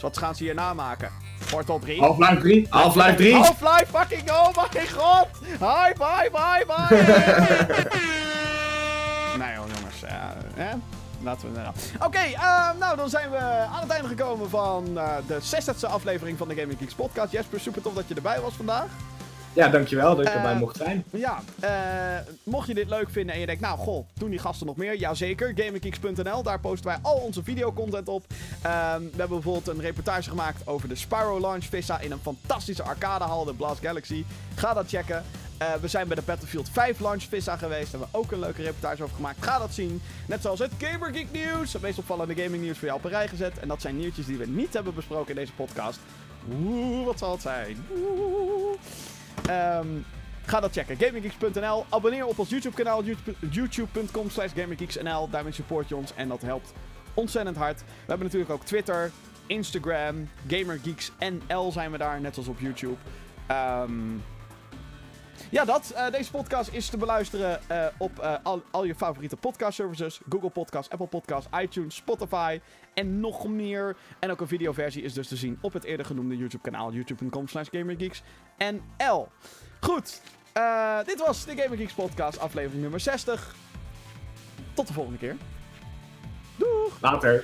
Dus 0.00 0.08
wat 0.08 0.18
gaan 0.18 0.34
ze 0.34 0.44
hier 0.44 0.54
namaken? 0.54 1.10
Portal 1.50 1.78
3. 1.78 2.00
Half-Life 2.00 2.36
3? 2.36 2.66
Half-Life 2.70 3.14
3! 3.14 3.34
Half-Life 3.34 3.86
fucking 3.86 4.30
oh 4.30 4.46
my 4.56 4.86
god! 4.86 5.26
Hi, 5.42 5.92
bye, 5.98 6.30
bye, 6.32 6.64
bye! 6.66 6.96
nee 9.40 9.54
joh, 9.54 9.66
jongens. 9.74 10.00
Ja, 10.00 10.34
hè? 10.54 10.70
Laten 11.22 11.52
we... 11.52 11.58
nou. 11.58 11.74
Oké, 12.04 12.18
ehm, 12.18 12.78
nou 12.78 12.96
dan 12.96 13.08
zijn 13.08 13.30
we 13.30 13.38
aan 13.38 13.80
het 13.80 13.90
einde 13.90 14.08
gekomen 14.08 14.50
van 14.50 14.98
eh, 14.98 15.16
de 15.26 15.38
60ste 15.40 15.90
aflevering 15.90 16.38
van 16.38 16.48
de 16.48 16.54
Gaming 16.54 16.78
Geeks 16.78 16.94
podcast. 16.94 17.32
Jesper, 17.32 17.60
super 17.60 17.82
tof 17.82 17.94
dat 17.94 18.08
je 18.08 18.14
erbij 18.14 18.40
was 18.40 18.54
vandaag. 18.54 18.88
Ja, 19.52 19.68
dankjewel 19.68 20.16
dat 20.16 20.26
ik 20.26 20.32
erbij 20.32 20.52
Eh, 20.52 20.58
mocht 20.58 20.76
zijn. 20.76 21.04
Ja, 21.10 21.42
eh, 21.60 21.70
mocht 22.42 22.66
je 22.66 22.74
dit 22.74 22.88
leuk 22.88 23.10
vinden 23.10 23.34
en 23.34 23.40
je 23.40 23.46
denkt, 23.46 23.60
nou 23.60 23.78
goh, 23.78 24.06
doen 24.14 24.30
die 24.30 24.38
gasten 24.38 24.66
nog 24.66 24.76
meer? 24.76 24.96
Jazeker, 24.96 25.52
gaminggeeks.nl, 25.56 26.42
daar 26.42 26.60
posten 26.60 26.86
wij 26.86 26.98
al 27.02 27.14
onze 27.16 27.42
videocontent 27.42 28.08
op. 28.08 28.24
Ehm, 28.62 28.98
we 29.00 29.16
hebben 29.16 29.28
bijvoorbeeld 29.28 29.68
een 29.68 29.80
reportage 29.80 30.28
gemaakt 30.28 30.66
over 30.66 30.88
de 30.88 30.94
Spyro 30.94 31.40
Launch 31.40 31.64
Vissa 31.64 31.98
in 32.00 32.12
een 32.12 32.18
fantastische 32.22 32.82
arcadehal, 32.82 33.44
de 33.44 33.54
Blast 33.54 33.80
Galaxy. 33.80 34.24
Ga 34.54 34.74
dat 34.74 34.88
checken. 34.88 35.24
Eh, 35.58 35.74
we 35.80 35.88
zijn 35.88 36.06
bij 36.06 36.16
de 36.16 36.22
Battlefield 36.22 36.68
5 36.72 37.00
Launch 37.00 37.22
Vissa 37.22 37.56
geweest, 37.56 37.90
daar 37.92 38.00
hebben 38.00 38.08
we 38.12 38.18
ook 38.18 38.32
een 38.32 38.40
leuke 38.40 38.62
reportage 38.62 39.02
over 39.02 39.14
gemaakt. 39.16 39.44
Ga 39.44 39.58
dat 39.58 39.74
zien. 39.74 40.02
Net 40.26 40.42
zoals 40.42 40.58
het 40.58 40.70
Gamer 40.78 41.12
Geek 41.14 41.32
nieuws, 41.32 41.72
het 41.72 41.82
meest 41.82 41.98
opvallende 41.98 42.42
gaming 42.42 42.62
nieuws 42.62 42.78
voor 42.78 42.86
jou 42.86 42.98
op 42.98 43.04
een 43.04 43.10
rij 43.10 43.28
gezet. 43.28 43.58
En 43.58 43.68
dat 43.68 43.80
zijn 43.80 43.96
nieuwtjes 43.96 44.26
die 44.26 44.36
we 44.36 44.46
niet 44.46 44.74
hebben 44.74 44.94
besproken 44.94 45.28
in 45.28 45.36
deze 45.36 45.52
podcast. 45.52 45.98
Oeh, 46.52 47.04
wat 47.06 47.18
zal 47.18 47.32
het 47.32 47.42
zijn? 47.42 47.86
Oeh. 47.96 48.78
Ehm, 49.46 49.86
ga 50.46 50.60
dat 50.60 50.72
checken. 50.72 50.96
GamingGeeks.nl. 50.96 51.84
Abonneer 51.88 52.26
op 52.26 52.38
ons 52.38 52.50
YouTube 52.50 52.76
kanaal. 52.76 53.02
YouTube.com 53.50 54.30
slash 54.30 54.52
GamingGeeksNL. 54.54 55.30
Daarmee 55.30 55.52
support 55.52 55.88
je 55.88 55.96
ons 55.96 56.14
en 56.14 56.28
dat 56.28 56.42
helpt 56.42 56.72
ontzettend 57.14 57.56
hard. 57.56 57.78
We 57.80 57.84
hebben 58.06 58.26
natuurlijk 58.26 58.52
ook 58.52 58.64
Twitter, 58.64 59.10
Instagram, 59.46 60.28
GamerGeeksNL 60.48 61.72
zijn 61.72 61.90
we 61.90 61.98
daar. 61.98 62.20
Net 62.20 62.36
als 62.36 62.48
op 62.48 62.60
YouTube. 62.60 62.96
Ehm, 63.46 63.92
ja, 65.50 65.64
dat. 65.64 65.90
Eh, 65.90 66.10
deze 66.10 66.30
podcast 66.30 66.72
is 66.72 66.88
te 66.88 66.96
beluisteren 66.96 67.60
eh, 67.68 67.86
op 67.98 68.18
eh, 68.18 68.34
al, 68.42 68.62
al 68.70 68.84
je 68.84 68.94
favoriete 68.94 69.36
podcast 69.36 69.74
services. 69.74 70.20
Google 70.28 70.50
Podcast, 70.50 70.90
Apple 70.90 71.06
Podcast, 71.06 71.48
iTunes, 71.60 71.94
Spotify 71.94 72.60
en 72.94 73.20
nog 73.20 73.48
meer. 73.48 73.96
En 74.18 74.30
ook 74.30 74.40
een 74.40 74.48
videoversie 74.48 75.02
is 75.02 75.12
dus 75.12 75.28
te 75.28 75.36
zien 75.36 75.58
op 75.60 75.72
het 75.72 75.84
eerder 75.84 76.06
genoemde 76.06 76.36
YouTube 76.36 76.62
kanaal. 76.62 76.92
YouTube.com 76.92 77.48
slash 77.48 77.68
GamerGeeksNL. 77.70 79.28
Goed. 79.80 80.20
eh, 80.52 80.98
dit 81.04 81.18
was 81.26 81.44
de 81.44 81.56
Gamer 81.56 81.76
Geeks 81.78 81.92
podcast 81.92 82.38
aflevering 82.38 82.82
nummer 82.82 83.00
60. 83.00 83.54
Tot 84.74 84.86
de 84.86 84.92
volgende 84.92 85.18
keer. 85.18 85.36
Doeg! 86.56 87.00
Later. 87.00 87.42